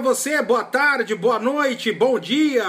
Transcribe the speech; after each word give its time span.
para 0.00 0.14
você, 0.14 0.40
boa 0.42 0.64
tarde, 0.64 1.14
boa 1.14 1.38
noite, 1.38 1.92
bom 1.92 2.18
dia, 2.18 2.64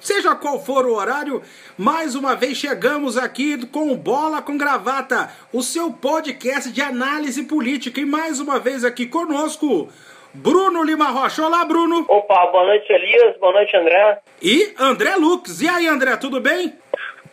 seja 0.00 0.34
qual 0.34 0.60
for 0.62 0.84
o 0.84 0.94
horário. 0.94 1.40
Mais 1.78 2.14
uma 2.14 2.36
vez 2.36 2.58
chegamos 2.58 3.16
aqui 3.16 3.66
com 3.66 3.96
Bola 3.96 4.42
com 4.42 4.58
Gravata, 4.58 5.30
o 5.50 5.62
seu 5.62 5.90
podcast 5.90 6.70
de 6.70 6.82
análise 6.82 7.42
política. 7.44 8.00
E 8.00 8.04
mais 8.04 8.38
uma 8.38 8.58
vez 8.58 8.84
aqui 8.84 9.06
conosco, 9.06 9.88
Bruno 10.34 10.82
Lima 10.82 11.06
Rocha. 11.06 11.46
Olá, 11.46 11.64
Bruno. 11.64 12.04
Opa, 12.06 12.46
boa 12.52 12.66
noite, 12.66 12.92
Elias. 12.92 13.34
Boa 13.38 13.52
noite, 13.54 13.74
André. 13.74 14.18
E 14.42 14.74
André 14.78 15.16
Lux. 15.16 15.62
E 15.62 15.68
aí, 15.68 15.86
André, 15.86 16.16
tudo 16.18 16.38
bem? 16.38 16.74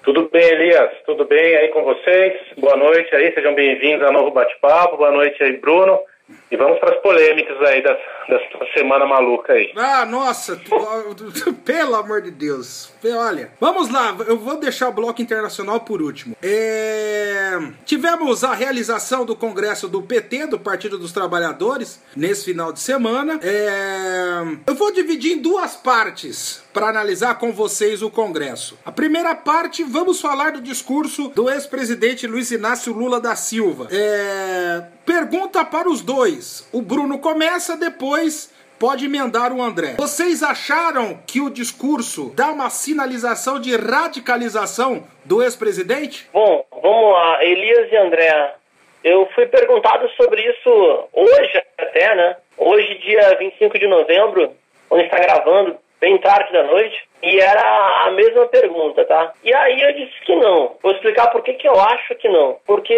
Tudo 0.03 0.29
bem, 0.31 0.43
Elias? 0.43 0.91
Tudo 1.05 1.25
bem 1.25 1.57
aí 1.57 1.67
com 1.69 1.83
vocês? 1.83 2.33
Boa 2.57 2.77
noite 2.77 3.13
aí, 3.13 3.33
sejam 3.33 3.53
bem-vindos 3.53 4.05
ao 4.05 4.13
novo 4.13 4.31
bate-papo. 4.31 4.97
Boa 4.97 5.11
noite 5.11 5.43
aí, 5.43 5.57
Bruno. 5.57 5.99
E 6.51 6.57
vamos 6.57 6.79
para 6.79 6.93
as 6.93 7.01
polêmicas 7.01 7.57
aí 7.61 7.81
dessa, 7.81 8.01
dessa 8.27 8.73
semana 8.73 9.05
maluca 9.05 9.53
aí. 9.53 9.71
Ah, 9.75 10.05
nossa, 10.05 10.59
pelo 11.63 11.95
amor 11.95 12.21
de 12.21 12.31
Deus. 12.31 12.93
Olha, 13.03 13.51
vamos 13.59 13.89
lá, 13.89 14.15
eu 14.27 14.37
vou 14.37 14.57
deixar 14.57 14.89
o 14.89 14.91
bloco 14.91 15.21
internacional 15.21 15.79
por 15.81 16.01
último. 16.01 16.35
É... 16.41 17.57
Tivemos 17.85 18.43
a 18.43 18.53
realização 18.53 19.25
do 19.25 19.35
congresso 19.35 19.87
do 19.87 20.01
PT, 20.01 20.47
do 20.47 20.59
Partido 20.59 20.97
dos 20.97 21.11
Trabalhadores, 21.11 22.03
nesse 22.15 22.45
final 22.45 22.71
de 22.73 22.79
semana. 22.79 23.39
É... 23.43 24.41
Eu 24.67 24.75
vou 24.75 24.91
dividir 24.91 25.33
em 25.33 25.41
duas 25.41 25.75
partes 25.75 26.63
para 26.73 26.87
analisar 26.87 27.37
com 27.37 27.51
vocês 27.51 28.01
o 28.01 28.09
congresso. 28.09 28.79
A 28.85 28.91
primeira 28.91 29.35
parte, 29.35 29.83
vamos 29.83 30.21
falar 30.21 30.51
do 30.51 30.61
discurso 30.61 31.29
do 31.29 31.49
ex-presidente 31.49 32.27
Luiz 32.27 32.51
Inácio 32.51 32.93
Lula 32.93 33.19
da 33.19 33.35
Silva. 33.35 33.87
É... 33.91 34.83
Pergunta 35.05 35.63
para 35.65 35.89
os 35.89 36.01
dois. 36.01 36.67
O 36.71 36.81
Bruno 36.81 37.19
começa, 37.19 37.75
depois 37.75 38.51
pode 38.81 39.05
emendar 39.05 39.53
o 39.53 39.61
André. 39.61 39.93
Vocês 39.97 40.41
acharam 40.41 41.19
que 41.27 41.39
o 41.39 41.51
discurso 41.51 42.33
dá 42.35 42.47
uma 42.51 42.69
sinalização 42.71 43.59
de 43.59 43.75
radicalização 43.75 45.03
do 45.23 45.43
ex-presidente? 45.43 46.27
Bom, 46.33 46.65
vamos 46.71 47.13
lá, 47.13 47.45
Elias 47.45 47.91
e 47.91 47.97
André. 47.97 48.55
Eu 49.03 49.27
fui 49.35 49.45
perguntado 49.45 50.09
sobre 50.11 50.41
isso 50.41 51.09
hoje 51.13 51.63
até, 51.77 52.15
né? 52.15 52.37
Hoje, 52.57 52.99
dia 52.99 53.35
25 53.37 53.77
de 53.77 53.87
novembro, 53.87 54.51
onde 54.89 55.03
está 55.03 55.17
gravando, 55.19 55.77
bem 56.01 56.17
tarde 56.17 56.51
da 56.51 56.63
noite, 56.63 56.99
e 57.21 57.39
era 57.39 58.07
a 58.07 58.11
mesma 58.11 58.47
pergunta, 58.47 59.05
tá? 59.05 59.31
E 59.43 59.53
aí 59.53 59.79
eu 59.79 59.93
disse 59.93 60.19
que 60.25 60.35
não. 60.35 60.75
Vou 60.81 60.91
explicar 60.91 61.27
por 61.27 61.43
que, 61.43 61.53
que 61.53 61.67
eu 61.67 61.79
acho 61.79 62.15
que 62.15 62.27
não. 62.27 62.57
Porque 62.65 62.97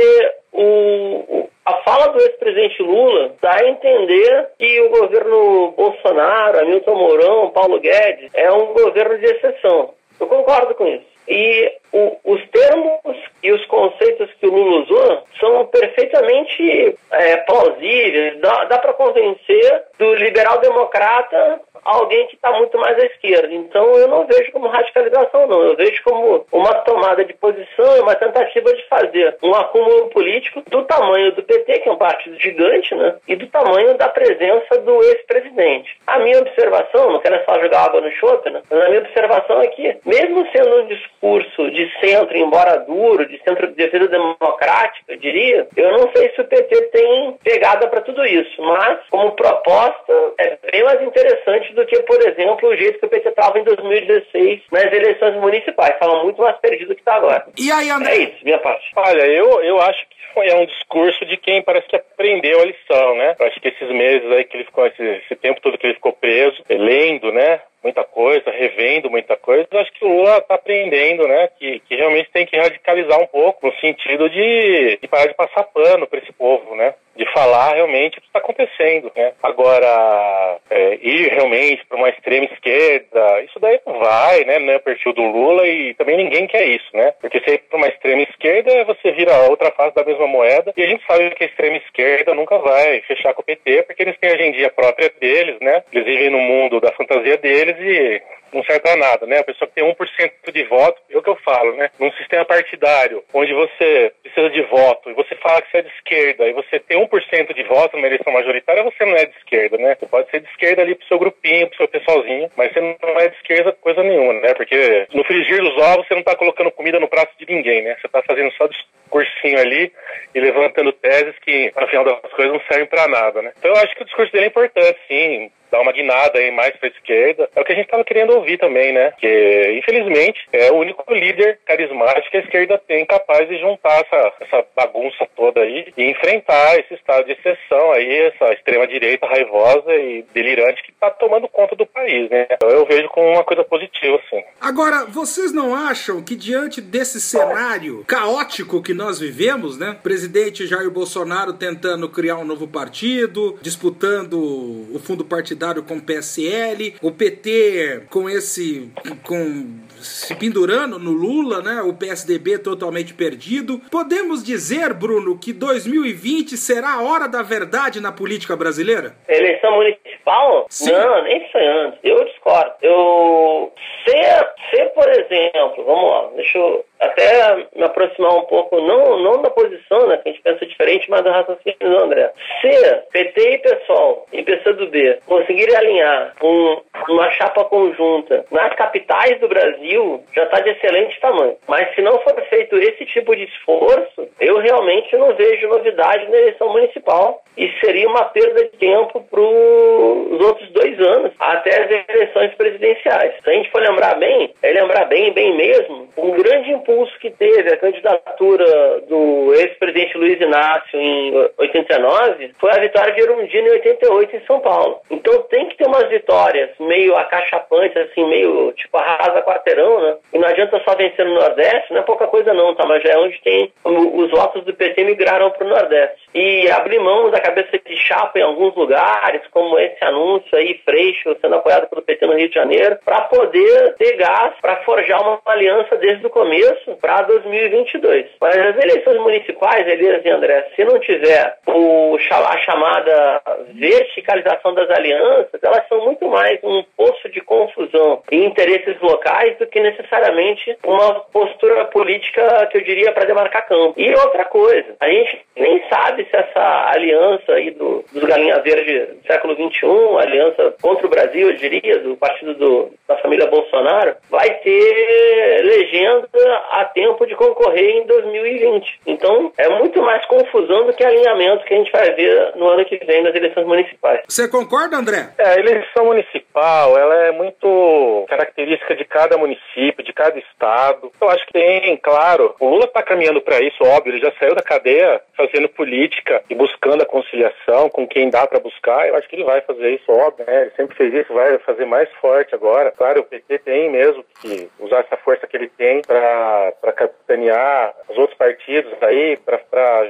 o, 0.53 1.49
a 1.65 1.73
fala 1.83 2.07
do 2.13 2.19
ex-presidente 2.21 2.81
Lula 2.81 3.35
dá 3.41 3.57
a 3.57 3.67
entender 3.67 4.47
que 4.57 4.81
o 4.81 4.89
governo 4.89 5.71
Bolsonaro, 5.71 6.59
Hamilton 6.59 6.95
Mourão, 6.95 7.49
Paulo 7.49 7.79
Guedes 7.81 8.31
é 8.33 8.49
um 8.51 8.67
governo 8.67 9.17
de 9.17 9.25
exceção. 9.25 9.93
Eu 10.17 10.27
concordo 10.27 10.73
com 10.73 10.87
isso. 10.87 11.05
E 11.27 11.73
o, 11.93 12.17
os 12.25 12.41
termos 12.49 13.17
e 13.43 13.51
os 13.51 13.63
conceitos 13.67 14.29
que 14.39 14.47
o 14.47 14.51
Lula 14.51 14.83
usou 14.83 15.23
são 15.39 15.65
perfeitamente 15.67 16.97
é, 17.11 17.37
plausíveis. 17.37 18.41
Dá, 18.41 18.65
dá 18.65 18.79
para 18.79 18.93
convencer 18.93 19.83
do 19.99 20.15
liberal 20.15 20.59
democrata 20.59 21.61
alguém 21.85 22.27
que 22.27 22.35
está 22.35 22.51
muito 22.53 22.77
mais 22.77 22.97
à 22.97 23.05
esquerda. 23.05 23.53
Então 23.53 23.85
eu 23.97 24.07
não 24.07 24.25
vejo 24.25 24.51
como 24.51 24.67
radicalização, 24.67 25.47
não. 25.47 25.61
Eu 25.61 25.75
vejo 25.75 26.01
como 26.03 26.45
uma 26.51 26.73
tomada 26.75 27.23
de 27.25 27.33
posição, 27.33 28.01
uma 28.01 28.15
tentativa 28.15 28.73
de 28.73 28.87
fazer 28.87 29.37
um 29.43 29.53
acúmulo 29.53 30.09
político 30.09 30.61
do 30.69 30.83
tamanho 30.83 31.33
do 31.33 31.43
PT, 31.43 31.79
que 31.79 31.89
é 31.89 31.91
um 31.91 31.97
partido 31.97 32.39
gigante, 32.39 32.95
né? 32.95 33.15
E 33.27 33.35
do 33.35 33.47
tamanho 33.47 33.97
da 33.97 34.07
presença 34.09 34.79
do 34.79 35.03
ex-presidente. 35.03 35.97
A 36.07 36.19
minha 36.19 36.39
observação, 36.39 37.11
não 37.11 37.19
quero 37.19 37.43
só 37.45 37.59
jogar 37.59 37.85
água 37.85 38.01
no 38.01 38.11
chope, 38.11 38.49
né? 38.49 38.61
Mas 38.69 38.81
a 38.81 38.89
minha 38.89 39.01
observação 39.01 39.61
é 39.61 39.67
que, 39.67 39.97
mesmo 40.05 40.47
sendo 40.51 40.81
um 40.81 40.87
discurso 40.87 41.71
de 41.71 41.82
centro, 41.99 42.37
embora 42.37 42.79
duro, 42.79 43.27
de 43.27 43.41
centro 43.43 43.67
de 43.67 43.75
defesa 43.75 44.07
democrática, 44.07 45.13
eu 45.13 45.17
diria, 45.17 45.67
eu 45.75 45.91
não 45.91 46.11
sei 46.15 46.29
se 46.33 46.41
o 46.41 46.45
PT 46.45 46.81
tem 46.91 47.37
pegada 47.43 47.87
para 47.87 48.01
tudo 48.01 48.25
isso, 48.25 48.61
mas 48.61 48.99
como 49.09 49.31
proposta 49.31 50.13
é 50.37 50.57
bem 50.71 50.83
mais 50.83 51.01
interessante 51.01 51.73
do 51.73 51.85
que, 51.85 52.01
por 52.03 52.21
exemplo, 52.21 52.69
o 52.69 52.75
jeito 52.75 52.99
que 52.99 53.05
o 53.05 53.09
PT 53.09 53.29
estava 53.29 53.59
em 53.59 53.63
2016 53.63 54.61
nas 54.71 54.91
eleições 54.91 55.35
municipais. 55.35 55.93
Estava 55.93 56.23
muito 56.23 56.41
mais 56.41 56.57
perdido 56.57 56.89
do 56.89 56.95
que 56.95 57.01
está 57.01 57.15
agora. 57.15 57.45
E 57.57 57.71
aí, 57.71 57.89
André? 57.89 58.11
É 58.11 58.17
isso, 58.17 58.43
minha 58.43 58.59
parte. 58.59 58.91
Olha, 58.95 59.25
eu, 59.25 59.61
eu 59.63 59.81
acho 59.81 59.99
que 60.09 60.15
foi 60.33 60.47
é 60.49 60.55
um 60.55 60.65
discurso 60.65 61.25
de 61.25 61.37
quem 61.37 61.61
parece 61.61 61.87
que 61.87 61.95
aprendeu 61.95 62.61
a 62.61 62.65
lição, 62.65 63.15
né? 63.15 63.35
Eu 63.39 63.47
acho 63.47 63.59
que 63.59 63.67
esses 63.67 63.89
meses 63.89 64.29
aí 64.31 64.43
que 64.43 64.57
ele 64.57 64.65
ficou, 64.65 64.85
esse, 64.87 65.03
esse 65.03 65.35
tempo 65.35 65.61
todo 65.61 65.77
que 65.77 65.85
ele 65.85 65.95
ficou 65.95 66.13
preso, 66.13 66.63
lendo, 66.69 67.31
né? 67.31 67.61
Muita 67.83 68.03
coisa, 68.03 68.49
revendo 68.49 69.09
muita 69.09 69.35
coisa, 69.35 69.67
eu 69.69 69.79
acho 69.79 69.91
que 69.91 70.05
o 70.05 70.07
Lula 70.07 70.37
está 70.37 70.55
aprendendo, 70.55 71.27
né, 71.27 71.49
que, 71.59 71.79
que 71.81 71.95
realmente 71.95 72.31
tem 72.31 72.45
que 72.45 72.57
radicalizar 72.57 73.19
um 73.19 73.27
pouco, 73.27 73.67
no 73.67 73.73
sentido 73.79 74.29
de, 74.29 74.97
de 75.01 75.07
parar 75.07 75.27
de 75.27 75.33
passar 75.33 75.63
pano 75.63 76.07
para 76.07 76.19
esse 76.19 76.31
povo, 76.31 76.75
né, 76.75 76.93
de 77.15 77.31
falar 77.31 77.75
realmente 77.75 78.17
o 78.17 78.21
que 78.21 78.27
está 78.27 78.39
acontecendo, 78.39 79.11
né. 79.15 79.33
Agora, 79.43 80.57
é, 80.69 80.97
ir 81.01 81.29
realmente 81.29 81.85
para 81.85 81.97
uma 81.97 82.09
extrema 82.09 82.45
esquerda, 82.45 83.41
isso 83.41 83.59
daí 83.59 83.79
não 83.85 83.99
vai, 83.99 84.43
né, 84.45 84.59
não 84.59 84.73
é 84.73 84.77
o 84.77 84.81
perfil 84.81 85.13
do 85.13 85.23
Lula 85.23 85.67
e 85.67 85.93
também 85.95 86.17
ninguém 86.17 86.47
quer 86.47 86.65
isso, 86.67 86.89
né, 86.93 87.13
porque 87.19 87.39
se 87.41 87.51
ir 87.51 87.57
para 87.69 87.77
uma 87.77 87.87
extrema 87.87 88.23
esquerda, 88.23 88.85
você 88.85 89.11
vira 89.11 89.49
outra 89.49 89.71
face 89.71 89.93
da 89.93 90.05
mesma 90.05 90.27
moeda 90.27 90.73
e 90.75 90.83
a 90.83 90.87
gente 90.87 91.05
sabe 91.05 91.29
que 91.31 91.43
a 91.43 91.47
extrema 91.47 91.77
esquerda 91.77 92.33
nunca 92.33 92.57
vai 92.59 93.01
fechar 93.01 93.33
com 93.33 93.41
o 93.41 93.45
PT, 93.45 93.83
porque 93.83 94.03
eles 94.03 94.17
têm 94.17 94.65
a 94.65 94.69
própria 94.69 95.11
deles, 95.19 95.57
né, 95.59 95.83
eles 95.91 96.05
vivem 96.05 96.29
no 96.29 96.39
mundo 96.39 96.79
da 96.79 96.91
fantasia 96.93 97.37
deles, 97.37 97.72
e 97.79 98.21
não 98.53 98.63
serve 98.63 98.81
para 98.81 98.95
nada, 98.95 99.25
né? 99.25 99.39
A 99.39 99.43
pessoa 99.43 99.67
que 99.67 99.75
tem 99.75 99.83
1% 99.83 100.51
de 100.51 100.63
voto, 100.65 101.01
é 101.09 101.17
o 101.17 101.23
que 101.23 101.29
eu 101.29 101.35
falo, 101.37 101.75
né? 101.75 101.89
Num 101.99 102.11
sistema 102.13 102.45
partidário, 102.45 103.23
onde 103.33 103.53
você 103.53 104.13
precisa 104.21 104.49
de 104.49 104.61
voto 104.63 105.09
e 105.09 105.13
você 105.13 105.35
fala 105.35 105.61
que 105.61 105.71
você 105.71 105.77
é 105.77 105.81
de 105.81 105.89
esquerda 105.89 106.47
e 106.47 106.53
você 106.53 106.79
tem 106.79 106.97
1% 106.97 107.53
de 107.53 107.63
voto 107.63 107.95
numa 107.95 108.07
eleição 108.07 108.31
majoritária, 108.31 108.83
você 108.83 109.05
não 109.05 109.15
é 109.15 109.25
de 109.25 109.35
esquerda, 109.37 109.77
né? 109.77 109.95
Você 109.95 110.05
pode 110.05 110.29
ser 110.29 110.41
de 110.41 110.49
esquerda 110.49 110.81
ali 110.81 110.95
pro 110.95 111.07
seu 111.07 111.19
grupinho, 111.19 111.67
pro 111.67 111.77
seu 111.77 111.87
pessoalzinho, 111.87 112.49
mas 112.55 112.71
você 112.71 112.79
não 112.79 113.19
é 113.19 113.27
de 113.27 113.35
esquerda 113.37 113.71
coisa 113.73 114.03
nenhuma, 114.03 114.33
né? 114.33 114.53
Porque 114.53 115.07
no 115.13 115.23
frigir 115.23 115.61
dos 115.61 115.77
ovos 115.77 116.07
você 116.07 116.15
não 116.15 116.23
tá 116.23 116.35
colocando 116.35 116.71
comida 116.71 116.99
no 116.99 117.07
prato 117.07 117.33
de 117.37 117.51
ninguém, 117.51 117.81
né? 117.81 117.97
Você 117.99 118.07
tá 118.07 118.21
fazendo 118.21 118.51
só 118.53 118.67
discursinho 118.67 119.59
ali 119.59 119.91
e 120.33 120.39
levantando 120.39 120.91
teses 120.93 121.37
que, 121.39 121.71
afinal 121.75 122.03
das 122.05 122.31
coisas, 122.33 122.53
não 122.53 122.61
servem 122.67 122.87
para 122.87 123.07
nada, 123.07 123.41
né? 123.41 123.51
Então 123.57 123.71
eu 123.71 123.77
acho 123.77 123.95
que 123.95 124.03
o 124.03 124.05
discurso 124.05 124.31
dele 124.31 124.45
é 124.45 124.47
importante, 124.47 124.99
sim 125.07 125.51
dar 125.73 125.81
uma 125.81 125.91
guinada 125.91 126.37
aí 126.37 126.51
mais 126.51 126.75
para 126.77 126.87
a 126.87 126.91
esquerda. 126.91 127.49
É 127.55 127.59
o 127.59 127.65
que 127.65 127.71
a 127.71 127.75
gente 127.75 127.85
estava 127.85 128.03
querendo 128.03 128.35
ouvir 128.35 128.59
também, 128.59 128.93
né? 128.93 129.11
Que, 129.17 129.75
infelizmente, 129.79 130.39
é 130.53 130.71
o 130.71 130.75
único 130.75 131.03
líder 131.11 131.59
carismático 131.65 132.29
que 132.29 132.37
a 132.37 132.41
esquerda 132.41 132.81
tem 132.87 133.03
capaz 133.07 133.49
de 133.49 133.57
juntar 133.57 134.05
essa, 134.05 134.33
essa 134.39 134.65
bagunça 134.75 135.27
toda 135.35 135.61
aí 135.61 135.91
e 135.97 136.03
enfrentar 136.11 136.79
esse 136.79 136.93
estado 136.93 137.25
de 137.25 137.31
exceção 137.31 137.91
aí, 137.91 138.31
essa 138.33 138.53
extrema-direita 138.53 139.25
raivosa 139.25 139.95
e 139.95 140.23
delirante 140.31 140.83
que 140.83 140.91
está 140.91 141.09
tomando 141.09 141.47
conta 141.47 141.75
do 141.75 141.87
país, 141.87 142.29
né? 142.29 142.45
Então 142.51 142.69
eu 142.69 142.85
vejo 142.85 143.09
como 143.09 143.29
uma 143.29 143.43
coisa 143.43 143.63
positiva, 143.63 144.21
assim. 144.27 144.43
Agora, 144.61 145.05
vocês 145.05 145.51
não 145.51 145.73
acham 145.73 146.23
que 146.23 146.35
diante 146.35 146.81
desse 146.81 147.19
cenário 147.19 148.05
caótico 148.05 148.83
que 148.83 148.93
nós 148.93 149.19
vivemos, 149.19 149.79
né? 149.79 149.97
Presidente 150.03 150.67
Jair 150.67 150.91
Bolsonaro 150.91 151.53
tentando 151.53 152.07
criar 152.07 152.37
um 152.37 152.45
novo 152.45 152.67
partido, 152.67 153.57
disputando 153.59 154.33
o 154.33 154.99
fundo 154.99 155.25
partidário 155.25 155.62
com 155.83 155.95
o 155.95 156.01
PSL, 156.01 156.95
o 157.01 157.11
PT 157.11 158.03
com 158.09 158.29
esse. 158.29 158.91
com 159.23 159.83
se 160.03 160.35
pendurando 160.35 160.99
no 160.99 161.11
Lula, 161.11 161.61
né? 161.61 161.81
O 161.81 161.93
PSDB 161.93 162.59
totalmente 162.59 163.13
perdido. 163.13 163.79
Podemos 163.89 164.43
dizer, 164.43 164.93
Bruno, 164.93 165.39
que 165.39 165.53
2020 165.53 166.57
será 166.57 166.95
a 166.95 167.01
hora 167.01 167.27
da 167.27 167.41
verdade 167.41 168.01
na 168.01 168.11
política 168.11 168.55
brasileira? 168.55 169.15
Eleição 169.27 169.75
municipal? 169.75 170.65
Sim. 170.69 170.91
Não, 170.91 171.23
nem 171.23 171.49
sonhando. 171.49 171.97
Eu 172.03 172.25
discordo. 172.25 172.73
Eu. 172.81 173.73
Ser, 174.05 174.49
ser, 174.69 174.85
por 174.87 175.07
exemplo, 175.09 175.85
vamos 175.85 176.11
lá, 176.11 176.29
deixa 176.35 176.57
eu 176.57 176.85
até 177.03 177.67
me 177.75 177.83
aproximar 177.83 178.35
um 178.35 178.43
pouco, 178.43 178.79
não, 178.81 179.19
não 179.19 179.41
da 179.41 179.49
posição, 179.49 180.07
né, 180.07 180.17
que 180.17 180.29
a 180.29 180.31
gente 180.31 180.43
pensa 180.43 180.65
diferente, 180.65 181.09
mas 181.09 181.23
do 181.23 181.29
raciocínio 181.29 182.03
André. 182.03 182.31
Se 182.61 182.95
PT 183.11 183.53
e 183.53 183.57
PSOL 183.59 184.25
e 184.31 184.43
PCdoB 184.43 185.19
conseguirem 185.25 185.75
alinhar 185.75 186.33
um, 186.41 186.81
uma 187.09 187.29
chapa 187.31 187.65
conjunta 187.65 188.45
nas 188.51 188.73
capitais 188.75 189.39
do 189.39 189.47
Brasil, 189.47 190.23
já 190.35 190.43
está 190.43 190.59
de 190.59 190.69
excelente 190.69 191.19
tamanho. 191.19 191.57
Mas 191.67 191.93
se 191.95 192.01
não 192.01 192.19
for 192.19 192.33
feito 192.49 192.77
esse 192.77 193.05
tipo 193.05 193.35
de 193.35 193.43
esforço, 193.43 194.12
eu 194.39 194.57
realmente 194.59 195.15
não 195.17 195.35
vejo 195.35 195.67
novidade 195.67 196.29
na 196.29 196.37
eleição 196.37 196.69
municipal 196.69 197.43
e 197.57 197.71
seria 197.79 198.07
uma 198.07 198.25
perda 198.25 198.63
de 198.63 198.77
tempo 198.77 199.21
para 199.29 199.39
os 199.39 200.45
outros 200.45 200.69
dois 200.71 200.99
anos, 200.99 201.31
até 201.39 201.83
as 201.83 202.05
eleições 202.09 202.53
presidenciais. 202.55 203.35
Se 203.43 203.49
a 203.49 203.53
gente 203.53 203.69
for 203.69 203.81
lembrar 203.81 204.15
bem, 204.15 204.53
é 204.61 204.71
lembrar 204.71 205.05
bem, 205.05 205.31
bem 205.31 205.55
mesmo, 205.55 206.09
um 206.17 206.31
grande 206.31 206.71
impulso 206.71 207.17
que 207.19 207.29
teve 207.29 207.71
a 207.71 207.77
candidatura 207.77 209.01
do 209.07 209.53
ex-presidente 209.53 210.17
Luiz 210.17 210.39
Inácio 210.39 210.99
em 210.99 211.33
89 211.57 212.51
foi 212.59 212.71
a 212.71 212.79
vitória 212.79 213.13
de 213.13 213.21
Erundina 213.21 213.67
em 213.67 213.71
88 213.71 214.35
em 214.35 214.45
São 214.45 214.59
Paulo. 214.59 214.99
Então 215.09 215.41
tem 215.43 215.67
que 215.67 215.77
ter 215.77 215.87
umas 215.87 216.07
vitórias 216.09 216.71
meio 216.79 217.15
acachapantes, 217.17 217.97
assim, 217.97 218.25
meio 218.25 218.71
tipo 218.73 218.97
arrasa 218.97 219.41
quarteirão, 219.41 220.01
né? 220.01 220.17
E 220.33 220.39
não 220.39 220.47
adianta 220.47 220.81
só 220.83 220.95
vencer 220.95 221.25
no 221.25 221.35
Nordeste, 221.35 221.91
não 221.91 221.99
é 221.99 222.03
pouca 222.03 222.27
coisa 222.27 222.53
não, 222.53 222.73
tá? 222.75 222.85
Mas 222.87 223.03
já 223.03 223.13
é 223.13 223.17
onde 223.17 223.39
tem 223.41 223.71
os 224.13 224.29
votos 224.29 224.63
do 224.63 224.73
PT 224.73 225.03
migraram 225.03 225.49
para 225.51 225.65
o 225.65 225.69
Nordeste. 225.69 226.23
E 226.33 226.69
abrir 226.69 226.99
mão 226.99 227.31
da 227.31 227.39
cabeça 227.39 227.77
de 227.77 227.97
chapa 227.97 228.37
em 228.39 228.43
alguns 228.43 228.75
lugares, 228.75 229.41
como 229.51 229.77
esse 229.79 230.03
anúncio 230.03 230.55
aí, 230.57 230.79
Freixo 230.85 231.35
sendo 231.41 231.55
apoiado 231.55 231.87
pelo 231.89 232.01
PT 232.01 232.25
no 232.27 232.35
Rio 232.35 232.47
de 232.47 232.55
Janeiro, 232.55 232.97
para 233.03 233.21
poder 233.21 233.95
ter 233.95 234.15
gás 234.17 234.53
para 234.61 234.77
forjar 234.83 235.21
uma 235.21 235.39
aliança 235.45 235.95
desde 235.97 236.25
o 236.25 236.29
começo 236.29 236.95
para 237.01 237.23
2022. 237.23 238.27
Mas 238.39 238.57
as 238.57 238.83
eleições 238.83 239.17
municipais, 239.19 239.87
Elias 239.87 240.23
e 240.23 240.29
André, 240.29 240.67
se 240.75 240.83
não 240.85 240.99
tiver 240.99 241.57
o, 241.67 242.17
a 242.31 242.57
chamada 242.59 243.41
verticalização 243.73 244.73
das 244.73 244.89
alianças, 244.89 245.59
elas 245.61 245.87
são 245.87 246.05
muito 246.05 246.27
mais 246.27 246.59
um 246.63 246.83
poço 246.95 247.29
de 247.29 247.41
confusão 247.41 248.21
e 248.31 248.45
interesses 248.45 248.99
locais 249.01 249.57
do 249.57 249.67
que 249.67 249.79
necessariamente 249.79 250.77
uma 250.83 251.21
postura 251.31 251.85
política 251.85 252.67
que 252.71 252.77
eu 252.77 252.83
diria 252.83 253.11
para 253.11 253.25
demarcar 253.25 253.67
campo. 253.67 253.93
E 254.03 254.13
outra 254.15 254.43
coisa, 254.43 254.97
a 254.99 255.07
gente 255.07 255.45
nem 255.55 255.81
sabe 255.87 256.27
se 256.29 256.35
essa 256.35 256.91
aliança 256.93 257.53
aí 257.53 257.71
do, 257.71 258.03
dos 258.11 258.23
Galinha 258.23 258.59
Verde 258.59 259.13
do 259.13 259.25
século 259.25 259.55
XXI, 259.55 260.17
aliança 260.19 260.75
contra 260.81 261.07
o 261.07 261.09
Brasil, 261.09 261.49
eu 261.49 261.55
diria, 261.55 261.99
do 261.99 262.17
partido 262.17 262.53
do, 262.53 262.91
da 263.07 263.15
família 263.19 263.47
Bolsonaro, 263.47 264.17
vai 264.29 264.55
ter 264.55 265.61
legenda 265.63 266.27
a 266.71 266.83
tempo 266.83 267.25
de 267.25 267.33
concorrer 267.33 267.91
em 267.91 268.05
2020. 268.05 268.99
Então, 269.07 269.53
é 269.57 269.69
muito 269.69 270.01
mais 270.01 270.25
confusão 270.25 270.85
do 270.85 270.93
que 270.93 271.05
alinhamento 271.05 271.63
que 271.63 271.73
a 271.73 271.77
gente 271.77 271.91
vai 271.91 272.11
ver 272.11 272.57
no 272.57 272.67
ano 272.67 272.83
que 272.83 272.97
vem 273.05 273.23
nas 273.23 273.33
eleições 273.33 273.65
municipais. 273.65 274.19
Você 274.27 274.49
concorda, 274.49 274.97
André? 274.97 275.29
É, 275.37 275.47
a 275.47 275.59
eleição 275.59 276.07
municipal, 276.07 276.97
ela 276.97 277.15
é 277.27 277.31
muito 277.31 278.25
característica 278.27 278.97
de 278.97 279.05
cada 279.05 279.37
município, 279.37 280.03
de 280.03 280.11
cada 280.11 280.37
estado. 280.37 281.09
Eu 281.21 281.29
acho 281.29 281.45
que 281.45 281.53
tem, 281.53 281.95
claro, 281.95 282.53
o 282.59 282.67
Lula 282.67 282.83
está 282.83 283.01
caminhando 283.01 283.39
para 283.39 283.63
isso, 283.63 283.92
óbvio, 283.95 284.13
ele 284.13 284.23
já 284.23 284.31
saiu 284.39 284.55
da 284.55 284.61
cadeia 284.61 285.21
fazendo 285.35 285.69
política 285.69 286.43
e 286.49 286.55
buscando 286.55 287.03
a 287.03 287.05
conciliação 287.05 287.89
com 287.89 288.07
quem 288.07 288.29
dá 288.29 288.45
para 288.47 288.59
buscar. 288.59 289.07
Eu 289.07 289.15
acho 289.15 289.27
que 289.27 289.35
ele 289.35 289.43
vai 289.43 289.61
fazer 289.61 289.91
isso, 289.91 290.11
óbvio, 290.11 290.45
né? 290.45 290.63
Ele 290.63 290.71
sempre 290.71 290.95
fez 290.95 291.13
isso, 291.13 291.33
vai 291.33 291.57
fazer 291.59 291.85
mais 291.85 292.09
forte 292.21 292.53
agora. 292.55 292.91
Claro, 292.91 293.21
o 293.21 293.23
PT 293.23 293.59
tem 293.59 293.89
mesmo 293.89 294.23
que 294.41 294.69
usar 294.79 294.99
essa 294.99 295.17
força 295.17 295.47
que 295.47 295.55
ele 295.57 295.69
tem 295.69 296.01
para 296.01 296.93
capitanear 296.95 297.93
os 298.09 298.17
outros 298.17 298.37
partidos 298.37 298.93
aí, 299.01 299.37
para 299.37 299.59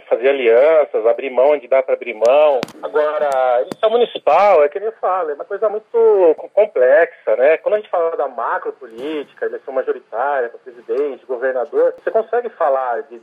fazer 0.10 0.30
alianças, 0.30 1.06
abrir 1.06 1.30
mão 1.30 1.52
onde 1.52 1.68
dá 1.68 1.82
para 1.84 1.96
abrir 1.96 2.14
mão. 2.14 2.62
Agora, 2.82 3.62
eleição 3.62 3.90
municipal, 3.90 4.64
é 4.64 4.70
que 4.70 4.80
nem 4.80 4.88
eu 4.88 4.96
falo, 5.00 5.32
é 5.32 5.34
uma 5.34 5.46
coisa 5.46 5.70
muito 5.70 6.36
complexa, 6.54 7.36
né? 7.38 7.58
Quando 7.58 7.76
a 7.76 7.78
gente 7.78 7.90
fala 7.90 8.16
da 8.16 8.28
macro 8.28 8.74
política, 8.74 9.46
eleição 9.46 9.74
majoritária 9.74 10.50
para 10.50 10.60
presidente, 10.60 11.26
governador, 11.26 11.94
você 12.02 12.12
consegue 12.12 12.50
falar 12.50 13.04
de 13.04 13.20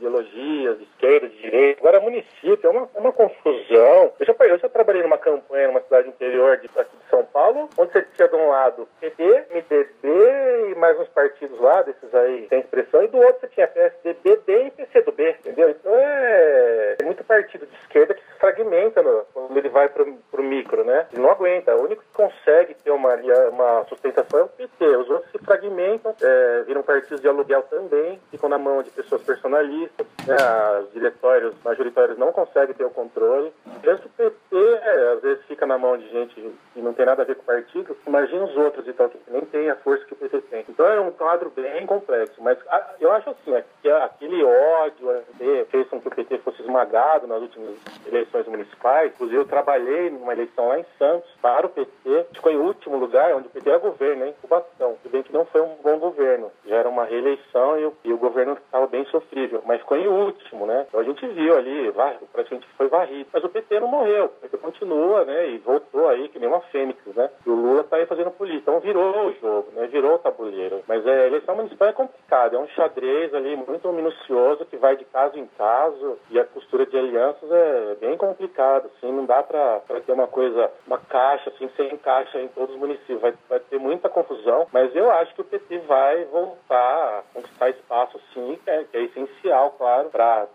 ideologias, 0.51 0.77
de 0.77 0.83
esquerda, 0.83 1.29
de 1.29 1.37
direita. 1.37 1.79
Agora, 1.79 1.99
município 1.99 2.59
é 2.63 2.69
uma, 2.69 2.89
é 2.93 2.99
uma 2.99 3.11
confusão. 3.11 4.13
Eu 4.19 4.25
já, 4.25 4.35
eu 4.45 4.59
já 4.59 4.69
trabalhei 4.69 5.01
numa 5.01 5.17
campanha 5.17 5.67
numa 5.67 5.81
cidade 5.81 6.09
interior 6.09 6.57
de, 6.57 6.69
aqui 6.77 6.95
de 6.97 7.09
São 7.09 7.23
Paulo, 7.25 7.69
onde 7.77 7.91
você 7.91 8.05
tinha 8.15 8.27
de 8.27 8.35
um 8.35 8.49
lado 8.49 8.87
PT, 8.99 9.23
MDB 9.51 10.71
e 10.71 10.75
mais 10.75 10.99
uns 10.99 11.09
partidos 11.09 11.59
lá, 11.59 11.81
desses 11.81 12.13
aí 12.13 12.47
sem 12.49 12.59
expressão, 12.59 13.03
e 13.03 13.07
do 13.07 13.17
outro 13.17 13.41
você 13.41 13.47
tinha 13.47 13.67
PSDB, 13.67 14.41
D 14.45 14.65
e 14.65 14.71
PCdoB, 14.71 15.29
entendeu? 15.39 15.69
Então 15.69 15.93
é, 15.95 16.97
é 16.99 17.05
muito 17.05 17.23
partido 17.23 17.65
de 17.65 17.75
esquerda 17.77 18.13
que 18.13 18.21
se 18.21 18.39
fragmenta 18.39 19.01
no, 19.01 19.25
quando 19.33 19.57
ele 19.57 19.69
vai 19.69 19.89
pro, 19.89 20.13
pro 20.29 20.43
micro, 20.43 20.83
né? 20.83 21.07
Ele 21.11 21.21
não 21.21 21.31
aguenta. 21.31 21.75
O 21.75 21.83
único 21.83 22.01
que 22.03 22.13
consegue 22.13 22.73
ter 22.75 22.91
uma, 22.91 23.15
uma 23.49 23.85
sustentação 23.85 24.39
é 24.39 24.43
o 24.43 24.47
PT. 24.47 24.85
Os 24.85 25.09
outros 25.09 25.31
se 25.31 25.37
fragmentam, 25.39 26.15
é, 26.21 26.63
viram 26.63 26.83
partidos 26.83 27.21
de 27.21 27.27
aluguel 27.27 27.61
também, 27.63 28.19
ficam 28.29 28.49
na 28.49 28.57
mão 28.57 28.81
de 28.81 28.89
pessoas 28.91 29.21
personalistas, 29.21 30.05
né? 30.35 30.79
os 30.79 30.93
diretórios 30.93 31.53
majoritários 31.63 32.17
não 32.17 32.31
conseguem 32.31 32.75
ter 32.75 32.85
o 32.85 32.89
controle. 32.89 33.53
Mesmo 33.83 34.05
o 34.05 34.09
PT, 34.09 34.55
é, 34.55 35.13
às 35.13 35.21
vezes, 35.21 35.45
fica 35.45 35.65
na 35.65 35.77
mão 35.77 35.97
de 35.97 36.07
gente 36.09 36.35
que 36.73 36.81
não 36.81 36.93
tem 36.93 37.05
nada 37.05 37.21
a 37.21 37.25
ver 37.25 37.35
com 37.35 37.43
o 37.43 37.45
partido, 37.45 37.95
imagina 38.07 38.45
os 38.45 38.55
outros, 38.55 38.87
então, 38.87 39.09
que 39.09 39.19
nem 39.29 39.41
tem 39.45 39.69
a 39.69 39.75
força 39.77 40.05
que 40.05 40.13
o 40.13 40.15
PT 40.15 40.41
tem. 40.41 40.65
Então 40.69 40.85
é 40.85 40.99
um 40.99 41.11
quadro 41.11 41.49
bem 41.49 41.85
complexo, 41.85 42.41
mas 42.41 42.57
eu 42.99 43.11
acho 43.11 43.29
assim, 43.29 43.53
é 43.53 43.63
que 43.81 43.89
aquele 43.89 44.43
ódio 44.43 45.23
fez 45.69 45.87
com 45.89 45.99
que 45.99 46.07
o 46.07 46.15
PT 46.15 46.39
fosse 46.39 46.61
esmagado 46.61 47.27
nas 47.27 47.41
últimas 47.41 47.75
eleições 48.05 48.47
municipais. 48.47 49.11
Inclusive, 49.13 49.41
eu 49.41 49.45
trabalhei 49.45 50.09
numa 50.09 50.33
eleição 50.33 50.69
lá 50.69 50.79
em 50.79 50.85
Santos 50.97 51.29
para 51.41 51.65
o 51.65 51.69
PT, 51.69 52.27
ficou 52.33 52.51
em 52.51 52.57
último 52.57 52.97
lugar, 52.97 53.33
onde 53.35 53.47
o 53.47 53.51
PT 53.51 53.69
é 53.69 53.77
governo, 53.77 54.25
hein? 54.25 54.35
Cubatão. 54.41 54.97
Se 55.03 55.09
bem 55.09 55.23
que 55.23 55.33
não 55.33 55.45
foi 55.45 55.61
um 55.61 55.75
bom 55.83 55.97
governo, 55.97 56.51
já 56.65 56.77
era 56.77 56.89
uma 56.89 57.05
reeleição 57.05 57.79
e 57.79 57.85
o, 57.85 57.93
e 58.03 58.13
o 58.13 58.17
governo 58.17 58.53
estava 58.53 58.87
bem 58.87 59.05
sofrível, 59.05 59.61
mas 59.65 59.81
ficou 59.81 59.97
em 59.97 60.07
último, 60.07 60.20
né? 60.65 60.85
Então 60.87 60.99
a 60.99 61.03
gente 61.03 61.25
viu 61.27 61.55
ali, 61.55 61.91
praticamente 62.31 62.67
foi 62.77 62.87
varrido. 62.87 63.29
Mas 63.33 63.43
o 63.43 63.49
PT 63.49 63.79
não 63.79 63.87
morreu, 63.87 64.25
o 64.25 64.29
PT 64.29 64.57
continua, 64.57 65.25
né? 65.25 65.49
E 65.49 65.57
voltou 65.59 66.07
aí 66.09 66.29
que 66.29 66.39
nem 66.39 66.47
uma 66.47 66.61
fênix, 66.61 66.99
né? 67.15 67.29
E 67.45 67.49
o 67.49 67.55
Lula 67.55 67.83
tá 67.83 67.97
aí 67.97 68.05
fazendo 68.05 68.31
política. 68.31 68.71
Então 68.71 68.79
virou 68.79 69.27
o 69.27 69.33
jogo, 69.33 69.71
né? 69.73 69.87
Virou 69.87 70.15
o 70.15 70.19
tabuleiro. 70.19 70.83
Mas 70.87 71.05
é, 71.05 71.23
a 71.23 71.27
eleição 71.27 71.55
municipal 71.55 71.87
é 71.89 71.93
complicada, 71.93 72.55
é 72.55 72.59
um 72.59 72.67
xadrez 72.69 73.33
ali 73.33 73.55
muito 73.55 73.91
minucioso 73.91 74.65
que 74.65 74.77
vai 74.77 74.95
de 74.95 75.05
caso 75.05 75.37
em 75.37 75.45
caso 75.57 76.17
e 76.29 76.39
a 76.39 76.45
costura 76.45 76.85
de 76.85 76.97
alianças 76.97 77.51
é 77.51 77.95
bem 77.99 78.17
complicada, 78.17 78.87
assim, 78.87 79.11
não 79.11 79.25
dá 79.25 79.43
para 79.43 79.81
ter 80.05 80.11
uma 80.11 80.27
coisa, 80.27 80.71
uma 80.87 80.97
caixa, 80.97 81.49
assim, 81.49 81.69
sem 81.75 81.93
encaixa 81.93 82.39
em 82.39 82.47
todos 82.49 82.75
os 82.75 82.81
municípios. 82.81 83.21
Vai, 83.21 83.33
vai 83.49 83.59
ter 83.59 83.79
muita 83.79 84.09
confusão, 84.09 84.67
mas 84.71 84.95
eu 84.95 85.09
acho 85.11 85.33
que 85.35 85.41
o 85.41 85.45
PT 85.45 85.79
vai 85.79 86.25
voltar 86.25 87.19
a 87.19 87.23
conquistar 87.33 87.69
espaço, 87.69 88.19
sim, 88.33 88.59
que 88.63 88.69
é, 88.69 88.83
que 88.83 88.97
é 88.97 89.03
essencial, 89.03 89.71
claro, 89.77 90.09
para 90.11 90.47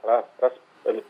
as 0.43 0.53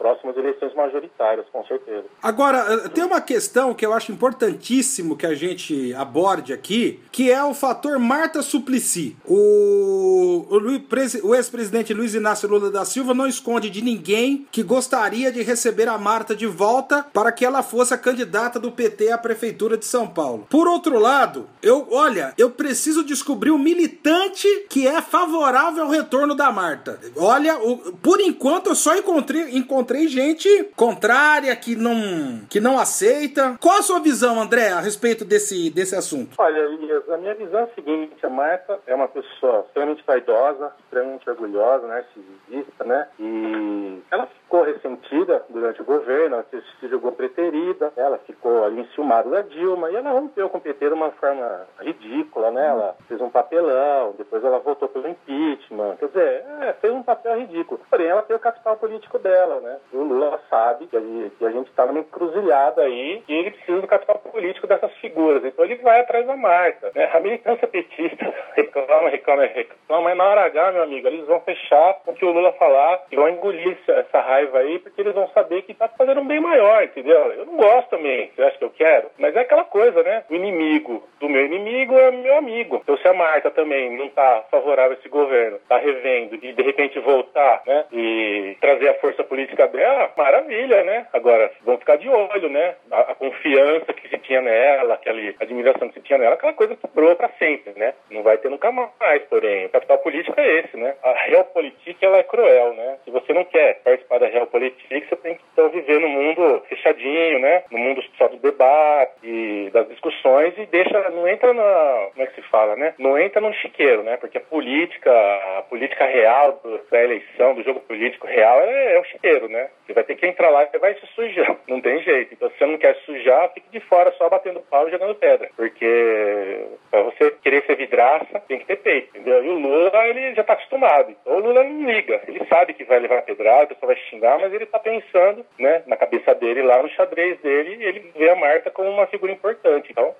próximas 0.06 0.36
eleições 0.36 0.74
majoritárias, 0.74 1.46
com 1.52 1.64
certeza. 1.64 2.04
Agora, 2.22 2.58
eh, 2.58 2.88
tem 2.88 3.04
uma 3.04 3.20
questão 3.20 3.74
que 3.74 3.84
eu 3.84 3.92
acho 3.92 4.12
importantíssimo 4.12 5.16
que 5.16 5.26
a 5.26 5.34
gente 5.34 5.92
aborde 5.94 6.52
aqui, 6.52 7.00
que 7.10 7.30
é 7.30 7.42
o 7.42 7.54
fator 7.54 7.98
Marta 7.98 8.42
Suplicy. 8.42 9.16
O, 9.24 10.46
o, 10.50 11.34
ex-presidente 11.34 11.92
Luiz 11.92 12.14
Inácio 12.14 12.48
Lula 12.48 12.70
da 12.70 12.84
Silva 12.84 13.14
não 13.14 13.26
esconde 13.26 13.68
de 13.68 13.82
ninguém 13.82 14.46
que 14.50 14.62
gostaria 14.62 15.32
de 15.32 15.42
receber 15.42 15.88
a 15.88 15.98
Marta 15.98 16.34
de 16.34 16.46
volta 16.46 17.04
para 17.12 17.32
que 17.32 17.44
ela 17.44 17.62
fosse 17.62 17.92
a 17.92 17.98
candidata 17.98 18.60
do 18.60 18.70
PT 18.70 19.10
à 19.10 19.18
prefeitura 19.18 19.76
de 19.76 19.84
São 19.84 20.06
Paulo. 20.06 20.46
Por 20.48 20.68
outro 20.68 20.98
lado, 20.98 21.48
eu, 21.62 21.88
olha, 21.90 22.32
eu 22.38 22.50
preciso 22.50 23.04
descobrir 23.04 23.50
o 23.50 23.58
militante 23.58 24.46
que 24.68 24.86
é 24.86 25.00
favorável 25.02 25.84
ao 25.84 25.90
retorno 25.90 26.34
da 26.34 26.52
Marta. 26.52 27.00
Olha, 27.16 27.58
o, 27.58 27.92
por 27.96 28.20
enquanto 28.20 28.68
eu 28.68 28.74
só 28.74 28.96
encontrei 28.96 29.56
encontrei 29.66 30.06
gente 30.06 30.48
contrária, 30.76 31.54
que 31.56 31.74
não, 31.74 32.46
que 32.48 32.60
não 32.60 32.78
aceita. 32.78 33.56
Qual 33.60 33.78
a 33.78 33.82
sua 33.82 34.00
visão, 34.00 34.40
André, 34.40 34.70
a 34.70 34.80
respeito 34.80 35.24
desse, 35.24 35.68
desse 35.70 35.96
assunto? 35.96 36.36
Olha, 36.38 36.58
Elias, 36.58 37.08
a 37.10 37.18
minha 37.18 37.34
visão 37.34 37.60
é 37.60 37.62
a 37.64 37.74
seguinte: 37.74 38.24
a 38.24 38.30
Marta 38.30 38.78
é 38.86 38.94
uma 38.94 39.08
pessoa 39.08 39.64
extremamente 39.66 40.04
vaidosa, 40.06 40.72
extremamente 40.84 41.28
orgulhosa, 41.28 41.86
narcisista, 41.86 42.84
né? 42.84 43.08
E 43.18 44.02
ela 44.10 44.26
ficou 44.26 44.62
ressentida 44.62 45.44
durante 45.50 45.82
o 45.82 45.84
governo, 45.84 46.36
ela 46.36 46.46
se 46.52 46.88
jogou 46.88 47.12
preterida, 47.12 47.92
ela 47.96 48.18
ficou 48.18 48.64
ali 48.64 48.82
enciumada 48.82 49.28
da 49.28 49.42
Dilma 49.42 49.90
e 49.90 49.96
ela 49.96 50.10
rompeu 50.10 50.48
com 50.48 50.58
o 50.58 50.60
PT 50.60 50.88
de 50.88 50.94
uma 50.94 51.10
forma 51.12 51.66
ridícula, 51.80 52.50
né? 52.52 52.68
Ela 52.68 52.96
fez 53.08 53.20
um 53.20 53.28
papelão, 53.28 54.14
depois 54.16 54.44
ela 54.44 54.60
voltou 54.60 54.88
pelo 54.88 55.08
impeachment. 55.08 55.96
Quer 55.96 56.08
dizer, 56.08 56.44
é, 56.60 56.72
fez 56.80 56.92
um 56.92 57.02
papel 57.02 57.40
ridículo. 57.40 57.80
Porém, 57.90 58.06
ela 58.06 58.22
tem 58.22 58.36
o 58.36 58.40
capital 58.40 58.76
político 58.76 59.18
dela 59.18 59.55
né? 59.60 59.78
O 59.92 60.02
Lula 60.02 60.40
sabe 60.48 60.86
que 60.86 60.96
a 60.96 61.50
gente 61.50 61.68
está 61.68 61.86
numa 61.86 62.00
encruzilhada 62.00 62.82
aí 62.82 63.22
e 63.28 63.34
ele 63.34 63.50
precisa 63.50 63.80
do 63.80 63.86
capital 63.86 64.18
político 64.18 64.66
dessas 64.66 64.92
figuras. 64.94 65.44
Então 65.44 65.64
ele 65.64 65.76
vai 65.76 66.00
atrás 66.00 66.26
da 66.26 66.36
marca. 66.36 66.90
Né? 66.94 67.10
A 67.12 67.20
militância 67.20 67.66
petista 67.66 68.34
reclama, 68.54 69.08
reclama, 69.08 69.42
reclama, 69.44 70.02
mas 70.02 70.16
na 70.16 70.24
hora 70.24 70.44
H, 70.44 70.72
meu 70.72 70.82
amigo, 70.82 71.06
eles 71.06 71.26
vão 71.26 71.40
fechar 71.40 72.00
o 72.06 72.12
que 72.12 72.24
o 72.24 72.32
Lula 72.32 72.52
falar 72.52 73.02
e 73.10 73.16
vão 73.16 73.28
engolir 73.28 73.76
essa 73.88 74.20
raiva 74.20 74.58
aí, 74.58 74.78
porque 74.78 75.00
eles 75.00 75.14
vão 75.14 75.28
saber 75.28 75.62
que 75.62 75.72
está 75.72 75.88
fazendo 75.88 76.20
um 76.20 76.26
bem 76.26 76.40
maior, 76.40 76.82
entendeu? 76.82 77.32
Eu 77.32 77.46
não 77.46 77.56
gosto 77.56 77.90
também, 77.90 78.30
você 78.34 78.42
acha 78.42 78.58
que 78.58 78.64
eu 78.64 78.70
quero? 78.70 79.10
Mas 79.18 79.34
é 79.34 79.40
aquela 79.40 79.64
coisa, 79.64 80.02
né? 80.02 80.24
O 80.30 80.34
inimigo 80.34 81.02
do 81.20 81.28
meu 81.28 81.44
inimigo 81.44 81.94
é 81.98 82.10
meu 82.10 82.36
amigo. 82.36 82.80
Então 82.82 82.96
se 82.98 83.08
a 83.08 83.14
Marta 83.14 83.50
também 83.50 83.96
não 83.96 84.06
está 84.06 84.44
favorável 84.50 84.96
a 84.96 85.00
esse 85.00 85.08
governo, 85.08 85.56
está 85.56 85.78
revendo 85.78 86.34
e 86.36 86.52
de 86.52 86.62
repente 86.62 86.98
voltar, 87.00 87.62
né? 87.66 87.84
E 87.92 88.56
trazer 88.60 88.88
a 88.88 88.94
força 88.94 89.24
política 89.24 89.45
política 89.46 89.68
dela, 89.68 90.10
maravilha, 90.16 90.82
né? 90.82 91.06
Agora, 91.12 91.50
vamos 91.64 91.80
ficar 91.80 91.96
de 91.96 92.08
olho, 92.08 92.48
né? 92.48 92.74
A, 92.90 93.12
a 93.12 93.14
confiança 93.14 93.92
que 93.92 94.08
se 94.08 94.18
tinha 94.18 94.40
nela, 94.40 94.94
aquela 94.94 95.20
admiração 95.40 95.88
que 95.88 95.94
se 95.94 96.00
tinha 96.00 96.18
nela, 96.18 96.34
aquela 96.34 96.52
coisa 96.52 96.76
quebrou 96.76 97.14
para 97.14 97.30
sempre, 97.38 97.72
né? 97.76 97.94
Não 98.10 98.22
vai 98.22 98.38
ter 98.38 98.50
nunca 98.50 98.72
mais, 98.72 99.22
porém. 99.30 99.66
O 99.66 99.68
capital 99.70 99.98
político 99.98 100.38
é 100.38 100.58
esse, 100.58 100.76
né? 100.76 100.94
A 101.02 101.12
realpolitik, 101.12 102.04
ela 102.04 102.18
é 102.18 102.22
cruel, 102.22 102.74
né? 102.74 102.98
Se 103.04 103.10
você 103.10 103.32
não 103.32 103.44
quer 103.44 103.80
participar 103.82 104.18
da 104.18 104.26
realpolitik, 104.26 105.06
você 105.08 105.16
tem 105.16 105.34
que 105.34 105.42
então, 105.52 105.68
viver 105.70 106.00
no 106.00 106.08
mundo 106.08 106.62
fechadinho, 106.68 107.38
né? 107.38 107.62
No 107.70 107.78
mundo 107.78 108.02
só 108.18 108.28
do 108.28 108.36
debate 108.38 109.70
das 109.72 109.88
discussões 109.88 110.54
e 110.58 110.66
deixa, 110.66 111.10
não 111.10 111.28
entra 111.28 111.52
na, 111.52 112.08
como 112.12 112.22
é 112.22 112.26
que 112.26 112.34
se 112.34 112.48
fala, 112.48 112.76
né? 112.76 112.94
Não 112.98 113.18
entra 113.18 113.40
no 113.40 113.52
chiqueiro, 113.54 114.02
né? 114.02 114.16
Porque 114.16 114.38
a 114.38 114.40
política, 114.40 115.12
a 115.58 115.62
política 115.62 116.04
real 116.06 116.60
da 116.90 117.02
eleição, 117.02 117.54
do 117.54 117.62
jogo 117.62 117.80
político 117.80 118.26
real 118.26 118.60
é, 118.60 118.94
é 118.94 119.00
o 119.00 119.04
chiqueiro, 119.04 119.25
né? 119.48 119.70
Você 119.84 119.92
vai 119.92 120.04
ter 120.04 120.14
que 120.14 120.26
entrar 120.26 120.50
lá 120.50 120.68
e 120.72 120.78
vai 120.78 120.94
se 120.94 121.06
sujar. 121.08 121.56
Não 121.68 121.80
tem 121.80 122.02
jeito. 122.02 122.34
Então, 122.34 122.50
se 122.50 122.58
você 122.58 122.66
não 122.66 122.78
quer 122.78 122.94
sujar, 123.04 123.52
fique 123.52 123.68
de 123.70 123.80
fora 123.80 124.12
só 124.12 124.28
batendo 124.28 124.60
pau 124.60 124.86
e 124.86 124.90
jogando 124.90 125.14
pedra. 125.14 125.48
Porque 125.56 126.66
para 126.90 127.02
você 127.02 127.30
querer 127.42 127.64
ser 127.64 127.76
vidraça, 127.76 128.40
tem 128.40 128.58
que 128.58 128.66
ter 128.66 128.76
peito, 128.76 129.08
entendeu? 129.16 129.44
E 129.44 129.48
o 129.48 129.58
Lula, 129.58 130.06
ele 130.06 130.34
já 130.34 130.44
tá 130.44 130.54
acostumado. 130.54 131.10
Então, 131.10 131.36
o 131.36 131.40
Lula 131.40 131.62
não 131.64 131.90
liga. 131.90 132.20
Ele 132.26 132.44
sabe 132.46 132.74
que 132.74 132.84
vai 132.84 132.98
levar 132.98 133.22
pedrada, 133.22 133.66
pessoal 133.66 133.92
vai 133.92 133.96
xingar, 134.08 134.38
mas 134.38 134.52
ele 134.52 134.66
tá 134.66 134.78
pensando, 134.78 135.44
né, 135.58 135.82
na 135.86 135.96
cabeça 135.96 136.34
dele 136.34 136.62
lá 136.62 136.82
no 136.82 136.88
xadrez 136.90 137.38
dele, 137.40 137.84
ele 137.84 138.12
vê 138.16 138.30
a 138.30 138.36
Marta 138.36 138.70
como 138.70 138.90
uma 138.90 139.06
figura 139.06 139.32
importante. 139.32 139.90
Então, 139.90 140.14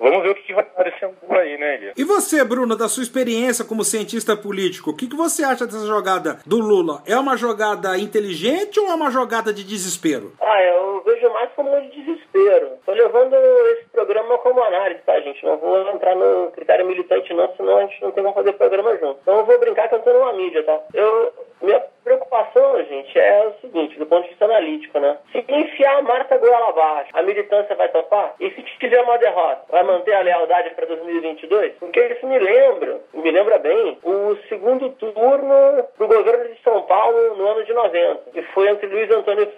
Vamos 0.00 0.22
ver 0.22 0.30
o 0.30 0.34
que 0.34 0.54
vai 0.54 0.64
aparecer 0.64 1.10
aí, 1.28 1.58
né, 1.58 1.74
Elias? 1.74 1.94
E 1.94 2.04
você, 2.04 2.42
Bruno, 2.42 2.74
da 2.74 2.88
sua 2.88 3.02
experiência 3.02 3.66
como 3.66 3.84
cientista 3.84 4.34
político, 4.34 4.90
o 4.90 4.96
que, 4.96 5.06
que 5.06 5.14
você 5.14 5.44
acha 5.44 5.66
dessa 5.66 5.86
jogada 5.86 6.38
do 6.46 6.58
Lula? 6.58 7.02
É 7.06 7.18
uma 7.18 7.36
jogada 7.36 7.98
inteligente 7.98 8.80
ou 8.80 8.86
é 8.86 8.94
uma 8.94 9.10
jogada 9.10 9.52
de 9.52 9.62
desespero? 9.62 10.32
Ah, 10.40 10.62
eu 10.62 11.02
vejo 11.04 11.30
mais 11.34 11.50
como 11.54 11.76
um 11.76 11.88
desespero. 11.90 12.29
Tô 12.84 12.92
levando 12.92 13.34
esse 13.34 13.88
programa 13.90 14.38
como 14.38 14.62
análise, 14.62 15.00
tá, 15.02 15.18
gente? 15.20 15.44
Não 15.44 15.56
vou 15.58 15.78
entrar 15.90 16.14
no 16.16 16.50
critério 16.50 16.86
militante, 16.86 17.32
não, 17.34 17.54
senão 17.56 17.76
a 17.78 17.82
gente 17.82 18.02
não 18.02 18.10
tem 18.10 18.22
como 18.22 18.34
fazer 18.34 18.52
programa 18.54 18.96
junto. 18.96 19.18
Então 19.22 19.38
eu 19.38 19.44
vou 19.44 19.58
brincar 19.58 19.88
tô 19.88 20.12
numa 20.12 20.32
mídia, 20.32 20.62
tá? 20.62 20.80
Eu, 20.94 21.32
minha 21.62 21.82
preocupação, 22.02 22.82
gente, 22.84 23.18
é 23.18 23.46
o 23.46 23.60
seguinte, 23.60 23.98
do 23.98 24.06
ponto 24.06 24.22
de 24.22 24.30
vista 24.30 24.44
analítico, 24.44 24.98
né? 24.98 25.18
Se 25.32 25.44
enfiar 25.48 25.98
a 25.98 26.02
Marta 26.02 26.38
goela 26.38 26.70
abaixo, 26.70 27.10
a 27.12 27.22
militância 27.22 27.74
vai 27.76 27.88
topar? 27.88 28.34
E 28.40 28.50
se 28.50 28.62
tiver 28.78 29.00
uma 29.02 29.18
derrota, 29.18 29.62
vai 29.68 29.82
manter 29.82 30.14
a 30.14 30.22
lealdade 30.22 30.70
para 30.70 30.86
2022? 30.86 31.74
Porque 31.78 32.00
isso 32.00 32.26
me 32.26 32.38
lembra, 32.38 33.00
me 33.12 33.30
lembra 33.30 33.58
bem, 33.58 33.98
o 34.02 34.36
segundo 34.48 34.90
turno 34.90 35.84
do 35.98 36.06
governo 36.06 36.52
de 36.52 36.62
São 36.62 36.82
Paulo 36.82 37.36
no 37.36 37.46
ano 37.46 37.64
de 37.64 37.72
90, 37.72 38.30
que 38.32 38.42
foi 38.54 38.68
entre 38.68 38.86
Luiz 38.86 39.10
Antônio 39.10 39.48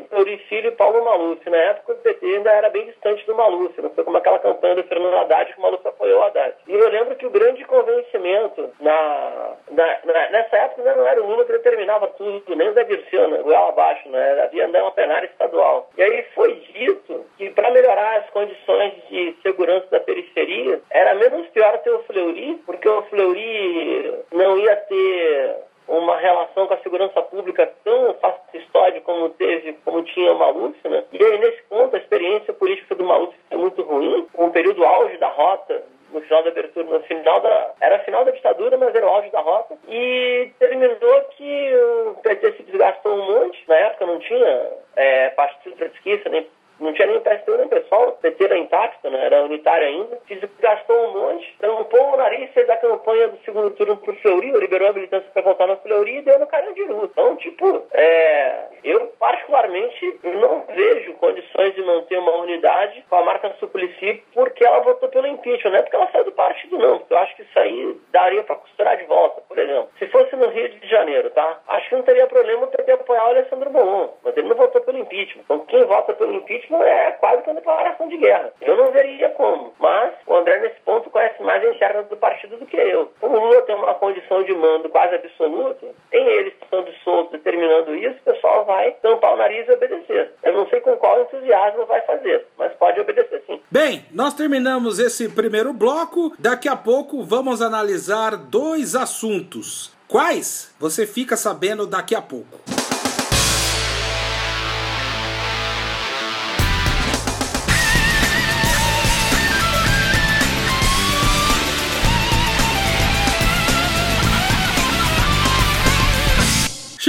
Filho 0.49 0.69
e 0.69 0.73
Paulo 0.73 1.05
Maluf. 1.05 1.49
Na 1.49 1.57
época, 1.57 1.93
o 1.93 1.97
PT 1.97 2.27
ainda 2.27 2.51
era 2.63 2.71
bem 2.71 2.87
distante 2.87 3.27
do 3.27 3.35
Maluf, 3.35 3.81
não 3.83 3.91
foi 3.91 4.05
como 4.05 4.17
aquela 4.17 4.39
campanha 4.39 4.77
do 4.77 4.85
Fernando 4.85 5.17
Haddad 5.17 5.53
que 5.53 5.59
o 5.59 5.63
Maluf 5.63 5.87
apoiou 5.87 6.21
o 6.21 6.23
Haddad. 6.23 6.55
E 6.69 6.73
eu 6.73 6.89
lembro 6.89 7.17
que 7.17 7.27
o 7.27 7.31
grande 7.31 7.65
convencimento 7.65 8.71
na, 8.81 9.57
na, 9.71 9.99
na 10.05 10.31
nessa 10.31 10.57
época 10.57 10.95
não 10.95 11.07
era 11.07 11.21
o 11.21 11.27
Lula 11.27 11.45
que 11.45 11.53
determinava 11.53 12.07
tudo, 12.09 12.55
nem 12.55 12.69
o 12.69 12.73
Zé 12.73 12.85
Dirceu, 12.85 13.29
né, 13.29 13.39
goela 13.39 13.71
abaixo, 13.71 14.09
né? 14.09 14.43
havia 14.43 14.65
ainda 14.65 14.83
uma 14.83 14.93
plenária 14.93 15.27
estadual. 15.27 15.91
E 15.97 16.03
aí 16.03 16.25
foi 16.35 16.55
dito 16.73 17.27
que 17.37 17.51
para 17.51 17.71
melhorar 17.71 18.21
as 18.21 18.31
condições 18.31 18.93
de 19.09 19.37
segurança 19.43 19.87
da 19.91 20.01
periferia, 20.01 20.81
era 20.91 21.15
menos 21.15 21.49
pior 21.49 21.79
ter 21.79 21.91
o 21.91 22.03
Fleury, 22.05 22.63
porque 22.65 22.89
o 22.89 23.03
Fleury 23.03 24.15
não 24.33 24.57
ia 24.59 24.77
ter 24.77 25.57
uma 25.99 26.17
relação 26.17 26.67
com 26.67 26.75
a 26.75 26.79
segurança 26.79 27.21
pública 27.23 27.71
tão 27.85 28.15
fascistóide 28.15 29.01
como 29.03 29.29
teve, 29.31 29.75
como 29.85 30.03
tinha 30.03 30.33
o 30.33 30.39
Maluf, 30.39 30.77
né? 30.89 31.05
E 31.13 31.23
aí, 31.23 31.39
nesse 31.39 31.63
ponto, 31.65 31.95
a 31.95 31.99
experiência 31.99 32.53
política 32.55 32.95
do 32.95 33.05
Maluf 33.05 33.35
foi 33.49 33.59
muito 33.59 33.83
ruim, 33.83 34.27
o 34.35 34.51
período 34.51 34.85
auge 34.85 35.19
da 35.19 35.29
rota, 35.29 35.83
no 36.13 36.21
final 36.21 36.43
da 36.43 36.51
abertura, 36.51 36.87
no 36.87 37.01
final 37.05 37.41
da. 37.41 37.73
Era 37.81 37.99
final 38.01 38.25
da 38.25 38.31
ditadura, 38.31 38.77
mas 38.77 38.95
era 38.95 39.07
o 39.07 39.09
auge 39.09 39.31
da 39.31 39.41
rota. 39.41 39.77
E 39.89 40.51
terminou 40.59 41.21
que 41.37 41.75
o 41.75 42.15
PT 42.23 42.53
se 42.53 42.63
desgastou 42.65 43.15
um 43.15 43.33
monte. 43.33 43.65
Na 43.67 43.77
época 43.77 44.07
não 44.07 44.19
tinha 44.19 44.71
é, 44.97 45.31
partido 45.31 45.75
trotskista, 45.77 46.29
nem 46.29 46.47
não 46.81 46.93
tinha 46.93 47.07
nem 47.07 47.21
PSTU 47.21 47.57
nem 47.57 47.69
pessoal, 47.69 48.09
o 48.09 48.13
PT 48.13 48.45
era 48.45 48.59
intacto, 48.59 49.11
né? 49.11 49.27
era 49.27 49.43
unitário 49.43 49.87
ainda. 49.87 50.19
Se 50.27 50.41
gastou 50.61 50.97
um 50.97 51.21
monte, 51.21 51.57
tampou 51.59 52.15
o 52.15 52.17
nariz, 52.17 52.51
fez 52.53 52.69
a 52.69 52.77
campanha 52.77 53.29
do 53.29 53.39
segundo 53.45 53.71
turno 53.71 53.97
pro 53.97 54.15
Fleury, 54.17 54.53
liberou 54.53 54.89
a 54.89 54.93
militância 54.93 55.29
para 55.33 55.43
voltar 55.43 55.67
no 55.67 55.77
Fleury 55.79 56.19
e 56.19 56.23
deu 56.23 56.39
no 56.39 56.47
Carandiru. 56.47 57.05
Então, 57.05 57.37
tipo, 57.37 57.87
é, 57.93 58.67
eu 58.85 59.13
particularmente 59.19 60.21
não 60.25 60.65
vejo 60.75 61.15
condições 61.15 61.75
de 61.75 61.83
manter 61.83 62.19
uma 62.19 62.37
unidade 62.37 63.05
com 63.09 63.17
a 63.17 63.25
marca 63.25 63.55
Suplicy 63.59 64.23
porque 64.35 64.65
ela 64.65 64.81
votou 64.81 65.09
pelo 65.09 65.27
impeachment, 65.27 65.71
não 65.71 65.79
é 65.79 65.83
porque 65.83 65.97
ela 65.97 66.11
saiu 66.11 66.25
do 66.25 66.33
partido 66.33 66.79
não, 66.79 66.99
porque 66.99 67.15
eu 67.15 67.19
acho 67.19 67.37
que 67.37 67.43
isso 67.43 67.59
aí 67.59 68.01
daria 68.11 68.43
para 68.43 68.57
costurar 68.57 68.97
de 68.97 69.05
volta, 69.05 69.41
por 69.43 69.59
exemplo. 69.59 69.89
Se 69.99 70.07
fosse 70.09 70.35
no 70.37 70.49
Rio 70.49 70.69
de 70.69 70.89
Janeiro, 70.89 71.31
tá? 71.31 71.61
Acho 71.69 71.89
que 71.89 71.97
não 71.97 72.03
teria 72.03 72.27
problema 72.27 72.65
o 72.65 72.69
PT 72.69 72.93
apoiar 72.93 73.25
o 73.25 73.29
Alessandro 73.29 73.71
Bolon, 73.71 74.09
mas 74.25 74.37
ele 74.37 74.49
não 74.49 74.57
votou 74.57 74.81
pelo 74.83 74.99
impeachment. 74.99 75.43
Então, 75.45 75.61
quem 75.61 75.85
vota 75.85 76.13
pelo 76.15 76.35
impeachment 76.35 76.62
é 76.71 77.13
quase 77.13 77.43
que 77.43 77.51
uma 77.51 77.57
declaração 77.57 78.09
de 78.09 78.17
guerra. 78.17 78.53
Eu 78.61 78.77
não 78.77 78.93
veria 78.93 79.31
como, 79.31 79.73
mas 79.79 80.15
o 80.27 80.35
André, 80.35 80.61
nesse 80.61 80.81
ponto, 80.85 81.11
conhece 81.11 81.43
mais 81.43 81.65
a 81.65 81.71
interna 81.71 82.03
do 82.03 82.17
partido 82.17 82.57
do 82.57 82.67
que 82.67 82.77
eu. 82.77 83.13
Como 83.21 83.37
o 83.37 83.47
Lula 83.47 83.63
tem 83.63 83.75
uma 83.75 83.95
condição 83.95 84.43
de 84.43 84.55
mando 84.55 84.89
quase 84.89 85.15
absoluta, 85.15 85.87
tem 86.11 86.27
eles 86.27 86.55
estando 86.63 86.91
soltos 87.05 87.33
determinando 87.33 87.95
isso, 87.95 88.19
o 88.21 88.33
pessoal 88.33 88.65
vai 88.65 88.93
tampar 89.03 89.35
o 89.35 89.37
nariz 89.37 89.67
e 89.69 89.73
obedecer. 89.73 90.33
Eu 90.43 90.53
não 90.53 90.69
sei 90.69 90.81
com 90.81 90.97
qual 90.97 91.23
entusiasmo 91.23 91.87
vai 91.87 92.01
fazer, 92.03 92.47
mas 92.59 92.73
pode 92.75 93.01
obedecer 93.01 93.43
sim. 93.47 93.61
Bem, 93.71 94.05
nós 94.13 94.35
terminamos 94.35 94.99
esse 94.99 95.29
primeiro 95.29 95.73
bloco. 95.73 96.33
Daqui 96.39 96.69
a 96.69 96.77
pouco 96.77 97.23
vamos 97.23 97.63
analisar 97.63 98.37
dois 98.37 98.95
assuntos. 98.95 99.93
Quais? 100.09 100.75
Você 100.79 101.07
fica 101.07 101.37
sabendo 101.37 101.87
daqui 101.87 102.15
a 102.15 102.21
pouco. 102.21 102.61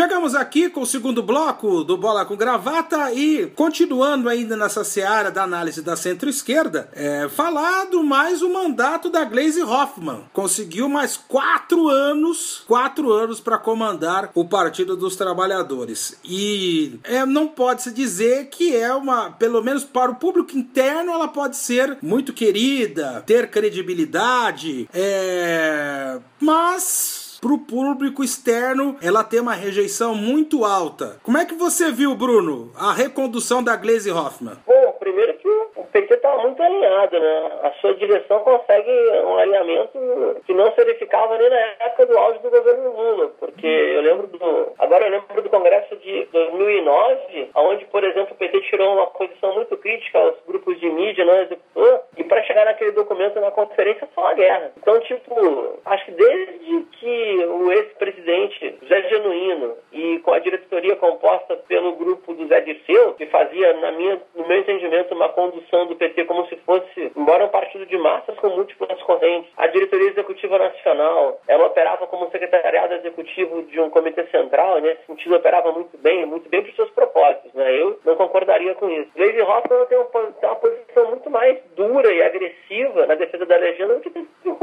Chegamos 0.04 0.36
aqui 0.36 0.70
com 0.70 0.82
o 0.82 0.86
segundo 0.86 1.24
bloco 1.24 1.82
do 1.82 1.96
Bola 1.96 2.26
com 2.26 2.36
Gravata 2.36 3.14
e 3.14 3.48
continuando 3.56 4.28
ainda 4.28 4.58
nessa 4.58 4.84
seara 4.84 5.32
da 5.32 5.44
análise 5.44 5.82
da 5.82 5.96
centro-esquerda, 5.96 6.90
é, 6.92 7.30
falar 7.30 7.86
do 7.86 8.04
mais 8.04 8.42
o 8.42 8.52
mandato 8.52 9.10
da 9.10 9.24
Glaze 9.24 9.64
Hoffman. 9.64 10.26
Conseguiu 10.34 10.90
mais 10.90 11.16
quatro 11.16 11.88
anos, 11.88 12.66
quatro 12.68 13.14
anos 13.14 13.40
para 13.40 13.58
comandar 13.58 14.30
o 14.36 14.44
Partido 14.44 14.98
dos 14.98 15.16
Trabalhadores. 15.16 16.20
E 16.22 17.00
é, 17.06 17.26
não 17.26 17.48
pode 17.48 17.84
se 17.84 17.92
dizer 17.94 18.48
que 18.48 18.76
é 18.76 18.94
uma, 18.94 19.32
pelo 19.32 19.64
menos 19.64 19.86
para 19.86 20.12
o 20.12 20.16
público 20.16 20.58
interno, 20.58 21.14
ela 21.14 21.30
pode 21.30 21.56
ser 21.56 21.98
muito 22.02 22.34
querida, 22.34 23.24
ter 23.26 23.50
credibilidade, 23.50 24.86
é, 24.94 26.20
mas 26.42 27.23
para 27.44 27.54
o 27.54 27.60
público 27.60 28.24
externo 28.24 28.96
ela 29.04 29.22
tem 29.22 29.42
uma 29.42 29.54
rejeição 29.54 30.16
muito 30.16 30.64
alta. 30.64 31.20
Como 31.22 31.38
é 31.38 31.46
que 31.46 31.54
você 31.54 31.92
viu, 31.92 32.16
Bruno, 32.16 32.72
a 32.74 32.94
recondução 32.94 33.62
da 33.62 33.76
Glaze 33.76 34.10
Hoffman? 34.10 34.56
Bom, 34.66 34.96
primeiro 34.98 35.34
que 35.34 35.50
o 35.50 35.84
PT 35.92 36.14
está 36.14 36.38
muito 36.38 36.64
alinhado, 36.64 37.20
né? 37.20 37.52
A 37.64 37.72
sua 37.82 37.94
direção 37.96 38.40
consegue 38.40 38.90
um 39.28 39.38
alinhamento 39.38 40.00
que 40.46 40.54
não 40.54 40.72
se 40.72 40.78
verificava 40.78 41.38
nem 41.38 41.50
na 41.50 41.58
época 41.82 42.06
do 42.06 42.18
auge 42.18 42.40
do 42.40 42.50
governo 42.50 42.96
Lula, 42.96 43.32
porque 43.38 43.68
eu 43.68 44.02
lembro 44.02 44.28
do. 44.28 44.72
Agora 44.80 45.06
eu 45.06 45.12
lembro 45.12 45.42
do 45.42 45.50
Congresso 45.50 45.98
de 45.98 46.26
2009, 46.32 47.50
onde, 47.56 47.86
por 47.86 48.06
exemplo, 48.06 48.34
o 48.34 48.38
PT 48.38 48.62
tirou 48.62 48.94
uma 48.94 49.08
posição 49.08 49.54
muito 49.54 49.76
crítica 49.76 50.18
aos 50.18 50.36
grupos 50.48 50.80
de 50.80 50.90
mídia, 50.90 51.26
não 51.26 51.42
executou, 51.42 52.00
e 52.18 52.24
para 52.24 52.44
chegar 52.44 52.66
naquele 52.66 52.92
documento 52.92 53.40
na 53.40 53.52
conferência 53.52 54.08
só 54.14 54.28
a 54.28 54.34
guerra. 54.34 54.72
Então, 54.78 55.00
tipo, 55.02 55.80
acho 55.86 56.06
que 56.06 56.12
desde 56.12 56.84
que 57.00 57.46
o 57.46 57.72
ex-presidente 57.72 58.78
José 58.82 59.02
Genuíno 59.10 59.76
e 59.92 60.20
com 60.20 60.34
a 60.34 60.40
diretoria 60.40 60.96
composta 60.96 61.56
pelo 61.68 61.96
grupo 61.96 62.34
do 62.34 62.48
Zé 62.48 62.62
Dirceu, 62.62 63.14
que 63.14 63.26
fazia, 63.28 63.74
na 63.74 63.92
minha, 63.92 64.22
no 64.36 64.48
meu 64.48 64.60
entendimento, 64.60 65.14
uma 65.14 65.30
condução 65.30 65.88
do 65.88 65.96
PT 65.96 66.26
como 66.26 66.48
se 66.48 66.56
fosse, 66.58 67.12
embora 67.16 67.46
um 67.46 67.50
partido 67.50 67.86
de 67.86 67.98
massas 67.98 68.36
com 68.40 68.50
múltiplas 68.50 69.02
correntes, 69.04 69.52
a 69.58 69.68
diretoria 69.68 70.10
executiva 70.10 70.58
nacional, 70.58 71.40
ela 71.48 71.68
operava 71.68 72.08
como 72.08 72.30
secretariado 72.30 72.94
executivo 72.96 73.64
de 73.64 73.80
um 73.80 73.90
comitê 73.90 74.26
central, 74.28 74.80
nesse 74.80 75.06
sentido 75.06 75.36
operava 75.36 75.72
muito 75.72 75.98
bem, 75.98 76.26
muito 76.26 76.50
bem 76.50 76.62
para 76.62 76.70
os 76.70 76.76
seus 76.76 76.90
propósitos, 76.92 77.54
né? 77.54 77.82
Eu 77.82 78.00
não 78.06 78.16
concordaria 78.16 78.76
com 78.76 78.90
isso. 78.90 79.10
Hoffmann 79.44 79.86
tem, 79.86 79.98
tem 80.40 80.50
uma 80.50 80.56
posição 80.56 81.10
muito 81.10 81.30
mais 81.30 81.60
dura 81.76 82.03
e 82.12 82.22
agressiva 82.22 83.06
na 83.06 83.16
defesa 83.16 83.46
da 83.46 83.58
legenda 83.58 83.96
do 83.96 84.02
que 84.02 84.28
o 84.46 84.54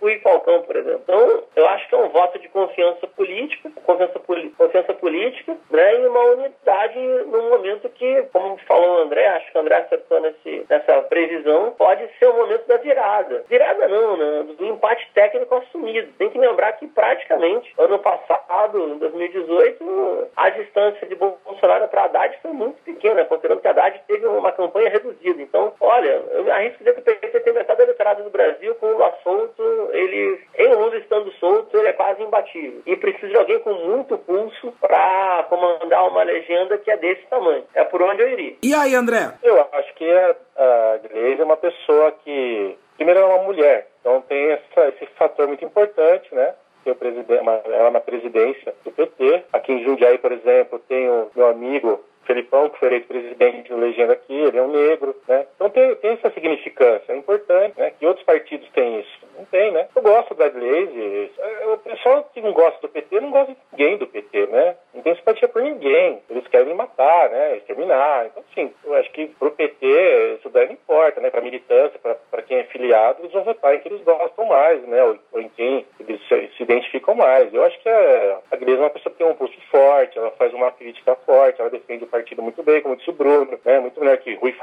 Rui 0.00 0.18
Falcão, 0.20 0.62
por 0.62 0.76
exemplo. 0.76 1.02
Então, 1.02 1.44
eu 1.56 1.68
acho 1.68 1.88
que 1.88 1.94
é 1.94 1.98
um 1.98 2.08
voto 2.08 2.38
de 2.38 2.48
confiança 2.48 3.06
política, 3.06 3.70
confiança, 3.84 4.20
confiança 4.56 4.94
política, 4.94 5.56
né? 5.70 6.00
E 6.00 6.06
uma 6.06 6.20
unidade 6.20 6.98
num 7.26 7.50
momento 7.50 7.88
que, 7.90 8.22
como 8.32 8.56
falou 8.66 8.98
o 8.98 9.02
André, 9.02 9.26
acho 9.28 9.50
que 9.50 9.58
o 9.58 9.60
André 9.60 9.76
acertou 9.76 10.20
nesse, 10.20 10.66
nessa 10.68 11.02
previsão, 11.02 11.72
pode 11.72 12.08
ser 12.18 12.26
o 12.26 12.36
momento 12.36 12.66
da 12.66 12.76
virada. 12.78 13.44
Virada 13.48 13.88
não, 13.88 14.16
né? 14.16 14.46
Do 14.56 14.66
empate 14.66 15.08
técnico 15.14 15.54
assumido. 15.54 16.12
Tem 16.18 16.30
que 16.30 16.38
lembrar 16.38 16.72
que 16.72 16.86
praticamente, 16.86 17.72
ano 17.78 17.98
passado, 17.98 18.94
em 18.94 18.98
2018, 18.98 20.28
a 20.36 20.50
distância 20.50 21.06
de 21.06 21.14
Bolsonaro 21.14 21.88
para 21.88 22.04
Haddad 22.04 22.38
foi 22.42 22.52
muito 22.52 22.82
pequena, 22.82 23.24
considerando 23.24 23.60
que 23.60 23.68
Haddad 23.68 24.00
teve 24.06 24.26
uma 24.26 24.52
campanha 24.52 24.90
reduzida. 24.90 25.40
Então, 25.42 25.72
olha, 25.80 26.22
eu 26.32 26.52
arrisco 26.72 26.78
dizer 26.78 26.94
que 26.94 27.00
o 27.00 27.04
PT 27.04 27.40
tem 27.40 27.52
metade 27.52 27.78
da 27.78 27.84
eleitorado 27.84 28.24
do 28.24 28.30
Brasil 28.30 28.74
com 28.76 28.86
o 28.86 28.92
Lula 28.92 29.14
solto, 29.22 29.62
ele, 29.92 30.40
em 30.58 30.74
Lula 30.74 30.96
estando 30.96 31.30
solto, 31.32 31.76
ele 31.76 31.88
é 31.88 31.92
quase 31.92 32.22
imbatível. 32.22 32.82
E 32.86 32.96
precisa 32.96 33.28
de 33.28 33.36
alguém 33.36 33.58
com 33.60 33.72
muito 33.74 34.18
pulso 34.18 34.72
para 34.80 35.44
comandar 35.48 36.08
uma 36.08 36.22
legenda 36.22 36.78
que 36.78 36.90
é 36.90 36.96
desse 36.96 37.22
tamanho. 37.26 37.64
É 37.74 37.84
por 37.84 38.02
onde 38.02 38.22
eu 38.22 38.28
iria. 38.28 38.56
E 38.62 38.74
aí, 38.74 38.94
André? 38.94 39.32
Eu 39.42 39.66
acho 39.72 39.94
que 39.94 40.10
a, 40.10 40.36
a 40.56 40.98
Gleisi 40.98 41.40
é 41.40 41.44
uma 41.44 41.56
pessoa 41.56 42.12
que, 42.24 42.76
primeiro, 42.96 43.20
é 43.20 43.24
uma 43.24 43.44
mulher. 43.44 43.88
Então 44.00 44.20
tem 44.22 44.50
essa, 44.50 44.88
esse 44.88 45.06
fator 45.16 45.46
muito 45.46 45.64
importante, 45.64 46.34
né? 46.34 46.54
ela 46.84 47.90
na 47.92 48.00
presidência 48.00 48.74
do 48.84 48.90
PT. 48.90 49.44
Aqui 49.52 49.72
em 49.72 49.84
Jundiaí, 49.84 50.18
por 50.18 50.32
exemplo, 50.32 50.80
tem 50.88 51.08
o 51.08 51.30
meu 51.34 51.46
amigo 51.46 52.00
Felipão, 52.24 52.68
que 52.68 52.78
foi 52.78 52.88
eleito 52.88 53.08
presidente 53.08 53.68
de 53.68 53.74
legenda 53.74 54.12
aqui, 54.12 54.34
ele 54.34 54.58
é 54.58 54.62
um 54.62 54.70
negro, 54.70 55.14
né? 55.28 55.46
Então 55.54 55.70
tem, 55.70 55.94
tem 55.96 56.12
essa 56.12 56.30
significância, 56.30 57.12
é 57.12 57.16
importante, 57.16 57.78
né? 57.78 57.92
Que 57.98 58.06
outros 58.06 58.24
partidos 58.24 58.68
têm 58.70 59.00
isso. 59.00 59.22
Não 59.36 59.44
tem, 59.46 59.70
né? 59.72 59.88
Eu 59.94 60.02
gosto 60.02 60.34
da 60.34 60.48
Glaze, 60.48 61.30
é, 61.38 61.66
o 61.66 61.78
pessoal 61.78 62.28
que 62.32 62.40
não 62.40 62.52
gosta 62.52 62.80
do 62.80 62.88
PT 62.88 63.20
não 63.20 63.30
gosta 63.30 63.52
de 63.52 63.58
ninguém 63.72 63.96
do 63.96 64.06
PT, 64.06 64.46
né? 64.46 64.76
Não 64.94 65.02
tem 65.02 65.14
simpatia 65.16 65.48
por 65.48 65.62
ninguém. 65.62 66.20
Eles 66.28 66.46
querem 66.48 66.74
matar, 66.74 67.30
né? 67.30 67.56
Exterminar. 67.56 68.26
Então, 68.26 68.44
assim, 68.50 68.72
eu 68.84 68.94
acho 68.94 69.10
que 69.12 69.26
pro 69.26 69.50
PT 69.50 70.36
isso 70.38 70.48
daí 70.50 70.66
não 70.66 70.74
importa, 70.74 71.20
né? 71.20 71.30
Pra 71.30 71.40
militância, 71.40 71.98
para 71.98 72.42
quem 72.42 72.58
é 72.58 72.64
filiado, 72.64 73.20
eles 73.20 73.32
vão 73.32 73.44
votar 73.44 73.74
em 73.74 73.80
que 73.80 73.88
eles 73.88 74.02
gostam 74.02 74.44
mais, 74.46 74.82
né? 74.86 75.02
Ou, 75.02 75.18
ou 75.32 75.40
em 75.40 75.48
quem 75.50 75.86
eles 75.98 76.20
se, 76.28 76.50
se, 76.56 76.62
identificam 76.62 77.14
mais. 77.14 77.52
Eu 77.52 77.64
acho 77.64 77.80
que 77.80 77.88
a, 77.88 78.38
a 78.50 78.56
Glaze 78.56 78.78
é 78.78 78.84
uma 78.84 78.90
pessoa 78.90 79.12
que 79.12 79.18
tem 79.18 79.26
um 79.26 79.34
pulso 79.34 79.60
forte, 79.70 80.18
ela 80.18 80.30
faz 80.32 80.52
uma 80.52 80.70
crítica 80.70 81.14
forte, 81.26 81.60
ela 81.60 81.70
defende 81.70 82.04
o 82.04 82.08
partido 82.12 82.42
muito 82.42 82.62
bem, 82.62 82.82
como 82.82 82.96
disse 82.96 83.10
o 83.10 83.14
Bruno, 83.14 83.58
né? 83.64 83.80
Muito 83.80 83.98
melhor 83.98 84.18
que 84.18 84.34
Rui 84.34 84.54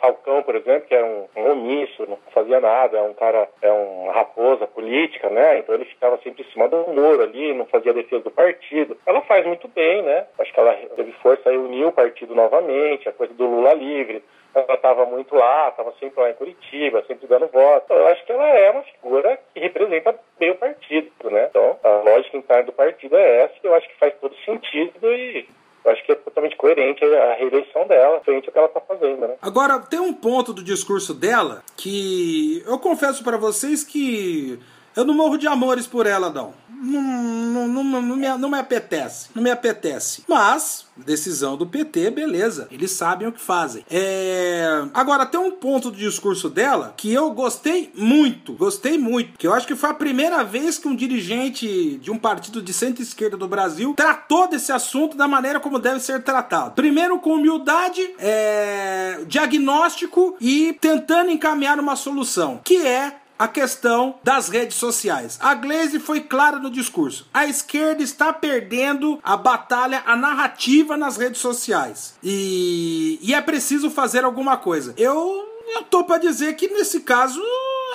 Falcão, 0.00 0.42
por 0.42 0.56
exemplo, 0.56 0.88
que 0.88 0.94
é 0.94 1.04
um, 1.04 1.26
um 1.36 1.52
omisso, 1.52 2.04
não 2.08 2.18
fazia 2.34 2.60
nada, 2.60 2.98
é 2.98 3.02
um 3.02 3.14
cara, 3.14 3.48
é 3.62 3.70
uma 3.70 4.12
raposa 4.12 4.66
política, 4.66 5.30
né? 5.30 5.58
Então 5.58 5.74
ele 5.74 5.84
ficava 5.84 6.18
sempre 6.18 6.42
em 6.42 6.52
cima 6.52 6.68
do 6.68 6.76
muro 6.88 7.22
ali, 7.22 7.54
não 7.54 7.66
fazia 7.66 7.94
defesa 7.94 8.24
do 8.24 8.30
partido. 8.30 8.96
Ela 9.06 9.20
faz 9.22 9.46
muito 9.46 9.68
bem, 9.68 10.02
né? 10.02 10.26
Acho 10.38 10.52
que 10.52 10.60
ela 10.60 10.74
teve 10.96 11.12
força 11.22 11.52
e 11.52 11.56
uniu 11.56 11.88
o 11.88 11.92
partido 11.92 12.34
novamente, 12.34 13.08
a 13.08 13.12
coisa 13.12 13.32
do 13.34 13.46
Lula 13.46 13.72
livre 13.72 14.22
ela 14.54 14.74
estava 14.74 15.06
muito 15.06 15.34
lá, 15.34 15.68
estava 15.68 15.92
sempre 16.00 16.20
lá 16.20 16.30
em 16.30 16.34
Curitiba, 16.34 17.04
sempre 17.06 17.26
dando 17.26 17.46
voto. 17.48 17.84
Então, 17.84 17.96
eu 17.96 18.06
acho 18.08 18.24
que 18.24 18.32
ela 18.32 18.48
é 18.48 18.70
uma 18.70 18.82
figura 18.82 19.38
que 19.54 19.60
representa 19.60 20.18
bem 20.38 20.50
o 20.50 20.56
partido, 20.56 21.30
né? 21.30 21.46
Então, 21.48 21.78
a 21.82 21.88
lógica 21.88 22.36
interna 22.36 22.64
do 22.64 22.72
partido 22.72 23.16
é 23.16 23.42
essa, 23.42 23.54
eu 23.62 23.74
acho 23.74 23.88
que 23.88 23.98
faz 23.98 24.12
todo 24.20 24.34
sentido 24.44 25.12
e 25.12 25.46
eu 25.84 25.92
acho 25.92 26.04
que 26.04 26.12
é 26.12 26.16
coerente 26.60 27.02
a 27.02 27.34
reeleição 27.36 27.86
dela, 27.86 28.20
frente 28.20 28.46
ao 28.46 28.52
que 28.52 28.58
ela 28.58 28.68
está 28.68 28.80
fazendo, 28.82 29.26
né? 29.26 29.34
Agora, 29.40 29.78
tem 29.78 29.98
um 29.98 30.12
ponto 30.12 30.52
do 30.52 30.62
discurso 30.62 31.14
dela 31.14 31.62
que 31.74 32.62
eu 32.66 32.78
confesso 32.78 33.24
para 33.24 33.38
vocês 33.38 33.82
que 33.82 34.58
eu 34.94 35.04
não 35.06 35.14
morro 35.14 35.38
de 35.38 35.48
amores 35.48 35.86
por 35.86 36.06
ela, 36.06 36.28
não. 36.28 36.52
Não, 36.80 37.02
não, 37.02 37.84
não, 37.84 38.02
não, 38.02 38.16
me, 38.16 38.28
não 38.38 38.48
me 38.48 38.58
apetece. 38.58 39.28
Não 39.34 39.42
me 39.42 39.50
apetece. 39.50 40.24
Mas, 40.26 40.86
decisão 40.96 41.56
do 41.56 41.66
PT, 41.66 42.10
beleza. 42.10 42.68
Eles 42.70 42.90
sabem 42.92 43.28
o 43.28 43.32
que 43.32 43.40
fazem. 43.40 43.84
É... 43.90 44.84
Agora, 44.94 45.26
tem 45.26 45.38
um 45.38 45.50
ponto 45.50 45.90
do 45.90 45.96
discurso 45.96 46.48
dela 46.48 46.94
que 46.96 47.12
eu 47.12 47.30
gostei 47.32 47.92
muito. 47.94 48.54
Gostei 48.54 48.96
muito. 48.96 49.38
Que 49.38 49.46
eu 49.46 49.52
acho 49.52 49.66
que 49.66 49.76
foi 49.76 49.90
a 49.90 49.94
primeira 49.94 50.42
vez 50.42 50.78
que 50.78 50.88
um 50.88 50.96
dirigente 50.96 51.98
de 51.98 52.10
um 52.10 52.18
partido 52.18 52.62
de 52.62 52.72
centro-esquerda 52.72 53.36
do 53.36 53.46
Brasil 53.46 53.92
tratou 53.94 54.48
desse 54.48 54.72
assunto 54.72 55.16
da 55.16 55.28
maneira 55.28 55.60
como 55.60 55.78
deve 55.78 56.00
ser 56.00 56.22
tratado. 56.22 56.72
Primeiro, 56.72 57.18
com 57.18 57.34
humildade, 57.34 58.00
é... 58.18 59.20
diagnóstico 59.26 60.34
e 60.40 60.72
tentando 60.80 61.30
encaminhar 61.30 61.78
uma 61.78 61.94
solução. 61.94 62.60
Que 62.64 62.86
é 62.86 63.19
a 63.40 63.48
questão 63.48 64.16
das 64.22 64.50
redes 64.50 64.76
sociais. 64.76 65.38
A 65.42 65.54
Glaze 65.54 65.98
foi 65.98 66.20
clara 66.20 66.58
no 66.58 66.70
discurso. 66.70 67.26
A 67.32 67.46
esquerda 67.46 68.02
está 68.02 68.34
perdendo 68.34 69.18
a 69.24 69.34
batalha, 69.34 70.02
a 70.04 70.14
narrativa 70.14 70.94
nas 70.94 71.16
redes 71.16 71.40
sociais. 71.40 72.18
E, 72.22 73.18
e 73.22 73.32
é 73.32 73.40
preciso 73.40 73.90
fazer 73.90 74.24
alguma 74.24 74.58
coisa. 74.58 74.94
Eu, 74.98 75.48
eu 75.74 75.82
tô 75.84 76.04
para 76.04 76.18
dizer 76.18 76.54
que 76.54 76.68
nesse 76.68 77.00
caso, 77.00 77.42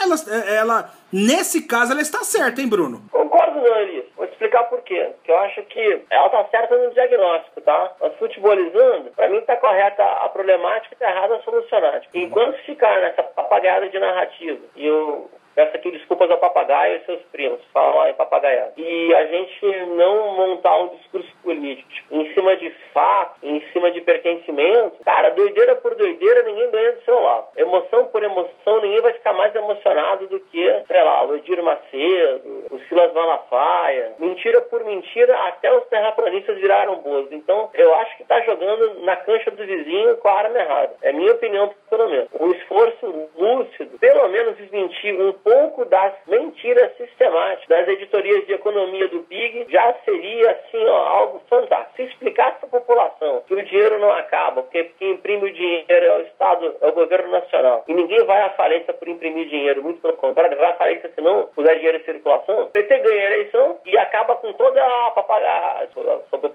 ela, 0.01 0.15
ela, 0.47 0.93
nesse 1.13 1.62
caso, 1.62 1.91
ela 1.91 2.01
está 2.01 2.23
certa, 2.23 2.60
hein, 2.60 2.67
Bruno? 2.67 3.03
Concordo, 3.12 3.62
não, 3.62 3.77
Elias. 3.81 4.05
Vou 4.17 4.25
te 4.25 4.31
explicar 4.31 4.63
por 4.63 4.75
quê. 4.86 5.12
Porque 5.15 5.32
eu 5.32 5.38
acho 5.39 5.62
que 5.63 6.02
ela 6.10 6.30
tá 6.30 6.45
certa 6.45 6.78
no 6.78 6.93
diagnóstico, 6.93 7.62
tá? 7.62 7.91
Mas 8.00 8.15
futebolizando, 8.15 9.12
para 9.12 9.30
mim 9.30 9.41
tá 9.41 9.58
correta 9.58 10.04
a 10.04 10.30
problemática 10.30 10.95
e 10.95 10.98
tá 10.98 11.10
errada 11.10 11.36
a 11.36 11.41
solucionar. 11.41 12.02
Enquanto 12.13 12.58
ficar 12.63 13.02
nessa 13.02 13.24
papagaiada 13.24 13.89
de 13.89 14.00
narrativa 14.00 14.62
e 14.76 14.86
eu 14.86 15.30
Peço 15.56 15.74
aqui 15.74 15.89
desculpas 15.89 16.30
ao 16.30 16.38
papagaio 16.38 16.98
e 16.98 17.06
seus 17.06 17.21
primos, 17.32 17.62
falam 17.71 18.10
em 18.10 18.13
papagaiado. 18.13 18.74
E 18.76 19.15
a 19.15 19.26
gente 19.26 19.86
não 19.95 20.36
montar 20.36 20.78
um 20.80 20.89
discurso 20.98 21.32
político 21.45 21.95
em 22.12 22.34
cima 22.34 22.58
de 22.58 22.69
fato, 22.91 23.38
em 23.43 23.62
cima 23.71 23.91
de 23.91 24.01
pertencimento, 24.01 24.97
cara, 25.05 25.29
doideira 25.29 25.75
por 25.75 25.95
doideira, 25.95 26.43
ninguém 26.43 26.71
ganha 26.71 26.91
do 26.93 27.01
seu 27.03 27.19
lado. 27.19 27.47
Emoção 27.55 28.05
por 28.05 28.23
emoção, 28.23 28.81
ninguém 28.81 29.01
vai 29.01 29.13
ficar 29.13 29.34
mais 29.34 29.55
emocionado 29.55 30.27
do 30.27 30.39
que, 30.39 30.84
sei 30.88 31.03
lá, 31.03 31.25
o 31.25 31.36
Edir 31.36 31.62
Macedo, 31.63 32.65
o 32.71 32.79
Silas 32.89 33.13
Malafaia. 33.13 34.13
Mentira 34.19 34.62
por 34.62 34.84
mentira, 34.84 35.38
até 35.47 35.71
os 35.73 35.86
terraplanistas 35.86 36.58
viraram 36.58 36.95
boas. 36.95 37.31
Então, 37.31 37.69
eu 37.75 37.93
acho 37.95 38.17
que 38.17 38.25
tá 38.25 38.41
jogando 38.41 39.01
na 39.03 39.15
cancha 39.17 39.51
do 39.51 39.63
vizinho 39.63 40.17
com 40.17 40.27
a 40.27 40.39
arma 40.39 40.58
errada. 40.58 40.95
É 41.03 41.13
minha 41.13 41.34
opinião, 41.34 41.73
pelo 41.89 42.10
menos. 42.10 42.27
Um 42.39 42.51
esforço 42.51 43.29
lúcido, 43.38 43.97
pelo 43.99 44.27
menos 44.29 44.58
desmentir 44.58 45.13
um 45.19 45.34
pouco 45.34 45.86
das 45.86 46.13
mentiras 46.27 46.95
sistemáticas 46.97 47.67
das 47.67 47.88
editorias 47.88 48.45
de 48.45 48.53
economia 48.53 49.08
do 49.08 49.21
Big 49.21 49.65
já 49.69 49.93
seria 50.05 50.51
assim 50.51 50.86
ó, 50.86 50.97
algo 50.97 51.35
fantástico. 51.50 51.95
Se 51.95 52.04
explicasse 52.04 52.60
para 52.60 52.67
a 52.67 52.82
população 52.82 53.43
que 53.48 53.54
o 53.54 53.63
dinheiro 53.63 54.00
não 54.00 54.12
acaba, 54.12 54.63
porque 54.63 54.86
quem 55.00 55.12
imprime 55.12 55.50
o 55.50 55.54
dinheiro 55.54 56.06
é 56.06 56.17
o 56.17 56.21
Estado, 56.21 56.76
é 56.82 56.88
o 56.88 56.93
governo 56.93 57.32
nacional, 57.32 57.84
e 57.88 57.93
ninguém 57.93 58.24
vai 58.26 58.41
à 58.41 58.50
falência 58.52 58.93
por 58.93 59.08
imprimir 59.08 59.48
dinheiro, 59.48 59.84
muito 59.84 60.02
pelo 60.02 60.17
contrário, 60.17 60.58
vai 60.58 60.71
à 60.71 60.74
falência 60.74 61.12
se 61.13 61.21
não 61.21 61.48
puser 61.48 61.76
dinheiro 61.78 61.98
em 61.98 62.04
circulação, 62.04 62.63
o 62.63 62.65
PT 62.67 63.00
ganha 63.00 63.21
a 63.21 63.34
eleição 63.34 63.80
e 63.86 63.98
acaba 63.98 64.36
com 64.36 64.52
toda 64.54 64.84
a 64.84 65.12
papagaia, 65.12 65.89
sobre 66.30 66.48
o 66.48 66.50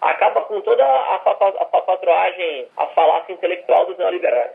acaba 0.00 0.42
com 0.42 0.60
toda 0.60 0.84
a, 0.84 1.14
a, 1.14 1.18
a 1.18 1.80
patroagem, 1.82 2.68
a 2.76 2.86
falácia 2.88 3.32
intelectual 3.32 3.86
dos 3.86 3.98
neoliberais. 3.98 4.50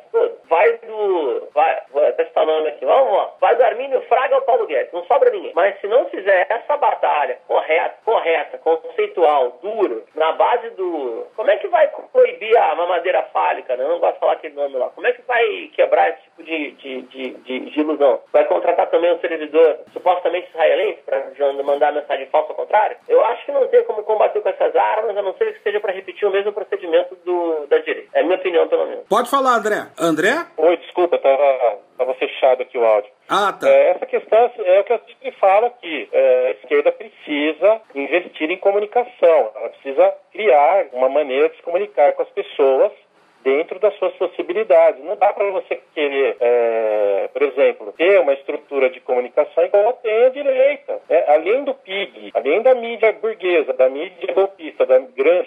Vai 0.49 0.77
do. 0.77 1.47
Vai, 1.53 1.81
vou 1.91 2.05
até 2.05 2.25
citar 2.25 2.45
nome 2.45 2.69
aqui, 2.69 2.85
vamos 2.85 3.17
lá. 3.17 3.31
Vai 3.39 3.55
do 3.55 3.63
Armínio 3.63 4.01
Fraga 4.03 4.35
ao 4.35 4.41
Paulo 4.43 4.65
Guedes, 4.65 4.93
não 4.93 5.03
sobra 5.05 5.29
ninguém. 5.29 5.51
Mas 5.55 5.79
se 5.79 5.87
não 5.87 6.05
fizer 6.05 6.47
essa 6.49 6.77
batalha 6.77 7.37
correta, 7.47 7.95
correta, 8.05 8.57
conceitual, 8.59 9.56
dura, 9.61 10.03
na 10.15 10.31
base 10.33 10.69
do. 10.71 11.27
Como 11.35 11.49
é 11.49 11.57
que 11.57 11.67
vai 11.67 11.87
proibir 12.11 12.57
a 12.57 12.75
mamadeira 12.75 13.23
fálica, 13.33 13.75
né? 13.75 13.83
Eu 13.83 13.89
não 13.89 13.99
gosto 13.99 14.15
de 14.15 14.19
falar 14.19 14.33
aquele 14.33 14.55
nome 14.55 14.75
lá. 14.75 14.89
Como 14.89 15.07
é 15.07 15.11
que 15.11 15.21
vai 15.23 15.69
quebrar 15.75 16.09
esse 16.09 16.26
de, 16.43 16.71
de, 16.71 17.01
de, 17.03 17.29
de, 17.31 17.59
de 17.71 17.79
ilusão? 17.79 18.19
Vai 18.31 18.45
contratar 18.45 18.89
também 18.89 19.13
um 19.13 19.19
servidor 19.19 19.79
supostamente 19.93 20.49
israelense 20.49 20.99
para 21.05 21.53
mandar 21.63 21.93
mensagem 21.93 22.27
falsa 22.27 22.49
ao 22.51 22.55
contrário? 22.55 22.97
Eu 23.07 23.23
acho 23.25 23.45
que 23.45 23.51
não 23.51 23.67
tem 23.67 23.83
como 23.83 24.03
combater 24.03 24.41
com 24.41 24.49
essas 24.49 24.75
armas, 24.75 25.15
a 25.15 25.21
não 25.21 25.33
ser 25.35 25.53
que 25.53 25.63
seja 25.63 25.79
para 25.79 25.93
repetir 25.93 26.27
o 26.27 26.31
mesmo 26.31 26.51
procedimento 26.51 27.15
do, 27.25 27.65
da 27.67 27.77
direita. 27.79 28.09
É 28.13 28.21
a 28.21 28.23
minha 28.23 28.37
opinião, 28.37 28.67
pelo 28.67 28.85
menos. 28.85 29.05
Pode 29.07 29.29
falar, 29.29 29.55
André. 29.55 29.87
André? 29.99 30.45
Oi, 30.57 30.77
desculpa, 30.77 31.17
tava, 31.17 31.79
tava 31.97 32.13
fechado 32.15 32.61
aqui 32.61 32.77
o 32.77 32.85
áudio. 32.85 33.11
Ah, 33.29 33.51
tá. 33.53 33.69
É, 33.69 33.91
essa 33.91 34.05
questão 34.05 34.51
é 34.63 34.79
o 34.79 34.83
que 34.83 34.93
eu 34.93 34.99
sempre 34.99 35.31
falo 35.39 35.65
aqui. 35.67 36.09
É, 36.11 36.47
a 36.47 36.51
esquerda 36.51 36.91
precisa 36.91 37.81
investir 37.93 38.49
em 38.49 38.57
comunicação. 38.57 39.51
Ela 39.55 39.69
precisa 39.69 40.13
criar 40.31 40.85
uma 40.93 41.09
maneira 41.09 41.49
de 41.49 41.57
se 41.57 41.63
comunicar 41.63 42.13
com 42.13 42.23
as 42.23 42.29
pessoas 42.29 42.91
dentro 43.67 43.79
das 43.79 43.93
suas 43.97 44.13
possibilidades. 44.13 45.03
Não 45.03 45.17
dá 45.17 45.33
para 45.33 45.51
você 45.51 45.79
querer, 45.93 46.37
é, 46.39 47.29
por 47.33 47.41
exemplo, 47.41 47.93
ter 47.97 48.19
uma 48.19 48.33
estrutura 48.33 48.89
de 48.89 49.01
comunicação 49.01 49.65
igual 49.65 49.93
tem 50.01 50.25
a 50.25 50.29
direita. 50.29 50.99
Né? 51.09 51.23
Além 51.27 51.65
do 51.65 51.73
PIG, 51.73 52.31
além 52.33 52.61
da 52.61 52.73
mídia 52.73 53.11
burguesa, 53.11 53.73
da 53.73 53.89
mídia 53.89 54.33
golpista, 54.33 54.85
da 54.85 54.97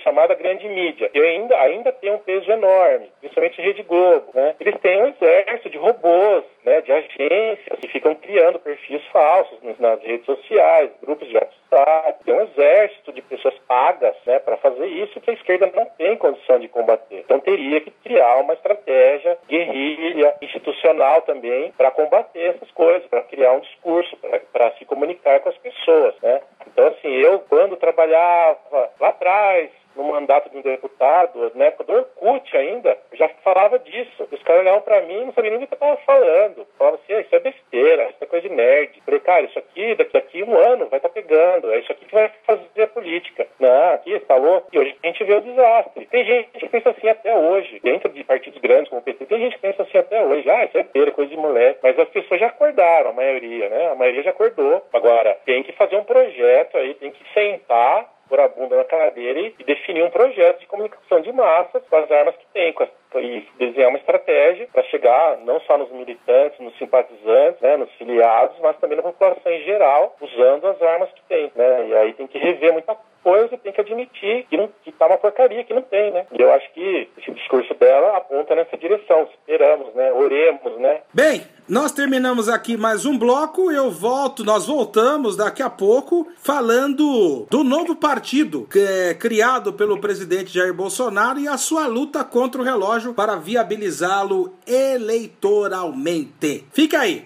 chamada 0.05 0.35
grande 0.35 0.69
mídia, 0.69 1.09
que 1.09 1.19
ainda, 1.19 1.57
ainda 1.61 1.93
tem 1.93 2.13
um 2.13 2.19
peso 2.19 2.51
enorme, 2.51 3.11
principalmente 3.21 3.63
Rede 3.63 3.83
Globo. 3.83 4.27
Né? 4.35 4.55
Eles 4.61 4.79
têm 4.81 5.03
um 5.03 5.09
exército 5.09 5.71
de 5.71 5.79
robôs, 5.79 6.45
né, 6.65 6.81
de 6.81 6.93
agências 6.93 7.79
que 7.81 7.89
ficam 7.89 8.15
criando 8.15 8.59
perfis 8.59 9.05
falsos 9.13 9.59
nas 9.79 10.03
redes 10.03 10.27
sociais, 10.27 10.91
grupos 11.03 11.29
de 11.29 11.35
WhatsApp. 11.35 12.25
Tem 12.25 12.35
um 12.35 12.43
exército 12.43 13.13
de 13.13 13.23
pessoas 13.23 13.55
pagas 13.67 14.15
né, 14.27 14.39
para 14.39 14.57
fazer 14.59 14.87
isso 14.87 15.21
que 15.21 15.31
a 15.31 15.35
esquerda 15.35 15.71
não 15.75 15.87
tem 15.97 16.17
condição 16.17 16.59
de 16.59 16.69
combater. 16.69 17.21
Então 17.21 17.41
teria 17.41 17.81
que 17.81 17.91
criar 17.91 18.37
uma 18.39 18.55
estratégia 18.55 19.39
guerrilha, 19.49 20.35
institucional 20.43 21.23
também, 21.23 21.73
para 21.73 21.91
combater 21.91 22.55
essas 22.55 22.71
coisas, 22.73 23.07
para 23.09 23.23
criar 23.23 23.53
um 23.53 23.61
discurso, 23.61 24.17
para 24.53 24.73
se 24.73 24.85
comunicar 24.85 25.41
com 25.41 25.49
as 25.49 25.59
pessoas. 25.59 26.15
Né? 26.23 26.41
Então, 26.67 26.87
assim, 26.89 27.09
eu, 27.09 27.41
quando 27.41 27.77
trabalhava 27.77 28.91
lá 28.99 29.09
atrás, 29.09 29.71
no 30.01 30.09
mandato 30.09 30.49
de 30.51 30.57
um 30.57 30.63
deputado, 30.63 31.53
na 31.55 31.67
época 31.67 31.85
do 31.85 31.93
Orkut 31.93 32.57
ainda, 32.57 32.97
já 33.13 33.29
falava 33.45 33.79
disso. 33.79 34.29
Os 34.31 34.43
caras 34.43 34.63
olhavam 34.63 34.81
pra 34.81 35.03
mim 35.03 35.21
e 35.21 35.25
não 35.27 35.33
sabiam 35.33 35.57
nem 35.57 35.65
o 35.65 35.67
que 35.69 35.75
eu 35.75 35.79
tava 35.79 35.97
falando. 35.99 36.67
Falavam 36.79 36.99
assim, 37.03 37.13
ah, 37.13 37.21
isso 37.21 37.35
é 37.35 37.41
besteira, 37.41 38.05
isso 38.05 38.19
é 38.21 38.27
coisa 38.27 38.49
de 38.49 38.55
nerd. 38.55 39.03
falei, 39.05 39.21
cara, 39.21 39.43
isso 39.43 39.59
aqui, 39.59 39.95
daqui, 39.95 40.13
daqui 40.13 40.43
um 40.43 40.57
ano 40.57 40.89
vai 40.89 40.99
estar 40.99 41.09
tá 41.09 41.15
pegando, 41.15 41.71
é 41.71 41.79
isso 41.81 41.93
aqui 41.93 42.05
que 42.07 42.15
vai 42.15 42.31
fazer 42.45 42.83
a 42.83 42.89
política. 42.89 43.47
Não, 43.59 43.95
aqui, 43.95 44.19
falou, 44.21 44.67
e 44.73 44.79
hoje 44.79 44.97
a 45.03 45.07
gente 45.07 45.25
vê 45.25 45.35
o 45.35 45.41
desastre. 45.41 46.07
Tem 46.07 46.25
gente 46.25 46.51
que 46.59 46.69
pensa 46.69 46.91
assim 46.91 47.09
até 47.09 47.37
hoje, 47.37 47.81
dentro 47.81 48.09
de 48.11 48.25
partidos 48.25 48.61
grandes 48.61 48.89
como 48.89 49.01
o 49.01 49.05
PT, 49.05 49.27
tem 49.27 49.39
gente 49.39 49.57
que 49.57 49.63
pensa 49.63 49.83
assim 49.83 49.99
até 49.99 50.25
hoje, 50.25 50.49
ah, 50.51 50.65
isso 50.65 50.79
é 50.79 50.83
besteira, 50.83 51.13
coisa 51.13 51.31
de 51.31 51.37
moleque. 51.37 51.81
Mas 51.83 51.99
as 51.99 52.09
pessoas 52.09 52.41
já 52.41 52.47
acordaram, 52.47 53.11
a 53.11 53.13
maioria, 53.13 53.69
né? 53.69 53.91
A 53.91 53.95
maioria 53.95 54.23
já 54.23 54.31
acordou. 54.31 54.83
Agora, 54.93 55.37
tem 55.45 55.63
que 55.63 55.73
fazer 55.73 55.97
um 55.97 56.05
projeto 56.05 56.77
aí, 56.77 56.95
tem 56.95 57.11
que 57.11 57.23
sentar 57.33 58.09
pôr 58.31 58.41
a 58.41 58.49
bunda 58.49 58.77
na 58.77 58.85
cadeira 58.85 59.41
e, 59.41 59.55
e 59.59 59.65
definir 59.65 60.05
um 60.05 60.11
projeto 60.11 60.61
de 60.61 60.67
comunicação 60.67 61.21
de 61.21 61.33
massas 61.33 61.83
com 61.91 61.97
as 61.97 62.11
armas 62.11 62.37
que 62.37 62.47
tem, 62.55 62.73
com 62.73 62.85
as 62.85 63.00
e 63.19 63.47
desenhar 63.59 63.89
uma 63.89 63.99
estratégia 63.99 64.69
para 64.73 64.83
chegar 64.85 65.39
não 65.39 65.61
só 65.61 65.77
nos 65.77 65.91
militantes, 65.91 66.61
nos 66.61 66.77
simpatizantes, 66.79 67.61
né, 67.61 67.77
nos 67.77 67.91
filiados, 67.93 68.57
mas 68.61 68.77
também 68.79 68.97
na 68.97 69.03
população 69.03 69.51
em 69.51 69.65
geral, 69.65 70.17
usando 70.21 70.67
as 70.67 70.81
armas 70.83 71.11
que 71.13 71.23
tem. 71.29 71.51
Né? 71.55 71.89
E 71.89 71.95
aí 71.95 72.13
tem 72.13 72.27
que 72.27 72.39
rever 72.39 72.73
muita 72.73 72.97
coisa, 73.23 73.57
tem 73.59 73.73
que 73.73 73.81
admitir 73.81 74.47
que, 74.49 74.57
não, 74.57 74.69
que 74.83 74.93
tá 74.93 75.07
uma 75.07 75.19
porcaria, 75.19 75.65
que 75.65 75.75
não 75.75 75.83
tem, 75.83 76.11
né? 76.11 76.27
E 76.33 76.41
eu 76.41 76.53
acho 76.53 76.73
que 76.73 77.09
esse 77.19 77.31
discurso 77.33 77.73
dela 77.75 78.17
aponta 78.17 78.55
nessa 78.55 78.77
direção. 78.77 79.29
Esperamos, 79.41 79.95
né? 79.95 80.13
Oremos, 80.13 80.79
né? 80.79 81.03
Bem, 81.13 81.43
nós 81.69 81.93
terminamos 81.93 82.49
aqui 82.49 82.77
mais 82.77 83.07
um 83.07 83.19
bloco. 83.19 83.71
Eu 83.71 83.91
volto, 83.91 84.45
nós 84.45 84.67
voltamos 84.67 85.37
daqui 85.37 85.63
a 85.63 85.71
pouco 85.71 86.27
falando 86.43 87.47
do 87.51 87.63
novo 87.63 87.95
partido 87.95 88.67
que 88.67 88.81
é 88.81 89.15
criado 89.15 89.73
pelo 89.73 90.01
presidente 90.01 90.53
Jair 90.53 90.75
Bolsonaro 90.75 91.39
e 91.39 91.47
a 91.47 91.57
sua 91.57 91.87
luta 91.87 92.25
contra 92.25 92.61
o 92.61 92.65
relógio 92.65 93.00
relógio 93.01 93.15
para 93.15 93.37
viabilizá-lo 93.37 94.55
eleitoralmente. 94.67 96.67
Fica 96.73 97.01
aí! 97.01 97.25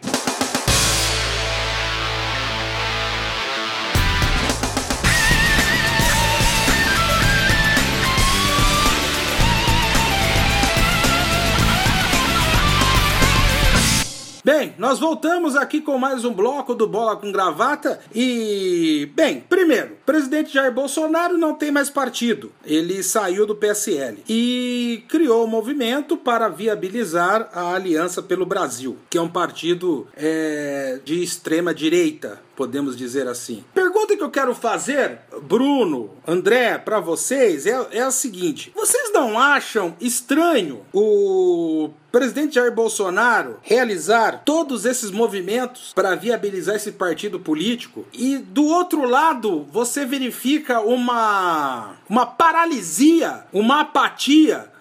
Bem, 14.45 14.75
nós 14.77 14.99
voltamos 14.99 15.57
aqui 15.57 15.81
com 15.81 15.97
mais 15.97 16.23
um 16.23 16.35
bloco 16.35 16.75
do 16.75 16.87
Bola 16.87 17.17
com 17.17 17.33
Gravata 17.33 17.99
e, 18.15 19.11
bem, 19.15 19.41
primeiro, 19.41 19.95
o 19.95 20.05
presidente 20.05 20.53
Jair 20.53 20.71
Bolsonaro 20.71 21.39
não 21.39 21.55
tem 21.55 21.71
mais 21.71 21.89
partido. 21.89 22.53
Ele 22.63 23.03
saiu 23.03 23.47
do 23.47 23.55
PSL 23.55 24.23
e 24.29 25.03
criou 25.09 25.45
um 25.45 25.47
movimento 25.47 26.15
para 26.15 26.51
viabilizar 26.51 27.49
a 27.55 27.73
Aliança 27.73 28.21
pelo 28.21 28.45
Brasil, 28.45 28.99
que 29.09 29.17
é 29.17 29.23
um 29.23 29.31
partido 29.31 30.07
é, 30.15 31.01
de 31.03 31.23
extrema 31.23 31.73
direita, 31.73 32.39
podemos 32.57 32.97
dizer 32.97 33.29
assim. 33.29 33.65
Pergunta 33.75 34.17
que 34.17 34.23
eu 34.23 34.31
quero 34.31 34.55
fazer, 34.55 35.19
Bruno, 35.43 36.11
André, 36.27 36.79
para 36.79 37.01
vocês 37.01 37.67
é, 37.67 37.87
é 37.93 38.03
a 38.03 38.11
seguinte: 38.11 38.73
vocês 38.75 39.13
não 39.13 39.39
acham 39.39 39.95
estranho 40.01 40.83
o 40.93 41.91
presidente 42.13 42.55
Jair 42.55 42.73
Bolsonaro 42.73 43.59
realizar 43.61 44.43
todos 44.45 44.85
esses 44.85 45.11
movimentos 45.11 45.93
para 45.93 46.15
viabilizar 46.15 46.77
esse 46.77 46.93
partido 46.93 47.41
político 47.41 48.07
e 48.13 48.39
do 48.39 48.65
outro 48.67 49.05
lado 49.05 49.67
você 49.73 50.07
verifica 50.07 50.81
uma 50.81 51.97
uma 52.09 52.25
paralisia, 52.25 53.45
uma 53.53 53.81
apatia 53.81 54.73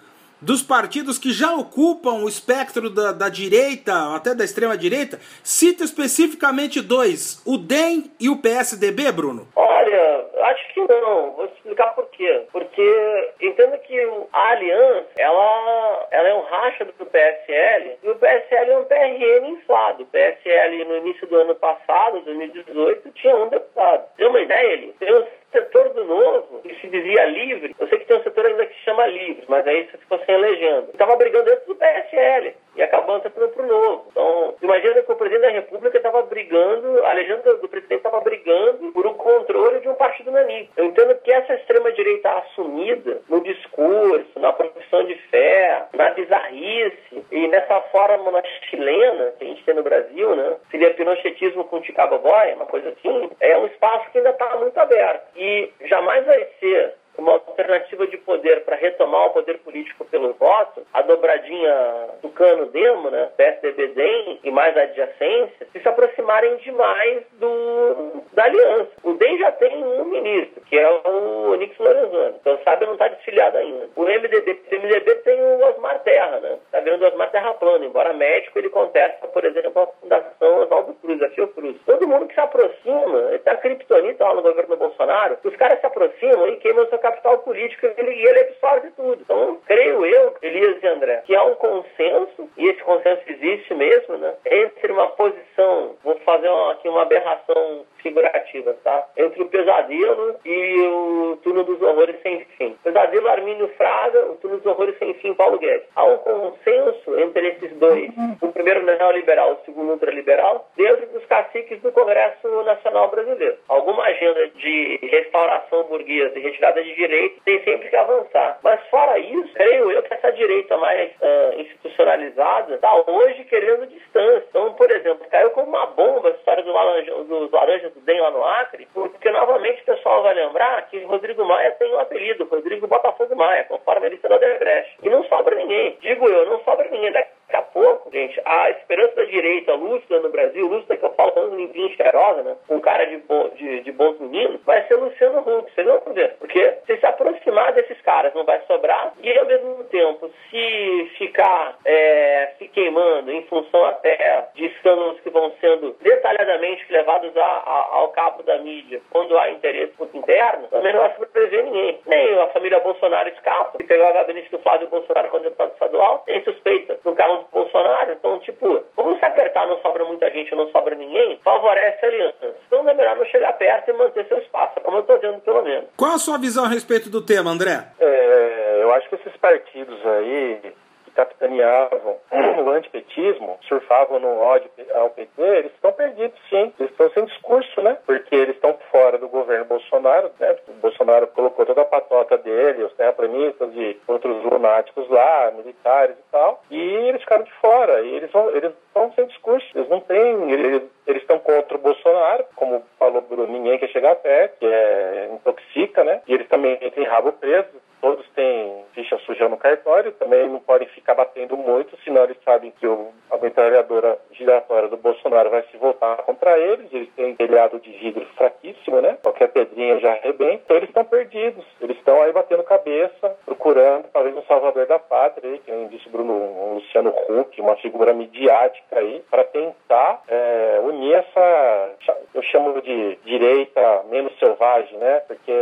dos 0.44 0.62
partidos 0.62 1.18
que 1.18 1.32
já 1.32 1.54
ocupam 1.54 2.22
o 2.22 2.28
espectro 2.28 2.90
da, 2.90 3.12
da 3.12 3.28
direita, 3.28 4.14
até 4.14 4.34
da 4.34 4.44
extrema 4.44 4.76
direita, 4.76 5.18
cita 5.42 5.84
especificamente 5.84 6.80
dois, 6.80 7.42
o 7.46 7.56
DEM 7.56 8.10
e 8.20 8.28
o 8.28 8.36
PSDB, 8.36 9.10
Bruno? 9.10 9.48
Olha, 9.56 10.26
acho 10.42 10.74
que 10.74 10.80
não. 10.80 11.32
Vou 11.32 11.46
explicar 11.46 11.94
por 11.94 12.06
quê. 12.10 12.42
Porque 12.52 13.32
entenda 13.40 13.78
que 13.78 13.98
a 14.32 14.50
Aliança, 14.50 15.08
ela, 15.16 16.08
ela 16.10 16.28
é 16.28 16.34
um 16.34 16.42
racha 16.42 16.84
do 16.84 17.06
PSL 17.06 17.96
e 18.02 18.10
o 18.10 18.16
PSL 18.16 18.70
é 18.70 18.78
um 18.78 18.84
PRN 18.84 19.48
inflado. 19.48 20.02
O 20.02 20.06
PSL 20.06 20.84
no 20.84 20.96
início 20.98 21.26
do 21.26 21.36
ano 21.36 21.54
passado, 21.54 22.20
2018, 22.20 23.10
tinha 23.12 23.36
um 23.36 23.48
deputado. 23.48 24.04
Tem 24.16 24.26
uma 24.26 24.40
ideia, 24.40 24.72
ele? 24.72 24.94
Tem 24.98 25.14
um 25.14 25.24
setor 25.54 25.90
do 25.90 26.04
novo, 26.04 26.60
que 26.62 26.74
se 26.80 26.88
dizia 26.88 27.24
livre, 27.26 27.74
eu 27.78 27.88
sei 27.88 27.98
que 27.98 28.06
tem 28.06 28.16
um 28.16 28.22
setor 28.22 28.46
ainda 28.46 28.66
que 28.66 28.74
se 28.74 28.80
chama 28.80 29.06
livre, 29.06 29.44
mas 29.48 29.66
aí 29.66 29.86
você 29.86 29.98
ficou 29.98 30.18
sem 30.26 30.36
legenda. 30.36 30.88
Estava 30.92 31.16
brigando 31.16 31.44
dentro 31.44 31.66
do 31.66 31.76
PSL 31.76 32.54
e 32.76 32.82
acabou 32.82 33.16
entrando 33.16 33.48
para 33.50 33.62
o 33.62 33.66
novo. 33.66 34.06
Então, 34.10 34.54
imagina 34.60 35.02
que 35.02 35.12
o 35.12 35.16
presidente 35.16 35.42
da 35.42 35.50
República 35.50 35.96
estava 35.96 36.22
brigando, 36.22 37.04
a 37.04 37.12
legenda 37.12 37.54
do 37.56 37.68
presidente 37.68 37.98
estava 37.98 38.20
brigando 38.20 38.92
por 38.92 39.06
um 39.06 39.14
controle 39.14 39.80
de 39.80 39.88
um 39.88 39.94
partido 39.94 40.32
nanico. 40.32 40.72
Eu 40.76 40.86
entendo 40.86 41.14
que 41.22 41.32
essa 41.32 41.54
extrema-direita 41.54 42.30
assumida 42.30 43.20
no 43.28 43.40
discurso, 43.40 44.38
na 44.40 44.52
profissão 44.52 45.04
de 45.04 45.14
fé, 45.30 45.86
na 45.92 46.10
bizarrice 46.10 47.24
e 47.30 47.48
nessa 47.48 47.80
forma 47.92 48.42
chilena 48.68 49.32
que 49.38 49.44
a 49.44 49.48
gente 49.48 49.64
tem 49.64 49.74
no 49.74 49.82
Brasil, 49.82 50.34
né? 50.34 50.56
Seria 50.70 50.94
pinochetismo 50.94 51.64
com 51.64 51.80
Boy, 52.24 52.52
uma 52.54 52.66
coisa 52.66 52.88
assim. 52.90 53.30
É 53.40 53.56
um 53.58 53.66
espaço 53.66 54.10
que 54.10 54.18
ainda 54.18 54.30
está 54.30 54.56
muito 54.56 54.76
aberto. 54.78 55.24
E 55.36 55.70
jamais 55.82 56.24
vai 56.24 56.46
ser 56.58 56.94
uma 57.16 57.32
alternativa 57.32 58.06
de 58.06 58.16
poder 58.18 58.64
para 58.64 58.76
retomar 58.76 59.26
o 59.26 59.30
poder 59.30 59.58
político 59.58 60.04
pelo 60.06 60.32
voto, 60.34 60.84
a 60.92 61.02
dobradinha 61.02 62.08
do 62.22 62.28
cano 62.30 62.66
demo, 62.66 63.10
né, 63.10 63.30
PSDB 63.36 63.88
DEM 63.88 64.40
e 64.42 64.43
mais 64.54 64.76
adjacência, 64.76 65.66
se 65.72 65.80
se 65.80 65.88
aproximarem 65.88 66.56
demais 66.56 67.22
do, 67.32 68.22
da 68.32 68.44
aliança. 68.44 68.90
O 69.02 69.12
DEM 69.14 69.38
já 69.38 69.52
tem 69.52 69.84
um 69.84 70.04
ministro, 70.06 70.62
que 70.62 70.78
é 70.78 70.90
o 70.90 71.52
Onix 71.52 71.76
Lorenzoni. 71.78 72.36
Então, 72.40 72.58
sabe, 72.64 72.86
não 72.86 72.94
está 72.94 73.08
desfiliado 73.08 73.58
ainda. 73.58 73.88
O 73.96 74.04
MDB, 74.04 74.62
o 74.72 74.80
MDB 74.80 75.14
tem 75.16 75.40
o 75.40 75.68
Osmar 75.68 75.98
Terra, 76.02 76.40
né? 76.40 76.58
Está 76.64 76.80
vendo 76.80 77.02
o 77.02 77.06
Osmar 77.06 77.30
Terra 77.30 77.54
plano. 77.54 77.84
Embora 77.84 78.12
médico, 78.12 78.58
ele 78.58 78.70
contesta, 78.70 79.28
por 79.28 79.44
exemplo, 79.44 79.82
a 79.82 79.86
Fundação 79.86 80.62
Oswaldo 80.62 80.94
Cruz, 80.94 81.22
a 81.22 81.28
Fiocruz. 81.30 81.76
Todo 81.84 82.08
mundo 82.08 82.26
que 82.26 82.34
se 82.34 82.40
aproxima, 82.40 83.18
ele 83.28 83.36
está 83.36 83.56
criptonita 83.56 84.24
lá 84.24 84.34
no 84.34 84.42
governo 84.42 84.76
Bolsonaro, 84.76 85.36
os 85.44 85.56
caras 85.56 85.80
se 85.80 85.86
aproximam 85.86 86.48
e 86.48 86.56
queimam 86.56 86.88
seu 86.88 86.98
capital 86.98 87.38
político 87.38 87.86
ele, 87.96 88.12
e 88.12 88.26
ele 88.26 88.40
absorve 88.40 88.90
tudo. 88.92 89.20
Então, 89.20 89.58
creio 89.66 90.06
eu, 90.06 90.34
Elias 90.42 90.82
e 90.82 90.86
André, 90.86 91.22
que 91.24 91.34
há 91.34 91.44
um 91.44 91.54
consenso, 91.54 92.48
e 92.56 92.68
esse 92.68 92.82
consenso 92.82 93.22
existe 93.26 93.74
mesmo, 93.74 94.16
né, 94.16 94.34
entre 94.46 94.92
uma 94.92 95.08
posição, 95.08 95.96
vou 96.02 96.16
fazer 96.20 96.48
uma, 96.48 96.72
aqui 96.72 96.88
uma 96.88 97.02
aberração 97.02 97.84
figurativa, 98.04 98.76
tá? 98.84 99.08
Entre 99.16 99.42
o 99.42 99.48
pesadelo 99.48 100.36
e 100.44 100.80
o 100.86 101.38
turno 101.42 101.64
dos 101.64 101.80
horrores 101.80 102.20
sem 102.22 102.44
fim. 102.58 102.76
Pesadelo 102.84 103.28
Armínio 103.28 103.68
Fraga, 103.78 104.26
o 104.26 104.36
turno 104.36 104.58
dos 104.58 104.66
horrores 104.66 104.96
sem 104.98 105.14
fim 105.14 105.32
Paulo 105.34 105.58
Guedes. 105.58 105.88
Há 105.96 106.04
um 106.04 106.18
consenso 106.18 107.18
entre 107.18 107.48
esses 107.48 107.72
dois, 107.78 108.10
o 108.42 108.52
primeiro 108.52 108.84
neoliberal, 108.84 109.52
o 109.52 109.64
segundo 109.64 109.92
ultraliberal, 109.92 110.68
dentro 110.76 111.06
dos 111.06 111.24
caciques 111.24 111.80
do 111.80 111.90
Congresso 111.92 112.46
Nacional 112.64 113.08
Brasileiro. 113.08 113.56
Alguma 113.68 114.04
agenda 114.04 114.48
de 114.48 114.98
restauração 115.02 115.84
burguesa 115.84 116.38
e 116.38 116.42
retirada 116.42 116.82
de 116.84 116.94
direito 116.94 117.40
tem 117.44 117.62
sempre 117.64 117.88
que 117.88 117.96
avançar. 117.96 118.58
Mas 118.62 118.80
fora 118.88 119.18
isso, 119.18 119.52
creio 119.54 119.90
eu 119.90 120.02
que 120.02 120.12
essa 120.12 120.30
direita 120.32 120.76
mais 120.76 121.10
uh, 121.12 121.60
institucionalizada 121.60 122.74
está 122.74 122.94
hoje 123.10 123.44
querendo 123.44 123.86
distância. 123.86 124.44
Então, 124.50 124.74
por 124.74 124.90
exemplo, 124.90 125.26
caiu 125.30 125.50
como 125.50 125.68
uma 125.68 125.86
bomba 125.86 126.28
a 126.28 126.32
história 126.32 126.62
do 126.62 126.72
laranja, 126.72 127.14
dos 127.24 127.50
laranjas 127.50 127.94
do 127.94 128.00
DEM 128.00 128.20
lá 128.20 128.30
no 128.30 128.44
Acre, 128.44 128.88
porque 128.92 129.30
novamente 129.30 129.82
o 129.82 129.84
pessoal 129.84 130.22
vai 130.22 130.34
que 130.82 131.02
Rodrigo 131.04 131.44
Maia 131.44 131.70
tem 131.72 131.92
um 131.92 131.98
apelido, 131.98 132.44
Rodrigo 132.44 132.86
Botafogo 132.86 133.34
Maia, 133.36 133.64
conforme 133.64 134.06
a 134.06 134.10
lista 134.10 134.28
da 134.28 134.36
Odebrecht. 134.36 134.98
E 135.02 135.08
não 135.08 135.24
sobra 135.24 135.54
ninguém. 135.54 135.96
Digo 136.00 136.28
eu, 136.28 136.46
não 136.46 136.60
sobra 136.64 136.88
ninguém. 136.90 137.12
Daqui 137.12 137.30
a 137.52 137.62
pouco, 137.62 138.10
gente, 138.10 138.40
a 138.44 138.70
esperança 138.70 139.16
da 139.16 139.24
direita 139.24 139.74
lúcida 139.74 140.20
no 140.20 140.30
Brasil, 140.30 140.66
lúcida 140.66 140.96
que 140.96 141.04
eu 141.04 141.12
falo 141.14 141.32
falando 141.32 141.56
limpinho, 141.56 141.94
cheirosa, 141.96 142.42
né? 142.42 142.56
Um 142.68 142.80
cara 142.80 143.04
de, 143.06 143.18
bo, 143.18 143.50
de, 143.50 143.80
de 143.80 143.92
bons 143.92 144.18
meninos, 144.18 144.60
vai 144.64 144.86
ser 144.86 144.96
Luciano 144.96 145.40
Huck. 145.40 145.72
Vocês 145.72 145.86
vão 145.86 146.14
ver. 146.14 146.36
Porque 146.38 146.78
se 146.86 146.96
se 146.96 147.06
aproximar 147.06 147.72
desses 147.72 148.00
caras, 148.02 148.34
não 148.34 148.44
vai 148.44 148.60
sobrar. 148.66 149.12
E 149.22 149.38
ao 149.38 149.46
mesmo 149.46 149.84
tempo, 149.84 150.30
se 150.50 151.12
ficar 151.18 151.76
é, 151.84 152.52
se 152.58 152.68
queimando 152.68 153.30
em 153.30 153.42
função 153.42 153.84
até 153.86 154.48
de 154.54 154.66
escândalos 154.66 155.20
que 155.20 155.30
vão 155.30 155.52
sendo 155.60 155.96
detalhadamente 156.00 156.84
levados 156.90 157.36
a, 157.36 157.44
a, 157.44 157.88
ao 157.92 158.08
cabo 158.08 158.42
da 158.42 158.58
mídia, 158.58 159.00
quando 159.10 159.36
há 159.38 159.50
interesse 159.50 159.92
interno, 160.14 160.68
também 160.68 160.92
não 160.92 161.00
vai 161.00 161.14
sobreviver 161.14 161.64
ninguém. 161.64 162.00
Nem 162.06 162.38
a 162.38 162.48
família 162.48 162.80
Bolsonaro 162.80 163.28
escapa, 163.28 163.78
que 163.78 163.84
pegou 163.84 164.06
a 164.06 164.12
gabinete 164.12 164.50
do 164.50 164.58
Flávio 164.58 164.88
Bolsonaro 164.88 165.28
quando 165.28 165.44
deputado 165.44 165.72
estadual, 165.72 166.18
tem 166.26 166.42
suspeita 166.44 166.98
no 167.04 167.14
carro 167.14 167.33
Bolsonaro. 167.52 168.12
Então, 168.12 168.38
tipo, 168.40 168.84
como 168.94 169.18
se 169.18 169.24
apertar 169.24 169.66
não 169.66 169.80
sobra 169.80 170.04
muita 170.04 170.30
gente, 170.30 170.54
não 170.54 170.68
sobra 170.70 170.94
ninguém, 170.94 171.38
favorece 171.42 172.04
a 172.04 172.08
aliança. 172.08 172.54
Então 172.66 172.88
é 172.88 172.94
melhor 172.94 173.16
não 173.16 173.24
chegar 173.26 173.52
perto 173.54 173.90
e 173.90 173.92
manter 173.92 174.26
seu 174.26 174.38
espaço, 174.38 174.80
como 174.82 174.98
eu 174.98 175.00
estou 175.00 175.16
dizendo 175.16 175.40
pelo 175.40 175.62
menos. 175.62 175.88
Qual 175.96 176.12
a 176.12 176.18
sua 176.18 176.38
visão 176.38 176.64
a 176.64 176.68
respeito 176.68 177.10
do 177.10 177.24
tema, 177.24 177.50
André? 177.50 177.84
É, 177.98 178.78
eu 178.82 178.92
acho 178.92 179.08
que 179.08 179.16
esses 179.16 179.36
partidos 179.36 179.98
aí 180.06 180.74
capitaneavam 181.14 182.16
o 182.64 182.70
antipetismo, 182.70 183.58
surfavam 183.68 184.18
no 184.20 184.38
ódio 184.38 184.70
ao 184.94 185.10
PT, 185.10 185.42
eles 185.42 185.72
estão 185.72 185.92
perdidos 185.92 186.38
sim, 186.48 186.72
eles 186.78 186.90
estão 186.90 187.10
sem 187.10 187.24
discurso, 187.24 187.80
né? 187.82 187.96
Porque 188.06 188.34
eles 188.34 188.54
estão 188.54 188.76
fora 188.90 189.18
do 189.18 189.28
governo 189.28 189.64
Bolsonaro, 189.64 190.30
né? 190.38 190.56
O 190.68 190.72
Bolsonaro 190.74 191.26
colocou 191.28 191.64
toda 191.66 191.82
a 191.82 191.86
patota 191.86 192.36
dele, 192.38 192.84
os 192.84 192.92
terraplanistas 192.94 193.70
e 193.74 194.00
outros 194.06 194.42
lunáticos 194.44 195.08
lá, 195.08 195.52
militares 195.56 196.16
e 196.16 196.30
tal, 196.30 196.62
e 196.70 196.80
eles 196.80 197.20
ficaram 197.20 197.44
de 197.44 197.52
fora, 197.54 198.00
e 198.02 198.14
eles 198.16 198.30
vão, 198.30 198.50
eles 198.50 198.72
estão 198.86 199.12
sem 199.12 199.26
discurso, 199.26 199.66
eles 199.74 199.88
não 199.88 200.00
têm, 200.00 200.50
eles, 200.52 200.82
eles 201.06 201.22
estão 201.22 201.38
contra 201.38 201.76
o 201.76 201.80
Bolsonaro, 201.80 202.44
como 202.54 202.82
falou 202.98 203.20
Bruno, 203.22 203.52
ninguém 203.52 203.78
quer 203.78 203.88
chegar 203.88 204.16
perto, 204.16 204.58
que 204.58 204.66
é 204.66 205.30
intoxica, 205.32 206.04
né? 206.04 206.22
E 206.26 206.34
eles 206.34 206.48
também 206.48 206.76
têm 206.76 207.04
rabo 207.04 207.32
preso, 207.32 207.68
todos 208.04 208.28
têm 208.34 208.84
ficha 208.92 209.16
suja 209.24 209.48
no 209.48 209.56
cartório, 209.56 210.12
também 210.12 210.46
não 210.46 210.60
podem 210.60 210.86
ficar 210.88 211.14
batendo 211.14 211.56
muito, 211.56 211.96
senão 212.04 212.24
eles 212.24 212.36
sabem 212.44 212.70
que 212.78 212.86
o, 212.86 213.08
a 213.30 213.38
metralhadora 213.38 214.18
giratória 214.32 214.90
do 214.90 214.98
Bolsonaro 214.98 215.48
vai 215.48 215.62
se 215.70 215.76
voltar 215.78 216.18
contra 216.18 216.58
eles, 216.58 216.92
eles 216.92 217.08
têm 217.16 217.32
um 217.32 217.34
telhado 217.34 217.80
de 217.80 217.90
vidro 217.92 218.26
fraquíssimo, 218.36 219.00
né? 219.00 219.16
Qualquer 219.22 219.48
pedrinha 219.48 219.98
já 220.00 220.12
arrebenta, 220.12 220.62
então 220.64 220.76
eles 220.76 220.90
estão 220.90 221.02
perdidos, 221.02 221.64
eles 221.80 221.96
estão 221.96 222.20
aí 222.20 222.30
batendo 222.30 222.62
cabeça, 222.62 223.36
procurando 223.46 224.04
talvez 224.12 224.36
um 224.36 224.42
salvador 224.42 224.86
da 224.86 224.98
pátria, 224.98 225.50
aí, 225.50 225.58
que 225.60 225.72
nem 225.72 225.88
disse 225.88 226.06
Bruno, 226.10 226.34
um 226.34 226.74
Luciano 226.74 227.08
Huck, 227.28 227.58
uma 227.58 227.76
figura 227.76 228.12
midiática 228.12 228.98
aí, 228.98 229.24
para 229.30 229.44
tentar 229.44 230.22
é, 230.28 230.80
unir 230.84 230.93
essa, 231.12 231.90
eu 232.34 232.42
chamo 232.42 232.80
de 232.82 233.16
direita 233.24 234.04
menos 234.10 234.36
selvagem, 234.38 234.96
né? 234.98 235.20
Porque 235.26 235.52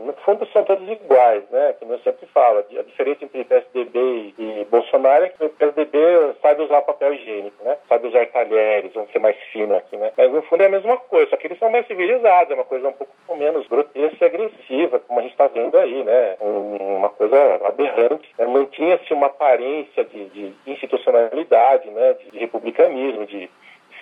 no 0.00 0.12
fundo 0.24 0.46
são 0.52 0.64
todos 0.64 0.88
iguais, 0.88 1.44
né? 1.50 1.74
como 1.78 1.92
eu 1.92 1.98
sempre 2.00 2.26
falo, 2.26 2.58
a 2.58 2.82
diferença 2.82 3.24
entre 3.24 3.44
PSDB 3.44 4.34
e 4.38 4.66
Bolsonaro 4.70 5.24
é 5.24 5.28
que 5.28 5.44
o 5.44 5.50
PSDB 5.50 5.98
sabe 6.42 6.62
usar 6.62 6.82
papel 6.82 7.14
higiênico, 7.14 7.64
né? 7.64 7.76
Sabe 7.88 8.08
usar 8.08 8.26
talheres, 8.26 8.92
vamos 8.92 9.10
ser 9.10 9.18
mais 9.18 9.36
fino 9.52 9.76
aqui, 9.76 9.96
né? 9.96 10.12
Mas 10.16 10.32
no 10.32 10.42
fundo 10.42 10.62
é 10.62 10.66
a 10.66 10.70
mesma 10.70 10.96
coisa, 10.96 11.30
só 11.30 11.36
que 11.36 11.46
eles 11.46 11.58
são 11.58 11.70
mais 11.70 11.86
civilizados, 11.86 12.50
é 12.50 12.54
uma 12.54 12.64
coisa 12.64 12.88
um 12.88 12.92
pouco 12.92 13.36
menos 13.36 13.66
grotesca 13.68 14.24
e 14.24 14.24
agressiva, 14.24 14.98
como 15.00 15.20
a 15.20 15.22
gente 15.22 15.32
está 15.32 15.46
vendo 15.46 15.78
aí, 15.78 16.02
né? 16.04 16.36
uma 16.40 17.08
coisa 17.10 17.60
aberrante. 17.64 18.28
Né? 18.38 18.46
Mantinha-se 18.46 19.12
uma 19.12 19.26
aparência 19.26 20.04
de, 20.04 20.26
de 20.30 20.52
institucionalidade, 20.66 21.88
né? 21.90 22.14
De, 22.14 22.38
republicanismo, 22.38 23.26
de 23.26 23.50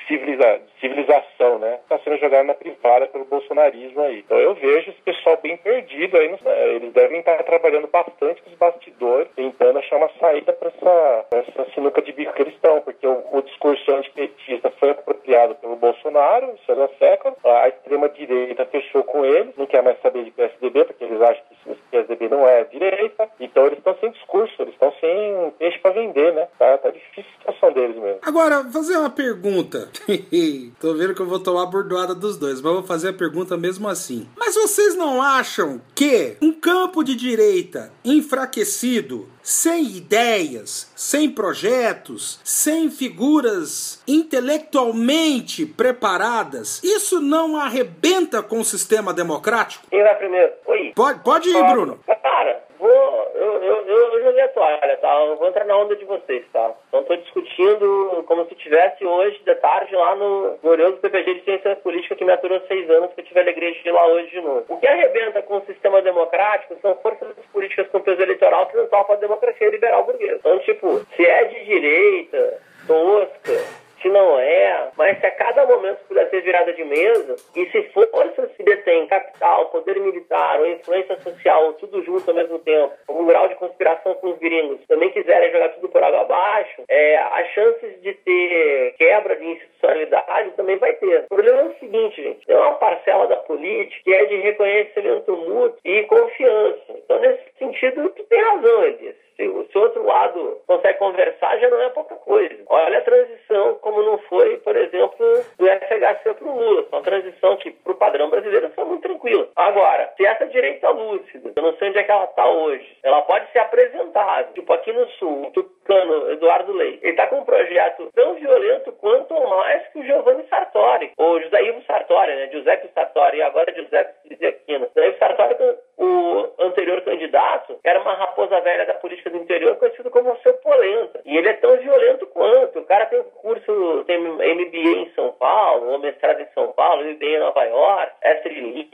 civiliza, 0.07 0.61
civilização, 0.81 1.59
né? 1.59 1.79
Está 1.83 1.99
sendo 1.99 2.19
jogada 2.19 2.45
na 2.45 2.55
privada 2.55 3.07
pelo 3.07 3.25
bolsonarismo 3.25 4.01
aí. 4.03 4.21
Então 4.21 4.39
eu 4.39 4.55
vejo 4.55 4.91
esse 4.91 5.03
pessoal 5.03 5.39
bem 5.43 5.57
perdido 5.57 6.17
aí. 6.17 6.37
Eles 6.77 6.93
devem 6.93 7.21
estar 7.21 7.43
trabalhando 7.45 7.89
bastante 7.89 8.43
com 8.43 8.51
os 8.51 8.57
bastidores, 8.57 9.29
tentando 9.35 9.79
achar 9.79 9.97
uma 9.97 10.11
saída 10.21 10.53
para 10.53 10.69
essa, 10.69 11.27
essa 11.33 11.71
sinuca 11.73 12.01
de 12.03 12.13
bico 12.13 12.33
que 12.33 12.43
eles 12.43 12.55
estão, 12.55 12.81
porque 12.81 13.07
o, 13.07 13.23
o 13.33 13.43
discurso 13.43 13.95
antipetista 13.95 14.71
foi 14.79 14.91
apropriado 14.91 15.55
pelo 15.57 15.77
Bolsonaro, 15.77 16.55
isso 16.55 16.73
é 16.73 16.89
século. 16.99 17.37
A 17.45 17.69
extrema-direita 17.69 18.67
fechou 18.67 19.05
com 19.05 19.25
eles, 19.25 19.57
não 19.57 19.67
quer 19.67 19.83
mais 19.83 20.01
saber 20.01 20.25
de 20.25 20.31
PSDB, 20.31 20.85
porque 20.85 21.05
eles 21.05 21.21
acham 21.21 21.43
que 21.65 21.71
o 21.71 21.77
PSDB 21.91 22.29
não 22.29 22.47
é 22.47 22.65
direita. 22.65 23.29
Então 23.41 23.67
eles 23.67 23.79
estão 23.79 23.97
sem 23.99 24.11
discurso, 24.11 24.55
eles 24.61 24.75
estão 24.75 24.93
sem 25.01 25.51
peixe 25.59 25.79
para 25.79 25.93
vender, 25.93 26.33
né? 26.33 26.49
Tá, 26.59 26.79
tá 26.79 26.91
difícil 26.91 27.31
a 27.31 27.53
situação 27.53 27.73
deles 27.73 27.97
mesmo. 27.97 28.21
Agora, 28.23 28.65
fazer 28.73 28.97
uma 28.97 29.11
pergunta. 29.11 29.91
Tô 30.81 30.95
vendo 30.95 31.15
que 31.15 31.21
eu 31.21 31.27
vou 31.27 31.41
tomar 31.41 31.63
a 31.63 31.67
bordoada 31.67 32.15
dos 32.15 32.37
dois, 32.37 32.61
mas 32.61 32.73
vou 32.73 32.83
fazer 32.83 33.11
a 33.11 33.13
pergunta 33.13 33.57
mesmo 33.57 33.89
assim. 33.89 34.29
Mas 34.37 34.55
vocês 34.55 34.95
não 34.95 35.21
acham 35.21 35.81
que 35.95 36.37
um 36.41 36.53
campo 36.53 37.03
de 37.03 37.15
direita 37.15 37.93
enfraquecido, 38.05 39.29
sem 39.43 39.85
ideias, 39.97 40.93
sem 40.95 41.31
projetos, 41.31 42.41
sem 42.45 42.91
figuras 42.91 44.03
intelectualmente 44.07 45.65
preparadas, 45.65 46.83
isso 46.83 47.21
não 47.21 47.57
arrebenta 47.57 48.43
com 48.43 48.61
o 48.61 48.65
sistema 48.65 49.13
democrático? 49.13 49.87
Quem 49.91 50.03
vai 50.03 50.15
primeiro? 50.17 50.53
Oi. 50.67 50.93
Pode, 50.95 51.21
pode 51.21 51.49
ir, 51.49 51.67
Bruno. 51.71 51.99
Cara, 52.07 52.66
vou, 52.79 53.33
eu, 53.35 53.63
eu, 53.63 53.87
eu, 53.87 54.23
joguei 54.25 54.43
a 54.43 54.49
toalha, 54.49 54.97
tá? 54.99 55.25
Eu 55.25 55.37
vou 55.37 55.49
entrar 55.49 55.65
na 55.65 55.77
onda 55.77 55.97
de 55.97 56.05
vocês, 56.05 56.45
tá? 56.53 56.73
Então 56.89 57.05
tô 57.05 57.17
discutindo 57.17 58.25
como 58.27 58.47
se 58.47 58.55
tivesse 58.57 59.05
hoje, 59.05 59.41
de 59.45 59.55
tarde, 59.57 59.95
lá 59.95 60.15
no 60.17 60.59
glorioso 60.63 60.99
PPG 60.99 61.35
de 61.35 61.45
Ciência 61.45 61.77
Política 61.77 62.15
que 62.15 62.25
me 62.25 62.33
aturou 62.33 62.61
seis 62.69 62.89
anos, 62.91 63.13
que 63.15 63.21
eu 63.21 63.25
tive 63.25 63.41
a 63.41 63.43
alegria 63.43 63.73
de 63.73 63.89
ir 63.89 63.93
lá 63.93 64.07
hoje 64.07 64.31
de 64.31 64.41
novo. 64.41 64.65
O 64.69 64.79
que 64.79 64.87
arrebenta 64.87 65.43
com 65.43 65.59
o 65.59 65.67
sistema 65.67 66.03
democrático 66.03 66.77
são 66.81 66.95
forças 66.97 67.29
políticas 67.53 67.89
com 67.89 68.01
peso 68.01 68.23
eleitoral 68.23 68.67
que 68.67 68.77
não 68.77 68.87
topam 68.87 69.17
a 69.17 69.19
democracia 69.19 69.71
liberal 69.71 70.05
burguesa. 70.05 70.37
Então, 70.37 70.59
tipo, 70.61 71.01
se 71.15 71.25
é 71.25 71.45
de 71.45 71.65
direita, 71.65 72.61
tosca, 72.87 73.76
se 74.07 74.09
não 74.09 74.39
é, 74.39 74.89
mas 74.97 75.19
se 75.19 75.27
a 75.27 75.31
cada 75.33 75.67
momento 75.67 75.99
puder 76.07 76.31
ser 76.31 76.41
virada 76.43 76.73
de 76.73 76.85
mesa, 76.85 77.35
e 77.57 77.67
se 77.67 77.83
força 77.91 78.49
se 78.57 78.63
detém 78.63 79.07
capital, 79.09 79.67
poder 79.67 79.99
militar 79.99 80.61
ou 80.61 80.67
influência 80.67 81.21
social, 81.21 81.73
tudo 81.75 82.03
junto 82.05 82.31
ao 82.31 82.37
mesmo 82.37 82.59
tempo, 82.61 82.95
um 83.09 83.27
grau 83.27 83.49
de 83.49 83.57
conspiração 83.57 84.15
com 84.15 84.29
os 84.29 84.39
gringos, 84.39 84.79
também 84.87 85.11
quiserem 85.11 85.51
jogar 85.51 85.71
tudo 85.71 85.89
por 85.89 86.03
água 86.03 86.21
abaixo, 86.21 86.85
é, 86.89 87.17
as 87.17 87.49
chances 87.49 88.01
de 88.01 88.13
ter 88.13 88.95
quebra 88.97 89.35
de 89.35 89.45
institucionalidade 89.45 90.51
também 90.53 90.77
vai 90.77 90.93
ter. 90.95 91.25
O 91.25 91.35
problema 91.35 91.63
é 91.63 91.65
o 91.65 91.79
seguinte, 91.81 92.23
gente, 92.23 92.47
tem 92.47 92.57
uma 92.57 92.75
parcela 92.75 93.27
da 93.27 93.37
política 93.37 94.03
que 94.05 94.15
é 94.15 94.25
de 94.27 94.37
reconhecimento 94.37 95.37
mútuo 95.37 95.79
e 95.85 96.05
confiança. 96.05 96.85
Então, 96.91 97.19
nesse 97.19 97.43
sentido, 97.59 98.09
tu 98.11 98.23
tem 98.25 98.41
razão, 98.41 98.85
Elias. 98.85 99.26
Se, 99.37 99.47
o 99.47 99.67
outro 99.75 100.05
lado 100.05 100.61
consegue 100.67 100.99
conversar, 100.99 101.59
já 101.59 101.69
não 101.69 101.81
é 101.81 101.91
pouca 101.91 102.15
coisa. 102.17 102.57
Olha 102.69 102.99
a 102.99 103.03
transição, 103.03 103.75
como 103.81 104.03
não 104.03 104.19
foi, 104.19 104.57
por 104.59 104.75
exemplo, 104.77 105.45
do 105.59 105.67
FHC 105.67 106.35
para 106.35 106.49
o 106.49 106.59
Lula. 106.59 106.87
Uma 106.91 107.03
transição 107.03 107.57
que, 107.59 107.71
para 107.71 107.93
o 107.93 107.97
padrão 107.97 108.31
brasileiro, 108.31 108.71
foi 108.71 108.85
muito 108.85 109.03
tranquila. 109.03 109.49
Agora, 109.55 110.13
se 110.17 110.25
essa 110.25 110.47
direita 110.47 110.89
lúcida, 110.91 111.53
eu 111.55 111.63
não 111.63 111.77
sei 111.77 111.89
onde 111.89 111.99
é 111.99 112.03
que 112.03 112.11
ela 112.11 112.25
está 112.25 112.49
hoje, 112.49 112.99
ela 113.03 113.23
pode 113.23 113.51
ser 113.53 113.59
apresentável. 113.59 114.53
Tipo, 114.55 114.73
aqui 114.73 114.93
no 114.93 115.07
Sul, 115.11 115.53
o 115.55 115.63
Tucano, 115.87 116.33
Eduardo 116.33 116.73
Leite, 116.73 116.99
ele 117.03 117.13
está 117.13 117.29
com 117.29 117.39
um 117.39 117.45
projeto 117.45 118.11
tão 118.15 118.35
violento 118.35 118.91
quanto 118.93 119.33
ou 119.33 119.49
mais 119.49 119.87
que 119.89 120.01
o 120.01 120.05
Giovanni 120.05 120.45
Sartori, 120.49 121.13
ou 121.17 121.41
José 121.41 121.63
Ivo 121.63 121.83
Sartori, 121.87 122.35
né? 122.35 122.49
Giuseppe 122.51 122.91
Sartori, 122.93 123.39
e 123.39 123.43
agora 123.43 123.73
Giuseppe 123.73 124.47
Aquino. 124.47 124.89
José 124.95 125.09
Ivo 125.09 125.19
Sartori, 125.19 125.57
o 125.97 126.49
anterior 126.59 127.01
candidato, 127.03 127.79
era 127.85 128.01
uma 128.01 128.15
raposa 128.15 128.61
velha 128.61 128.85
da 128.85 128.95
política 128.95 129.31
do 129.31 129.37
interior 129.37 129.77
conhecido 129.77 130.11
como 130.11 130.33
o 130.33 130.39
seu 130.39 130.55
polenta. 130.55 131.21
E 131.25 131.37
ele 131.37 131.49
é 131.49 131.55
tão 131.55 131.77
violento 131.77 132.27
quanto. 132.27 132.81
O 132.81 132.85
cara 132.85 133.07
tem 133.07 133.23
curso, 133.23 134.05
tem 134.07 134.19
MBA 134.19 135.01
em 135.01 135.13
São 135.15 135.33
Paulo, 135.33 135.93
ou 135.93 135.99
mestrado 135.99 136.41
em 136.41 136.49
São 136.53 136.73
Paulo, 136.73 137.05
MBA 137.05 137.27
em 137.27 137.39
Nova 137.39 137.65
York, 137.65 138.13
é 138.23 138.35
trilingue, 138.37 138.91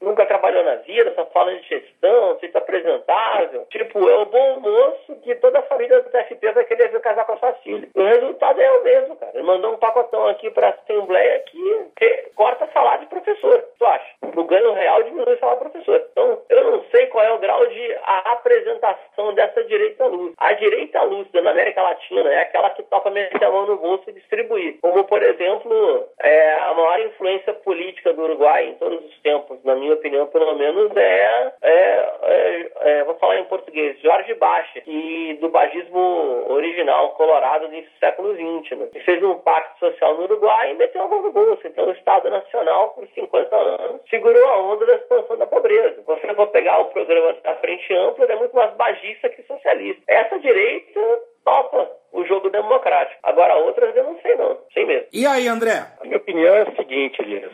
nunca 0.00 0.24
trabalhou 0.24 0.64
na 0.64 0.76
vida, 0.76 1.12
só 1.14 1.26
fala 1.26 1.54
de 1.54 1.68
gestão, 1.68 2.38
se 2.38 2.50
apresentável. 2.54 3.66
Tipo, 3.70 4.08
é 4.08 4.16
o 4.16 4.26
bom 4.26 4.60
moço 4.60 5.16
que 5.22 5.34
toda 5.36 5.58
a 5.58 5.62
família 5.62 5.89
do 5.98 6.10
TFP 6.10 6.52
vai 6.52 6.64
querer 6.64 6.88
ver 6.88 7.00
casar 7.00 7.24
com 7.24 7.32
a 7.32 7.38
sua 7.38 7.52
filha. 7.54 7.88
O 7.94 8.02
resultado 8.02 8.60
é 8.60 8.70
o 8.70 8.84
mesmo, 8.84 9.16
cara. 9.16 9.32
Ele 9.34 9.42
mandou 9.42 9.72
um 9.74 9.78
pacotão 9.78 10.28
aqui 10.28 10.50
pra 10.50 10.70
Assembleia 10.70 11.42
que 11.46 12.30
corta 12.34 12.68
salário 12.72 13.00
de 13.00 13.10
professor. 13.10 13.64
Tu 13.78 13.84
acha? 13.84 14.14
O 14.22 14.44
ganho 14.44 14.72
real 14.72 15.02
diminui 15.02 15.36
salário 15.38 15.64
de 15.64 15.70
professor. 15.70 16.06
Então, 16.12 16.42
eu 16.48 16.64
não 16.70 16.84
sei 16.90 17.06
qual 17.06 17.24
é 17.24 17.32
o 17.32 17.38
grau 17.38 17.66
de 17.66 17.96
apresentação 18.04 19.34
dessa 19.34 19.62
direita 19.64 20.06
lúcida. 20.06 20.34
A 20.38 20.52
direita 20.54 21.02
lúcida 21.02 21.42
na 21.42 21.50
América 21.50 21.82
Latina 21.82 22.32
é 22.32 22.40
aquela 22.40 22.70
que 22.70 22.82
topa 22.84 23.10
meter 23.10 23.44
a 23.44 23.50
mão 23.50 23.66
no 23.66 23.76
bolso 23.76 24.04
e 24.08 24.12
distribuir. 24.12 24.78
Como, 24.80 25.04
por 25.04 25.22
exemplo, 25.22 26.08
é, 26.22 26.54
a 26.54 26.74
maior 26.74 27.00
influência 27.00 27.52
política 27.54 28.12
do 28.12 28.22
Uruguai 28.22 28.68
em 28.68 28.74
todos 28.74 29.04
os 29.04 29.18
tempos, 29.20 29.62
na 29.64 29.74
minha 29.74 29.94
opinião, 29.94 30.26
pelo 30.26 30.54
menos, 30.56 30.94
é, 30.96 31.52
é, 31.62 32.12
é, 32.22 32.70
é 32.80 33.04
vou 33.04 33.14
falar 33.16 33.38
em 33.38 33.44
português, 33.44 33.98
Jorge 34.00 34.34
Baixa, 34.34 34.80
que 34.80 35.38
do 35.40 35.48
bagismo 35.48 36.44
original 36.48 37.10
colorado 37.10 37.68
do 37.68 37.82
século 37.98 38.34
XX, 38.34 38.78
né? 38.78 38.88
fez 39.04 39.22
um 39.22 39.38
pacto 39.38 39.78
social 39.78 40.14
no 40.16 40.24
Uruguai 40.24 40.70
e 40.70 40.74
meteu 40.74 41.02
a 41.02 41.08
mão 41.08 41.22
no 41.22 41.32
bolso. 41.32 41.66
Então, 41.66 41.86
o 41.86 41.92
Estado 41.92 42.28
Nacional, 42.30 42.90
por 42.90 43.06
50 43.08 43.56
anos, 43.56 44.00
segurou 44.08 44.46
a 44.46 44.62
onda 44.62 44.86
da 44.86 44.94
expansão 44.96 45.36
da 45.38 45.46
pobreza. 45.46 46.02
Você 46.06 46.34
for 46.34 46.46
pegar 46.48 46.78
o 46.80 46.86
programa 46.86 47.32
da 47.42 47.56
Frente 47.56 47.94
Ampla, 47.94 48.24
ele 48.24 48.32
é 48.32 48.36
muito 48.36 48.54
mais 48.54 48.74
bagista 48.74 49.28
que 49.28 49.42
socialista. 49.42 50.02
Essa 50.06 50.38
direita 50.38 51.00
topa 51.44 51.90
o 52.12 52.24
jogo 52.24 52.50
democrático. 52.50 53.18
Agora 53.22 53.56
outras 53.56 53.94
eu 53.94 54.04
não 54.04 54.20
sei 54.20 54.34
não, 54.36 54.58
sem 54.72 54.86
medo. 54.86 55.06
E 55.12 55.26
aí, 55.26 55.46
André? 55.48 55.86
Opinião 56.30 56.54
é 56.54 56.62
a 56.62 56.76
seguinte, 56.76 57.20
Elias. 57.22 57.52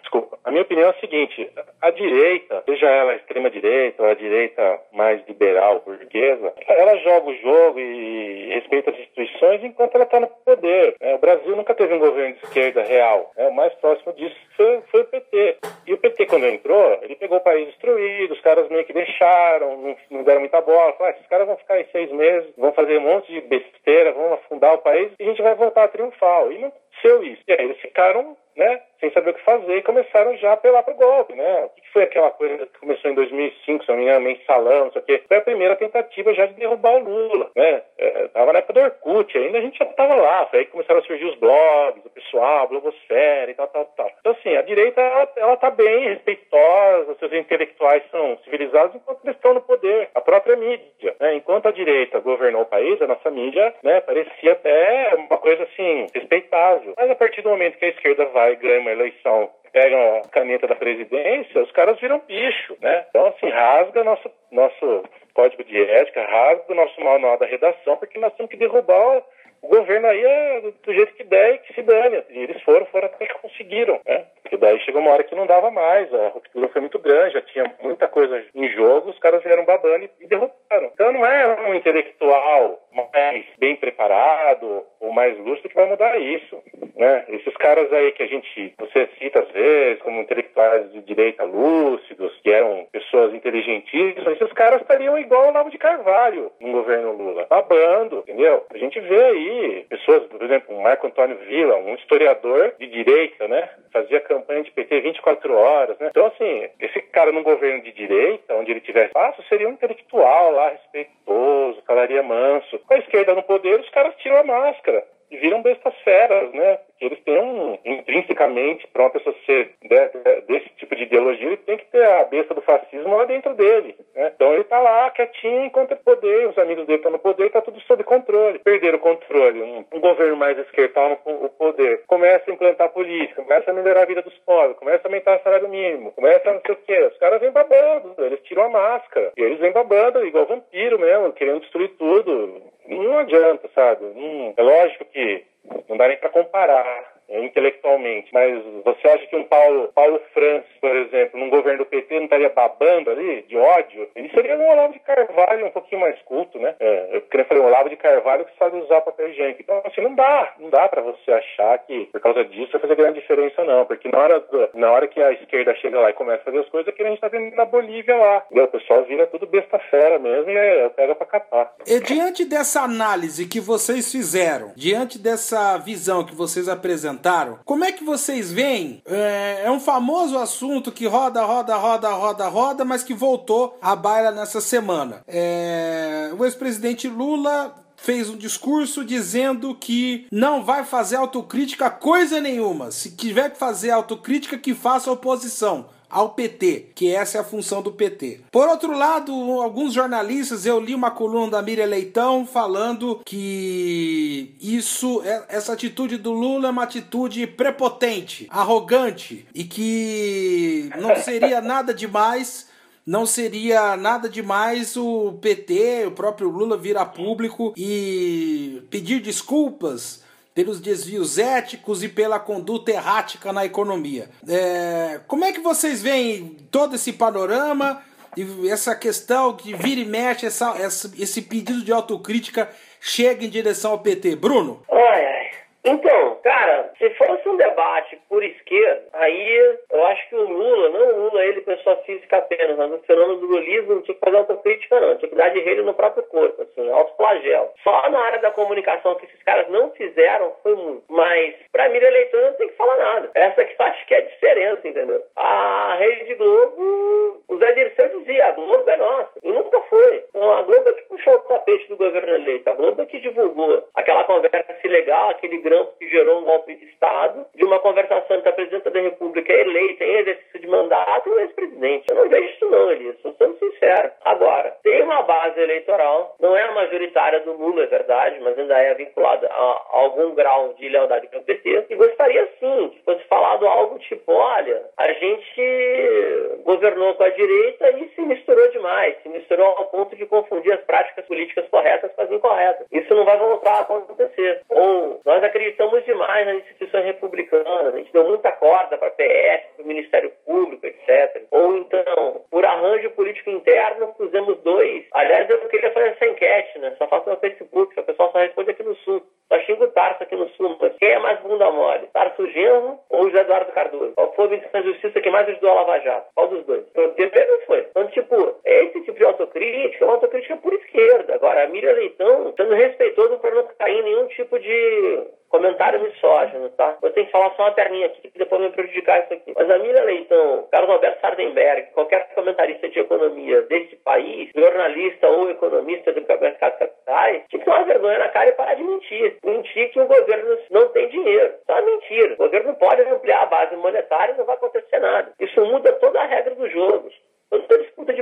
Desculpa. 0.00 0.36
A 0.44 0.50
minha 0.50 0.62
opinião 0.62 0.88
é 0.88 0.90
a 0.90 1.00
seguinte: 1.00 1.48
a 1.80 1.90
direita, 1.90 2.62
seja 2.66 2.86
ela 2.88 3.12
a 3.12 3.16
extrema 3.16 3.48
direita 3.48 4.02
ou 4.02 4.08
a 4.08 4.14
direita 4.14 4.80
mais 4.92 5.24
liberal, 5.28 5.80
burguesa, 5.86 6.52
ela 6.66 6.96
joga 6.98 7.30
o 7.30 7.36
jogo 7.36 7.78
e 7.78 8.48
respeita 8.54 8.90
as 8.90 8.98
instituições 8.98 9.62
enquanto 9.62 9.94
ela 9.94 10.04
está 10.04 10.18
no 10.18 10.26
poder. 10.26 10.96
Né? 11.00 11.14
O 11.14 11.18
Brasil 11.18 11.54
nunca 11.54 11.72
teve 11.72 11.94
um 11.94 12.00
governo 12.00 12.34
de 12.34 12.44
esquerda 12.44 12.82
real. 12.82 13.30
Né? 13.36 13.46
O 13.46 13.54
mais 13.54 13.72
próximo 13.74 14.12
disso 14.14 14.34
foi, 14.56 14.80
foi, 14.90 15.02
o 15.02 15.04
PT. 15.04 15.58
PT, 16.00 16.26
quando 16.26 16.46
entrou, 16.46 16.98
ele 17.02 17.14
pegou 17.16 17.38
o 17.38 17.42
país 17.42 17.66
destruído, 17.66 18.34
os 18.34 18.40
caras 18.40 18.68
meio 18.68 18.84
que 18.84 18.92
deixaram, 18.92 19.76
não, 19.76 19.96
não 20.10 20.22
deram 20.24 20.40
muita 20.40 20.60
bola. 20.60 20.92
Falaram, 20.94 21.14
ah, 21.14 21.16
esses 21.16 21.28
caras 21.28 21.46
vão 21.46 21.56
ficar 21.56 21.74
aí 21.74 21.86
seis 21.92 22.10
meses, 22.10 22.50
vão 22.56 22.72
fazer 22.72 22.98
um 22.98 23.02
monte 23.02 23.32
de 23.32 23.40
besteira, 23.42 24.12
vão 24.12 24.32
afundar 24.32 24.74
o 24.74 24.78
país 24.78 25.12
e 25.18 25.22
a 25.22 25.26
gente 25.26 25.42
vai 25.42 25.54
voltar 25.54 25.88
triunfal. 25.88 26.50
E 26.50 26.58
não 26.58 26.68
aconteceu 26.68 27.22
isso. 27.22 27.42
E 27.46 27.52
aí 27.52 27.64
eles 27.64 27.80
ficaram 27.80 28.36
né, 28.56 28.80
sem 28.98 29.10
saber 29.12 29.30
o 29.30 29.34
que 29.34 29.44
fazer 29.44 29.76
e 29.76 29.82
começaram 29.82 30.36
já 30.36 30.50
a 30.50 30.52
apelar 30.54 30.82
para 30.82 30.94
o 30.94 30.96
golpe, 30.96 31.34
né? 31.34 31.70
Foi 31.92 32.02
aquela 32.02 32.30
coisa 32.30 32.66
que 32.66 32.78
começou 32.78 33.10
em 33.10 33.14
2005, 33.14 33.84
se 33.84 33.90
não 33.90 33.96
me 33.96 34.04
engano, 34.04 34.20
mensalão, 34.20 34.84
não 34.86 34.92
sei 34.92 35.02
o 35.02 35.04
quê? 35.04 35.22
Foi 35.26 35.36
a 35.36 35.42
primeira 35.42 35.76
tentativa 35.76 36.32
já 36.34 36.46
de 36.46 36.54
derrubar 36.54 36.96
o 36.96 37.04
Lula, 37.04 37.50
né? 37.56 37.82
É, 37.98 38.28
tava 38.28 38.52
na 38.52 38.58
época 38.60 38.74
do 38.74 38.80
Orkut, 38.80 39.36
ainda 39.36 39.58
a 39.58 39.60
gente 39.60 39.78
já 39.78 39.86
tava 39.86 40.14
lá, 40.14 40.46
foi 40.46 40.60
aí 40.60 40.64
que 40.66 40.72
começaram 40.72 41.00
a 41.00 41.04
surgir 41.04 41.24
os 41.24 41.36
blogs, 41.36 42.04
o 42.04 42.10
pessoal, 42.10 42.64
a 42.64 42.66
blogosfera 42.66 43.50
e 43.50 43.54
tal, 43.54 43.68
tal, 43.68 43.84
tal. 43.96 44.10
Então, 44.20 44.32
assim, 44.32 44.56
a 44.56 44.62
direita, 44.62 45.00
ela, 45.00 45.28
ela 45.36 45.56
tá 45.56 45.70
bem 45.70 46.08
respeitosa, 46.08 47.16
seus 47.18 47.32
intelectuais 47.32 48.02
são 48.10 48.38
civilizados 48.44 48.94
enquanto 48.94 49.24
eles 49.24 49.36
estão 49.36 49.54
no 49.54 49.60
poder. 49.60 50.08
A 50.14 50.20
própria 50.20 50.56
mídia, 50.56 51.14
né? 51.20 51.34
Enquanto 51.34 51.66
a 51.66 51.72
direita 51.72 52.20
governou 52.20 52.62
o 52.62 52.66
país, 52.66 53.00
a 53.02 53.06
nossa 53.06 53.30
mídia, 53.30 53.74
né, 53.82 54.00
parecia 54.00 54.52
até 54.52 55.16
coisa, 55.40 55.64
assim, 55.64 56.06
respeitável. 56.14 56.94
Mas 56.96 57.10
a 57.10 57.14
partir 57.14 57.42
do 57.42 57.50
momento 57.50 57.78
que 57.78 57.86
a 57.86 57.90
esquerda 57.90 58.26
vai 58.26 58.56
ganha 58.56 58.80
uma 58.80 58.92
eleição 58.92 59.50
pegam 59.72 60.18
a 60.18 60.28
caneta 60.28 60.66
da 60.66 60.74
presidência, 60.74 61.62
os 61.62 61.70
caras 61.72 61.98
viram 62.00 62.20
bicho, 62.26 62.76
né? 62.80 63.06
Então, 63.08 63.26
assim, 63.26 63.48
rasga 63.48 64.04
nosso, 64.04 64.30
nosso 64.50 65.04
código 65.34 65.64
de 65.64 65.80
ética, 65.82 66.24
rasga 66.24 66.64
o 66.68 66.74
nosso 66.74 67.00
manual 67.00 67.38
da 67.38 67.46
redação, 67.46 67.96
porque 67.96 68.18
nós 68.18 68.34
temos 68.34 68.50
que 68.50 68.56
derrubar 68.56 69.22
o 69.62 69.68
governo 69.68 70.06
aí 70.06 70.24
é 70.24 70.60
do 70.60 70.92
jeito 70.92 71.14
que 71.14 71.24
der 71.24 71.54
e 71.54 71.58
que 71.58 71.74
se 71.74 71.82
dane. 71.82 72.22
E 72.30 72.38
eles 72.40 72.62
foram, 72.62 72.86
foram 72.86 73.06
até 73.06 73.26
que 73.26 73.34
conseguiram, 73.34 74.00
né? 74.06 74.24
Porque 74.50 74.66
daí 74.66 74.80
chegou 74.80 75.00
uma 75.00 75.12
hora 75.12 75.22
que 75.22 75.36
não 75.36 75.46
dava 75.46 75.70
mais, 75.70 76.12
a 76.12 76.28
ruptura 76.30 76.68
foi 76.70 76.80
muito 76.80 76.98
grande, 76.98 77.34
já 77.34 77.40
tinha 77.40 77.72
muita 77.80 78.08
coisa 78.08 78.44
em 78.52 78.68
jogo, 78.70 79.10
os 79.10 79.18
caras 79.20 79.44
vieram 79.44 79.64
babando 79.64 80.10
e 80.20 80.26
derrotaram. 80.26 80.90
Então 80.92 81.12
não 81.12 81.24
é 81.24 81.68
um 81.68 81.74
intelectual 81.76 82.80
mais 83.14 83.46
bem 83.60 83.76
preparado 83.76 84.84
ou 84.98 85.12
mais 85.12 85.38
lúcido 85.38 85.68
que 85.68 85.74
vai 85.76 85.86
mudar 85.86 86.18
isso, 86.18 86.60
né? 87.00 87.24
Esses 87.30 87.54
caras 87.54 87.90
aí 87.90 88.12
que 88.12 88.22
a 88.22 88.26
gente, 88.26 88.74
você 88.78 89.08
cita 89.18 89.40
às 89.40 89.50
vezes 89.50 90.02
como 90.02 90.20
intelectuais 90.20 90.92
de 90.92 91.00
direita 91.00 91.44
lúcidos, 91.44 92.38
que 92.42 92.52
eram 92.52 92.86
pessoas 92.92 93.32
inteligentíssimas, 93.32 94.34
esses 94.34 94.52
caras 94.52 94.82
estariam 94.82 95.18
igual 95.18 95.48
o 95.48 95.52
Lavo 95.52 95.70
de 95.70 95.78
Carvalho 95.78 96.52
no 96.60 96.72
governo 96.72 97.12
Lula, 97.12 97.46
babando, 97.48 98.18
entendeu? 98.18 98.66
A 98.70 98.76
gente 98.76 99.00
vê 99.00 99.24
aí 99.24 99.86
pessoas, 99.88 100.24
por 100.24 100.42
exemplo, 100.42 100.76
o 100.76 100.82
Marco 100.82 101.06
Antônio 101.06 101.38
Villa, 101.38 101.76
um 101.76 101.94
historiador 101.94 102.74
de 102.78 102.86
direita, 102.86 103.48
né? 103.48 103.70
Fazia 103.90 104.20
campanha 104.20 104.62
de 104.62 104.70
PT 104.70 105.00
24 105.00 105.54
horas, 105.54 105.98
né? 105.98 106.08
Então, 106.10 106.26
assim, 106.26 106.68
esse 106.78 107.00
cara 107.00 107.32
num 107.32 107.42
governo 107.42 107.82
de 107.82 107.92
direita, 107.92 108.54
onde 108.54 108.72
ele 108.72 108.80
tivesse 108.80 109.06
espaço, 109.06 109.42
seria 109.48 109.68
um 109.68 109.72
intelectual 109.72 110.52
lá, 110.52 110.68
respeitoso, 110.68 111.82
falaria 111.86 112.22
manso. 112.22 112.78
Com 112.80 112.92
a 112.92 112.98
esquerda 112.98 113.34
no 113.34 113.42
poder, 113.42 113.80
os 113.80 113.88
caras 113.88 114.14
tiram 114.16 114.36
a 114.36 114.44
máscara 114.44 115.02
e 115.30 115.36
viram 115.36 115.62
bestas 115.62 115.94
feras, 116.02 116.52
né? 116.52 116.78
Eles 117.00 117.18
têm 117.20 117.38
um, 117.38 117.78
intrinsecamente, 117.84 118.86
para 118.88 119.04
uma 119.04 119.10
pessoa 119.10 119.34
ser 119.46 119.70
de, 119.80 120.42
desse 120.42 120.68
tipo 120.76 120.94
de 120.94 121.04
ideologia, 121.04 121.46
ele 121.46 121.56
tem 121.56 121.78
que 121.78 121.86
ter 121.86 122.04
a 122.04 122.24
besta 122.24 122.52
do 122.52 122.60
fascismo 122.60 123.16
lá 123.16 123.24
dentro 123.24 123.54
dele. 123.54 123.96
Né? 124.14 124.30
Então 124.34 124.52
ele 124.52 124.62
está 124.62 124.78
lá 124.78 125.10
quietinho 125.10 125.64
enquanto 125.64 125.92
é 125.92 125.96
poder, 125.96 126.48
os 126.48 126.58
amigos 126.58 126.84
dele 126.86 126.98
estão 126.98 127.12
no 127.12 127.18
poder, 127.18 127.46
está 127.46 127.62
tudo 127.62 127.80
sob 127.82 128.04
controle. 128.04 128.58
Perderam 128.58 128.98
o 128.98 129.00
controle. 129.00 129.62
Um, 129.62 129.84
um 129.92 130.00
governo 130.00 130.36
mais 130.36 130.58
esquerdo 130.58 130.90
no 131.26 131.48
poder, 131.50 132.02
começa 132.06 132.50
a 132.50 132.54
implantar 132.54 132.90
política, 132.90 133.42
começa 133.42 133.70
a 133.70 133.74
melhorar 133.74 134.02
a 134.02 134.06
vida 134.06 134.22
dos 134.22 134.36
pobres, 134.38 134.76
começa 134.76 135.06
a 135.06 135.08
aumentar 135.08 135.38
o 135.38 135.42
salário 135.42 135.68
mínimo, 135.68 136.12
começa 136.12 136.50
a 136.50 136.54
não 136.54 136.60
sei 136.60 136.74
o 136.74 136.78
quê. 136.86 136.98
Os 137.04 137.18
caras 137.18 137.40
vêm 137.40 137.50
babando, 137.50 138.14
eles 138.18 138.40
tiram 138.42 138.64
a 138.64 138.68
máscara. 138.68 139.32
E 139.36 139.42
eles 139.42 139.58
vêm 139.58 139.72
babando, 139.72 140.26
igual 140.26 140.46
vampiro 140.46 140.98
mesmo, 140.98 141.32
querendo 141.32 141.60
destruir 141.60 141.88
tudo 141.96 142.62
não 142.98 143.18
adianta, 143.18 143.68
sabe? 143.74 144.04
Hum, 144.04 144.54
é 144.56 144.62
lógico 144.62 145.04
que 145.06 145.44
não 145.88 145.96
dá 145.96 146.08
nem 146.08 146.16
para 146.16 146.30
comparar 146.30 147.19
é, 147.30 147.44
intelectualmente. 147.44 148.28
Mas 148.32 148.62
você 148.84 149.08
acha 149.08 149.26
que 149.26 149.36
um 149.36 149.44
Paulo, 149.44 149.90
Paulo 149.94 150.20
Francis, 150.34 150.68
por 150.80 150.94
exemplo, 150.94 151.38
num 151.38 151.48
governo 151.48 151.78
do 151.78 151.86
PT, 151.86 152.16
não 152.16 152.24
estaria 152.24 152.50
babando 152.50 153.10
ali 153.10 153.42
de 153.42 153.56
ódio? 153.56 154.08
Ele 154.16 154.28
seria 154.30 154.56
um 154.56 154.68
Olavo 154.68 154.92
de 154.92 154.98
Carvalho 154.98 155.66
um 155.66 155.70
pouquinho 155.70 156.00
mais 156.00 156.20
culto, 156.22 156.58
né? 156.58 156.74
É, 156.80 157.08
eu 157.12 157.20
queria 157.22 157.46
falar 157.46 157.60
um 157.60 157.66
Olavo 157.66 157.88
de 157.88 157.96
Carvalho 157.96 158.44
que 158.44 158.58
sabe 158.58 158.76
usar 158.78 159.00
papel 159.02 159.30
higiênico. 159.30 159.62
Então, 159.62 159.80
assim, 159.84 160.00
não 160.00 160.14
dá. 160.14 160.54
Não 160.58 160.68
dá 160.68 160.88
para 160.88 161.02
você 161.02 161.30
achar 161.30 161.78
que 161.78 162.06
por 162.06 162.20
causa 162.20 162.44
disso 162.44 162.72
vai 162.72 162.80
fazer 162.80 162.96
grande 162.96 163.20
diferença, 163.20 163.64
não. 163.64 163.86
Porque 163.86 164.08
na 164.08 164.18
hora, 164.18 164.44
na 164.74 164.90
hora 164.90 165.06
que 165.06 165.22
a 165.22 165.32
esquerda 165.32 165.74
chega 165.76 166.00
lá 166.00 166.10
e 166.10 166.14
começa 166.14 166.42
a 166.42 166.44
fazer 166.44 166.58
as 166.58 166.68
coisas, 166.68 166.92
é 166.92 166.96
que 166.96 167.02
a 167.02 167.08
gente 167.08 167.20
tá 167.20 167.28
vendo 167.28 167.54
na 167.54 167.64
Bolívia 167.64 168.16
lá. 168.16 168.44
O 168.50 168.68
pessoal 168.68 169.04
vira 169.04 169.26
tudo 169.28 169.46
besta 169.46 169.78
fera 169.90 170.18
mesmo 170.18 170.50
e 170.50 170.56
é, 170.56 170.88
pega 170.88 171.14
pra 171.14 171.26
capar. 171.26 171.72
E 171.86 172.00
diante 172.00 172.44
dessa 172.44 172.82
análise 172.82 173.46
que 173.46 173.60
vocês 173.60 174.10
fizeram, 174.10 174.72
diante 174.74 175.18
dessa 175.18 175.78
visão 175.78 176.24
que 176.24 176.34
vocês 176.34 176.68
apresentaram, 176.68 177.19
Como 177.64 177.84
é 177.84 177.92
que 177.92 178.04
vocês 178.04 178.50
veem? 178.50 179.02
É, 179.06 179.62
é 179.64 179.70
um 179.70 179.80
famoso 179.80 180.38
assunto 180.38 180.90
que 180.92 181.06
roda, 181.06 181.44
roda, 181.44 181.76
roda, 181.76 182.10
roda, 182.10 182.48
roda, 182.48 182.84
mas 182.84 183.02
que 183.02 183.14
voltou 183.14 183.78
à 183.80 183.94
baila 183.94 184.30
nessa 184.30 184.60
semana. 184.60 185.22
É, 185.26 186.32
o 186.38 186.44
ex-presidente 186.44 187.08
Lula 187.08 187.74
fez 187.96 188.30
um 188.30 188.36
discurso 188.36 189.04
dizendo 189.04 189.74
que 189.74 190.26
não 190.32 190.64
vai 190.64 190.84
fazer 190.84 191.16
autocrítica 191.16 191.90
coisa 191.90 192.40
nenhuma. 192.40 192.90
Se 192.90 193.10
tiver 193.10 193.50
que 193.50 193.58
fazer 193.58 193.90
autocrítica, 193.90 194.56
que 194.56 194.74
faça 194.74 195.12
oposição 195.12 195.86
ao 196.10 196.30
PT, 196.30 196.90
que 196.94 197.14
essa 197.14 197.38
é 197.38 197.40
a 197.40 197.44
função 197.44 197.80
do 197.80 197.92
PT. 197.92 198.40
Por 198.50 198.68
outro 198.68 198.96
lado, 198.96 199.32
alguns 199.60 199.94
jornalistas, 199.94 200.66
eu 200.66 200.80
li 200.80 200.94
uma 200.94 201.10
coluna 201.10 201.52
da 201.52 201.62
Miriam 201.62 201.86
Leitão 201.86 202.44
falando 202.44 203.20
que 203.24 204.54
isso, 204.60 205.22
é, 205.24 205.44
essa 205.48 205.72
atitude 205.72 206.16
do 206.16 206.32
Lula 206.32 206.68
é 206.68 206.70
uma 206.70 206.82
atitude 206.82 207.46
prepotente, 207.46 208.46
arrogante 208.50 209.46
e 209.54 209.64
que 209.64 210.90
não 210.98 211.16
seria 211.16 211.60
nada 211.62 211.94
demais 211.94 212.68
não 213.06 213.24
seria 213.26 213.96
nada 213.96 214.28
demais 214.28 214.96
o 214.96 215.32
PT, 215.40 216.04
o 216.06 216.12
próprio 216.12 216.48
Lula 216.48 216.76
vir 216.76 216.96
a 216.96 217.04
público 217.04 217.72
e 217.76 218.82
pedir 218.90 219.20
desculpas 219.20 220.22
pelos 220.60 220.78
desvios 220.78 221.38
éticos 221.38 222.02
e 222.02 222.08
pela 222.08 222.38
conduta 222.38 222.90
errática 222.90 223.50
na 223.50 223.64
economia. 223.64 224.28
É, 224.46 225.18
como 225.26 225.42
é 225.42 225.52
que 225.52 225.60
vocês 225.60 226.02
veem 226.02 226.54
todo 226.70 226.96
esse 226.96 227.14
panorama 227.14 228.02
e 228.36 228.68
essa 228.68 228.94
questão 228.94 229.56
que 229.56 229.72
vira 229.72 230.02
e 230.02 230.04
mexe, 230.04 230.44
essa, 230.44 230.76
essa, 230.76 231.10
esse 231.18 231.40
pedido 231.40 231.82
de 231.82 231.90
autocrítica 231.90 232.68
chega 233.00 233.42
em 233.42 233.48
direção 233.48 233.92
ao 233.92 234.00
PT? 234.00 234.36
Bruno? 234.36 234.82
Ai. 234.92 235.39
Então, 235.84 236.36
cara, 236.42 236.92
se 236.98 237.10
fosse 237.10 237.48
um 237.48 237.56
debate 237.56 238.20
por 238.28 238.42
esquerda, 238.42 239.02
aí 239.14 239.78
eu 239.90 240.06
acho 240.06 240.28
que 240.28 240.36
o 240.36 240.48
Lula, 240.48 240.88
não 240.90 241.08
o 241.08 241.24
Lula, 241.24 241.44
ele, 241.44 241.60
pessoa 241.62 241.96
física 241.98 242.36
apenas, 242.36 242.76
mas 242.76 242.92
o 242.92 242.98
fenômeno 242.98 243.40
do 243.40 243.46
lulismo 243.46 243.94
não 243.94 244.02
tinha 244.02 244.14
que 244.14 244.20
fazer 244.20 244.36
autocrítica, 244.36 245.00
não. 245.00 245.16
Tinha 245.16 245.28
que 245.28 245.36
dar 245.36 245.50
de 245.50 245.60
rede 245.60 245.82
no 245.82 245.94
próprio 245.94 246.22
corpo, 246.24 246.62
assim, 246.62 246.90
autoflagelo. 246.90 247.70
Só 247.82 248.10
na 248.10 248.20
área 248.20 248.40
da 248.40 248.50
comunicação 248.50 249.14
que 249.14 249.26
esses 249.26 249.42
caras 249.42 249.68
não 249.68 249.90
fizeram 249.92 250.52
foi 250.62 250.74
muito. 250.74 251.04
Mas, 251.08 251.54
pra 251.72 251.88
mim, 251.88 251.98
eleitor 251.98 252.42
não 252.42 252.52
tem 252.54 252.68
que 252.68 252.76
falar 252.76 252.96
nada. 252.96 253.30
Essa 253.34 253.64
que 253.64 253.80
eu 253.80 253.86
acho 253.86 254.06
que 254.06 254.14
é 254.14 254.18
a 254.18 254.26
diferença, 254.26 254.88
entendeu? 254.88 255.22
A 255.36 255.96
Rede 255.98 256.34
Globo, 256.34 257.42
o 257.48 257.58
Zé 257.58 257.72
Dirceu 257.72 258.18
dizia, 258.20 258.46
a 258.46 258.52
Globo 258.52 258.88
é 258.88 258.96
nossa. 258.96 259.30
E 259.42 259.50
nunca 259.50 259.80
foi. 259.82 260.24
Então, 260.28 260.52
a 260.52 260.62
Globo 260.62 260.88
é 260.88 260.92
que 260.92 261.08
puxou 261.08 261.34
o 261.34 261.38
tapete 261.40 261.88
do 261.88 261.96
governo 261.96 262.34
eleito. 262.34 262.68
A 262.68 262.74
Globo 262.74 263.02
é 263.02 263.06
que 263.06 263.20
divulgou 263.20 263.84
aquela 263.94 264.24
conversa 264.24 264.76
ilegal, 264.84 265.30
aquele 265.30 265.58
Branco, 265.70 265.94
que 266.00 266.08
gerou 266.08 266.40
um 266.40 266.44
golpe 266.44 266.74
de 266.74 266.84
Estado, 266.86 267.46
de 267.54 267.64
uma 267.64 267.78
conversação 267.78 268.36
entre 268.36 268.48
a 268.48 268.52
presidenta 268.52 268.90
da 268.90 269.00
República 269.00 269.52
é 269.52 269.60
eleita 269.60 270.04
em 270.04 270.16
exercício 270.16 270.60
de 270.60 270.66
mandato 270.66 271.28
e 271.28 271.32
o 271.32 271.40
ex-presidente. 271.40 272.06
Eu 272.10 272.16
não 272.16 272.28
vejo 272.28 272.48
isso 272.48 272.68
não, 272.68 272.90
Elias, 272.90 273.14
estou 273.14 273.32
sendo 273.34 273.56
sincero. 273.58 274.10
Agora, 274.24 274.76
tem 274.82 275.00
uma 275.02 275.22
base 275.22 275.60
eleitoral, 275.60 276.34
não 276.40 276.56
é 276.56 276.62
a 276.64 276.72
majoritária 276.72 277.40
do 277.40 277.52
Lula, 277.52 277.84
é 277.84 277.86
verdade, 277.86 278.40
mas 278.40 278.58
ainda 278.58 278.76
é 278.78 278.94
vinculada 278.94 279.46
a 279.48 279.86
algum 279.92 280.34
grau 280.34 280.74
de 280.74 280.88
lealdade 280.88 281.28
com 281.28 281.38
o 281.38 281.44
PT, 281.44 281.86
e 281.88 281.94
gostaria 281.94 282.48
sim 282.58 282.99
falado 283.30 283.66
algo 283.66 283.98
tipo: 284.00 284.32
olha, 284.32 284.82
a 284.98 285.12
gente 285.12 286.60
governou 286.64 287.14
com 287.14 287.22
a 287.22 287.30
direita 287.30 287.90
e 287.90 288.08
se 288.14 288.20
misturou 288.20 288.68
demais, 288.72 289.16
se 289.22 289.28
misturou 289.28 289.66
ao 289.66 289.86
ponto 289.86 290.14
de 290.16 290.26
confundir 290.26 290.72
as 290.72 290.80
práticas 290.80 291.24
políticas 291.26 291.66
corretas 291.68 292.12
com 292.12 292.22
as 292.22 292.30
incorretas. 292.30 292.86
Isso 292.90 293.14
não 293.14 293.24
vai 293.24 293.38
voltar 293.38 293.74
a 293.74 293.80
acontecer. 293.80 294.62
Ou 294.68 295.20
nós 295.24 295.42
acreditamos 295.42 296.04
demais 296.04 296.46
nas 296.46 296.56
instituições 296.56 297.04
republicanas, 297.04 297.94
a 297.94 297.96
gente 297.96 298.12
deu 298.12 298.28
muita 298.28 298.50
corda 298.52 298.98
para 298.98 299.08
a 299.08 299.12
PF, 299.12 299.64
para 299.76 299.84
o 299.84 299.88
Ministério 299.88 300.32
Público, 300.44 300.84
etc. 300.84 301.44
Ou 301.50 301.76
então, 301.76 302.44
por 302.50 302.64
arranjo 302.64 303.10
político 303.10 303.50
interno, 303.50 304.12
fizemos 304.18 304.58
dois. 304.62 305.06
Aliás, 305.12 305.48
eu 305.48 305.60
queria 305.68 305.92
fazer 305.92 306.08
essa 306.08 306.26
enquete, 306.26 306.78
né? 306.80 306.94
Só 306.98 307.06
faço 307.06 307.30
no 307.30 307.36
Facebook, 307.36 307.98
o 307.98 308.02
pessoal 308.02 308.32
só 308.32 308.38
responde 308.38 308.70
aqui 308.70 308.82
no 308.82 308.96
Sul. 308.96 309.22
Só 309.48 309.58
xingo 309.60 309.84
o 309.84 309.88
Tarso 309.88 310.22
aqui 310.22 310.36
no 310.36 310.48
Sul, 310.50 310.76
mas 310.80 310.92
quem 311.10 311.16
é 311.16 311.18
mais 311.18 311.40
bunda 311.40 311.68
mole? 311.72 312.06
Tarso 312.12 312.46
Genro 312.50 313.00
ou 313.08 313.24
José 313.28 313.40
Eduardo 313.40 313.72
Cardoso? 313.72 314.12
Qual 314.14 314.32
foi 314.34 314.46
o 314.46 314.50
ministro 314.50 314.72
da 314.72 314.82
Justiça 314.82 315.20
que 315.20 315.28
mais 315.28 315.48
ajudou 315.48 315.70
a 315.70 315.74
Lava 315.74 315.98
Jato? 315.98 316.30
Qual 316.36 316.46
dos 316.46 316.64
dois? 316.64 316.84
O 316.94 317.08
PP 317.08 317.46
não 317.46 317.60
foi. 317.66 317.80
Então, 317.90 318.06
tipo, 318.06 318.54
esse 318.64 319.00
tipo 319.00 319.18
de 319.18 319.24
autocrítica 319.24 320.04
é 320.04 320.06
uma 320.06 320.14
autocrítica 320.14 320.56
por 320.58 320.72
esquerda. 320.72 321.34
Agora, 321.34 321.64
a 321.64 321.66
Miriam 321.66 321.94
Leitão, 321.94 322.54
sendo 322.56 322.74
respeitoso 322.74 323.38
para 323.38 323.56
não 323.56 323.66
cair 323.76 323.98
em 323.98 324.02
nenhum 324.04 324.26
tipo 324.28 324.56
de 324.60 325.26
comentário 325.50 326.00
misógino, 326.00 326.70
tá? 326.70 326.96
Eu 327.02 327.12
tenho 327.12 327.26
que 327.26 327.32
falar 327.32 327.50
só 327.56 327.64
uma 327.64 327.72
perninha 327.72 328.06
aqui, 328.06 328.30
que 328.30 328.38
depois 328.38 328.60
me 328.62 328.70
prejudicar 328.70 329.24
isso 329.24 329.34
aqui. 329.34 329.52
Mas 329.54 329.70
a 329.70 329.78
Miriam 329.78 330.04
Leitão, 330.04 330.68
Carlos 330.70 330.90
Alberto 330.90 331.20
Sardenberg, 331.20 331.90
qualquer 331.92 332.32
comentarista 332.34 332.88
de 332.88 333.00
economia 333.00 333.62
desse 333.62 333.96
país, 333.96 334.50
jornalista 334.54 335.28
ou 335.28 335.50
economista 335.50 336.12
do 336.12 336.20
mercado 336.20 336.72
de 336.72 336.78
capitais, 336.78 337.42
tinha 337.48 337.62
que 337.62 337.68
uma 337.68 337.84
vergonha 337.84 338.18
na 338.18 338.28
cara 338.28 338.48
e 338.48 338.52
parar 338.52 338.74
de 338.74 338.82
mentir. 338.82 339.36
Mentir 339.44 339.90
que 339.90 340.00
o 340.00 340.06
governo 340.06 340.58
não 340.70 340.88
tem 340.88 341.08
dinheiro. 341.08 341.54
Isso 341.60 341.72
é 341.72 341.82
mentira. 341.82 342.34
O 342.34 342.36
governo 342.36 342.74
pode 342.76 343.02
ampliar 343.02 343.42
a 343.42 343.46
base 343.46 343.76
monetária 343.76 344.32
e 344.32 344.38
não 344.38 344.44
vai 344.44 344.54
acontecer 344.54 344.98
nada. 344.98 345.32
Isso 345.40 345.60
muda 345.66 345.92
toda 345.94 346.20
a 346.20 346.26
regra 346.26 346.54
do 346.54 346.68
jogo 346.68 346.80
toda 346.90 347.10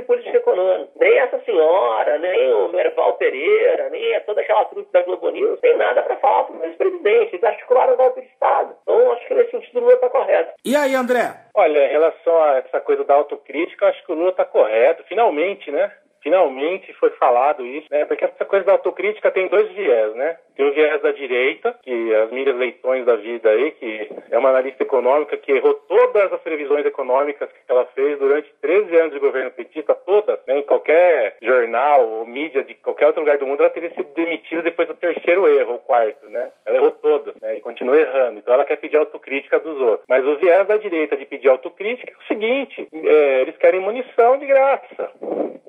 política 0.09 0.37
econômica. 0.37 0.89
Nem 0.99 1.19
essa 1.19 1.39
senhora, 1.41 2.17
nem 2.17 2.51
o 2.51 2.69
Merval 2.69 3.13
Pereira, 3.13 3.91
nem 3.91 4.19
toda 4.21 4.41
aquela 4.41 4.65
trupe 4.65 4.91
da 4.91 5.03
Globo 5.03 5.29
News 5.29 5.59
tem 5.59 5.77
nada 5.77 6.01
para 6.01 6.15
falar 6.15 6.45
para 6.45 6.55
o 6.55 6.65
ex-presidente. 6.65 7.35
Eles 7.35 7.43
articularam 7.43 7.93
o 7.93 7.97
golpe 7.97 8.21
de 8.21 8.27
Estado. 8.27 8.75
Então, 8.81 9.11
acho 9.11 9.27
que 9.27 9.33
nesse 9.35 9.51
sentido 9.51 9.77
o 9.77 9.81
Lula 9.81 9.93
está 9.93 10.09
correto. 10.09 10.53
E 10.65 10.75
aí, 10.75 10.95
André? 10.95 11.35
Olha, 11.53 11.85
em 11.85 11.91
relação 11.91 12.41
a 12.41 12.57
essa 12.57 12.81
coisa 12.81 13.03
da 13.03 13.13
autocrítica, 13.13 13.85
acho 13.85 14.03
que 14.03 14.11
o 14.11 14.15
Lula 14.15 14.31
está 14.31 14.45
correto. 14.45 15.03
Finalmente, 15.03 15.71
né? 15.71 15.91
Finalmente 16.23 16.91
foi 16.93 17.11
falado 17.11 17.63
isso, 17.65 17.87
né? 17.91 18.03
Porque 18.05 18.25
essa 18.25 18.45
coisa 18.45 18.65
da 18.65 18.71
autocrítica 18.73 19.29
tem 19.29 19.47
dois 19.47 19.69
viés, 19.73 20.15
né? 20.15 20.37
Tem 20.59 20.67
o 20.67 20.73
viés 20.73 21.01
da 21.01 21.13
direita, 21.13 21.73
que 21.81 22.13
as 22.15 22.29
mídias 22.31 22.57
leitões 22.57 23.05
da 23.05 23.15
vida 23.15 23.49
aí, 23.49 23.71
que 23.71 24.09
é 24.29 24.37
uma 24.37 24.49
analista 24.49 24.83
econômica 24.83 25.37
que 25.37 25.53
errou 25.53 25.73
todas 25.73 26.33
as 26.33 26.41
previsões 26.41 26.85
econômicas 26.85 27.49
que 27.49 27.71
ela 27.71 27.85
fez 27.95 28.19
durante 28.19 28.53
13 28.59 28.93
anos 28.97 29.13
de 29.13 29.19
governo 29.19 29.51
petista, 29.51 29.95
todas, 29.95 30.37
né? 30.45 30.57
Em 30.57 30.63
qualquer 30.63 31.37
jornal 31.41 32.05
ou 32.05 32.25
mídia 32.25 32.61
de 32.61 32.73
qualquer 32.73 33.07
outro 33.07 33.21
lugar 33.21 33.37
do 33.37 33.47
mundo, 33.47 33.61
ela 33.61 33.69
teria 33.69 33.89
sido 33.91 34.13
demitida 34.13 34.61
depois 34.61 34.85
do 34.89 34.95
terceiro 34.95 35.47
erro, 35.47 35.71
ou 35.71 35.79
quarto, 35.79 36.29
né? 36.29 36.51
Ela 36.65 36.75
errou 36.75 36.91
todas, 36.91 37.33
né? 37.41 37.55
E 37.55 37.61
continua 37.61 37.97
errando. 37.97 38.39
Então 38.39 38.53
ela 38.53 38.65
quer 38.65 38.75
pedir 38.75 38.97
autocrítica 38.97 39.61
dos 39.61 39.79
outros. 39.79 40.05
Mas 40.09 40.25
o 40.25 40.35
viés 40.35 40.67
da 40.67 40.75
direita 40.75 41.15
de 41.15 41.25
pedir 41.25 41.47
autocrítica 41.47 42.11
é 42.11 42.21
o 42.21 42.27
seguinte, 42.27 42.85
é, 42.91 43.41
eles 43.43 43.55
querem 43.55 43.79
munição 43.79 44.37
de 44.37 44.45
graça, 44.45 45.09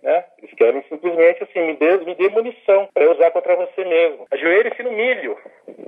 né? 0.03 0.25
Eles 0.39 0.55
querem 0.55 0.83
simplesmente 0.89 1.43
assim, 1.45 1.61
me 1.61 1.75
dê, 1.75 1.97
me 1.99 2.15
dê 2.15 2.29
munição 2.29 2.89
para 2.93 3.11
usar 3.13 3.31
contra 3.31 3.55
você 3.55 3.85
mesmo. 3.85 4.27
Ajoelhe-se 4.31 4.80
no 4.83 4.93
milho. 4.93 5.37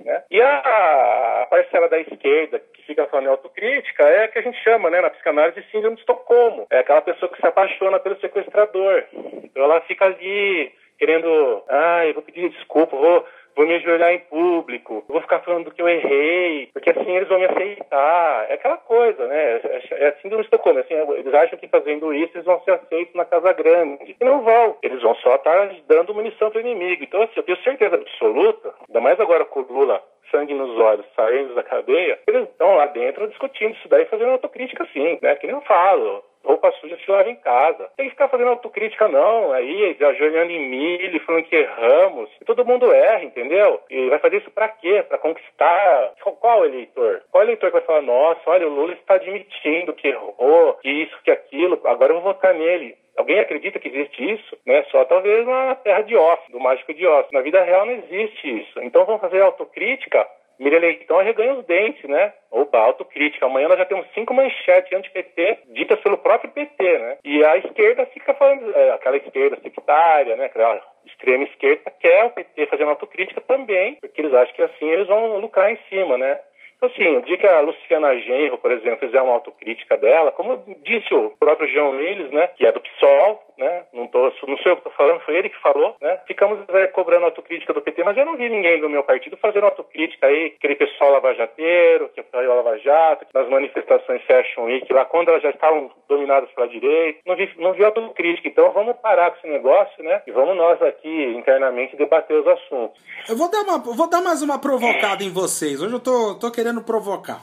Né? 0.05 0.22
E 0.30 0.40
a, 0.40 1.47
parcela 1.49 1.88
da 1.88 1.99
esquerda 1.99 2.61
que 2.72 2.82
fica 2.82 3.07
falando 3.07 3.30
autocrítica 3.30 4.05
é 4.05 4.24
a 4.24 4.28
que 4.28 4.38
a 4.38 4.43
gente 4.43 4.62
chama, 4.62 4.90
né, 4.90 5.01
na 5.01 5.11
psicanálise, 5.11 5.61
de 5.61 5.70
síndrome 5.70 5.97
de 5.97 6.03
Estocolmo. 6.03 6.66
É 6.70 6.78
aquela 6.78 7.03
pessoa 7.03 7.30
que 7.30 7.40
se 7.40 7.47
apaixona 7.47 7.99
pelo 7.99 8.18
sequestrador. 8.20 9.05
Então 9.12 9.64
ela 9.64 9.80
fica 9.82 10.07
ali 10.07 10.72
querendo, 10.99 11.64
ah, 11.68 12.07
eu 12.07 12.14
vou 12.14 12.22
pedir 12.22 12.49
desculpa, 12.51 12.97
vou 12.97 13.26
vou 13.57 13.66
me 13.66 13.74
ajoelhar 13.74 14.12
em 14.12 14.18
público, 14.20 15.05
vou 15.09 15.20
ficar 15.20 15.40
falando 15.40 15.64
do 15.64 15.70
que 15.70 15.82
eu 15.82 15.88
errei, 15.88 16.68
porque 16.72 16.90
assim 16.90 17.11
eles 17.11 17.28
vão 17.28 17.38
me 17.38 17.46
aceitar. 17.46 18.46
É 18.50 18.55
aquela 18.55 18.78
coisa, 18.78 19.26
né? 19.26 19.57
É, 19.57 19.82
é 19.92 20.09
assim 20.09 20.28
do 20.28 20.40
Estocolmo. 20.40 20.80
Assim, 20.80 20.94
eles 20.94 21.34
acham 21.34 21.59
que 21.59 21.68
fazendo 21.68 22.12
isso 22.12 22.32
eles 22.34 22.46
vão 22.46 22.61
ser 22.62 22.72
aceitos 22.72 23.14
na 23.14 23.24
Casa 23.24 23.53
Grande. 23.53 24.16
E 24.20 24.24
não 24.24 24.42
vão. 24.42 24.76
Eles 24.82 25.03
vão 25.03 25.14
só 25.16 25.36
estar 25.36 25.70
dando 25.86 26.14
munição 26.14 26.50
para 26.50 26.59
o 26.59 26.61
inimigo. 26.61 27.05
Então, 27.05 27.22
assim, 27.22 27.32
eu 27.36 27.42
tenho 27.42 27.62
certeza 27.62 27.96
absoluta, 27.96 28.74
ainda 28.88 29.00
mais 29.00 29.20
agora 29.20 29.44
com 29.44 29.61
o 29.61 29.72
Lula 29.72 30.03
sangue 30.30 30.55
nos 30.55 30.78
olhos, 30.78 31.05
saindo 31.14 31.55
da 31.55 31.62
cadeia, 31.62 32.18
eles 32.26 32.48
estão 32.48 32.74
lá 32.74 32.86
dentro 32.86 33.28
discutindo 33.28 33.74
isso 33.74 33.88
daí, 33.88 34.07
fazendo 34.07 34.30
autocrítica 34.30 34.88
sim, 34.92 35.18
né? 35.20 35.36
Que 35.36 35.46
nem 35.46 35.55
eu 35.55 35.62
falo 35.62 36.24
roupa 36.45 36.72
suja 36.72 36.97
se 36.97 37.11
lava 37.11 37.30
em 37.30 37.36
casa. 37.36 37.90
Tem 37.97 38.07
que 38.07 38.12
ficar 38.12 38.28
fazendo 38.28 38.51
autocrítica, 38.51 39.09
não. 39.09 39.53
Aí, 39.53 39.97
ajoelhando 40.01 40.53
em 40.53 40.68
milho, 40.68 41.20
falando 41.20 41.45
que 41.45 41.57
erramos. 41.57 42.30
E 42.40 42.45
todo 42.45 42.64
mundo 42.64 42.93
erra, 42.93 43.24
entendeu? 43.24 43.80
E 43.90 44.09
vai 44.09 44.18
fazer 44.18 44.38
isso 44.38 44.51
pra 44.51 44.68
quê? 44.68 45.05
Pra 45.09 45.18
conquistar. 45.18 46.12
Qual 46.40 46.64
eleitor? 46.64 47.22
Qual 47.30 47.43
eleitor 47.43 47.66
que 47.66 47.78
vai 47.78 47.82
falar, 47.82 48.03
nossa, 48.03 48.40
olha, 48.47 48.66
o 48.66 48.74
Lula 48.74 48.93
está 48.95 49.14
admitindo 49.14 49.93
que 49.93 50.09
errou, 50.09 50.74
que 50.74 50.90
isso, 50.90 51.16
que 51.24 51.30
aquilo, 51.30 51.80
agora 51.84 52.12
eu 52.12 52.20
vou 52.20 52.32
votar 52.32 52.55
nele. 52.55 52.97
Alguém 53.16 53.38
acredita 53.38 53.78
que 53.78 53.88
existe 53.88 54.32
isso? 54.32 54.57
Né? 54.66 54.82
Só 54.90 55.05
talvez 55.05 55.47
na 55.47 55.74
terra 55.76 56.01
de 56.03 56.16
Oz, 56.16 56.40
do 56.51 56.59
mágico 56.59 56.95
de 56.95 57.07
Oz. 57.07 57.26
Na 57.30 57.43
vida 57.43 57.62
real 57.62 57.84
não 57.84 57.93
existe 57.93 58.62
isso. 58.62 58.80
Então 58.82 59.05
vamos 59.05 59.20
fazer 59.20 59.43
autocrítica 59.43 60.26
Miriam 60.62 60.78
Leitão 60.78 61.18
arreganha 61.18 61.55
os 61.55 61.66
dentes, 61.66 62.09
né? 62.09 62.32
Oba, 62.73 62.79
autocrítica. 62.79 63.45
Amanhã 63.45 63.68
nós 63.68 63.79
já 63.79 63.85
temos 63.85 64.07
cinco 64.14 64.33
manchetes 64.33 64.93
anti-PT 64.93 65.59
ditas 65.68 66.01
pelo 66.01 66.16
próprio 66.16 66.51
PT, 66.51 66.99
né? 66.99 67.18
E 67.23 67.45
a 67.45 67.59
esquerda 67.59 68.07
fica 68.07 68.33
falando, 68.33 68.75
é, 68.75 68.93
aquela 68.93 69.18
esquerda 69.18 69.59
sectária, 69.62 70.37
né? 70.37 70.47
Aquela 70.47 70.81
extrema 71.05 71.45
esquerda 71.45 71.93
quer 72.01 72.25
o 72.25 72.31
PT 72.31 72.66
fazendo 72.66 72.89
autocrítica 72.89 73.43
também, 73.43 73.97
porque 74.01 74.23
eles 74.23 74.33
acham 74.33 74.55
que 74.55 74.62
assim 74.62 74.89
eles 74.89 75.07
vão 75.07 75.37
lucrar 75.39 75.70
em 75.70 75.79
cima, 75.91 76.16
né? 76.16 76.41
Então, 76.77 76.91
assim, 76.91 77.16
o 77.16 77.23
dia 77.23 77.37
que 77.37 77.47
a 77.47 77.61
Luciana 77.61 78.18
Genro, 78.18 78.59
por 78.59 78.73
exemplo, 78.73 79.07
fizer 79.07 79.23
uma 79.23 79.35
autocrítica 79.35 79.97
dela, 79.97 80.33
como 80.33 80.64
disse 80.83 81.14
o 81.14 81.31
próprio 81.39 81.68
João 81.68 81.93
Miles, 81.93 82.33
né, 82.33 82.49
que 82.57 82.66
é 82.66 82.73
do 82.73 82.81
PSOL, 82.81 83.41
né, 83.63 83.85
não, 83.93 84.09
tô, 84.09 84.23
não 84.47 84.59
sei 84.59 84.73
o 84.73 84.77
que 84.77 84.81
estou 84.81 84.93
falando, 84.93 85.21
foi 85.21 85.37
ele 85.37 85.49
que 85.49 85.61
falou, 85.61 85.97
né, 86.01 86.19
ficamos 86.27 86.59
é, 86.69 86.87
cobrando 86.89 87.27
autocrítica 87.27 87.73
do 87.73 87.81
PT, 87.81 88.03
mas 88.03 88.17
eu 88.17 88.27
não 88.27 88.37
vi 88.37 88.49
ninguém 88.49 88.81
do 88.81 88.91
meu 88.91 89.05
partido 89.05 89.37
fazendo 89.37 89.65
autocrítica 89.65 90.27
aí, 90.27 90.55
aquele 90.57 90.75
pessoal 90.75 91.13
lavajateiro, 91.13 92.09
que 92.09 92.21
apoiou 92.21 92.53
a 92.53 92.57
Lava 92.57 92.79
Jato, 92.79 93.27
nas 93.33 93.49
manifestações 93.49 94.23
Fashion 94.25 94.65
Week, 94.65 94.93
lá 94.93 95.05
quando 95.05 95.29
elas 95.29 95.43
já 95.43 95.51
estavam 95.51 95.91
dominadas 96.09 96.51
pela 96.51 96.69
direita, 96.69 97.21
não 97.25 97.37
vi, 97.37 97.51
não 97.57 97.73
vi 97.73 97.85
autocrítica, 97.85 98.49
então 98.49 98.73
vamos 98.73 98.97
parar 98.97 99.31
com 99.31 99.39
esse 99.39 99.49
negócio, 99.49 100.03
né, 100.03 100.23
e 100.27 100.33
vamos 100.33 100.57
nós 100.57 100.83
aqui 100.83 101.25
internamente 101.37 101.97
debater 101.97 102.37
os 102.37 102.47
assuntos. 102.47 103.01
Eu 103.29 103.37
vou 103.37 103.51
dar, 103.51 103.63
uma, 103.63 103.79
vou 103.79 104.09
dar 104.09 104.21
mais 104.21 104.43
uma 104.43 104.59
provocada 104.59 105.23
em 105.23 105.33
vocês, 105.33 105.81
hoje 105.81 105.95
eu 105.95 106.01
tô, 106.01 106.35
tô 106.35 106.51
querendo 106.51 106.83
provocar. 106.83 107.41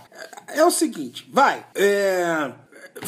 É 0.55 0.63
o 0.63 0.71
seguinte, 0.71 1.25
vai. 1.31 1.63
É, 1.75 2.51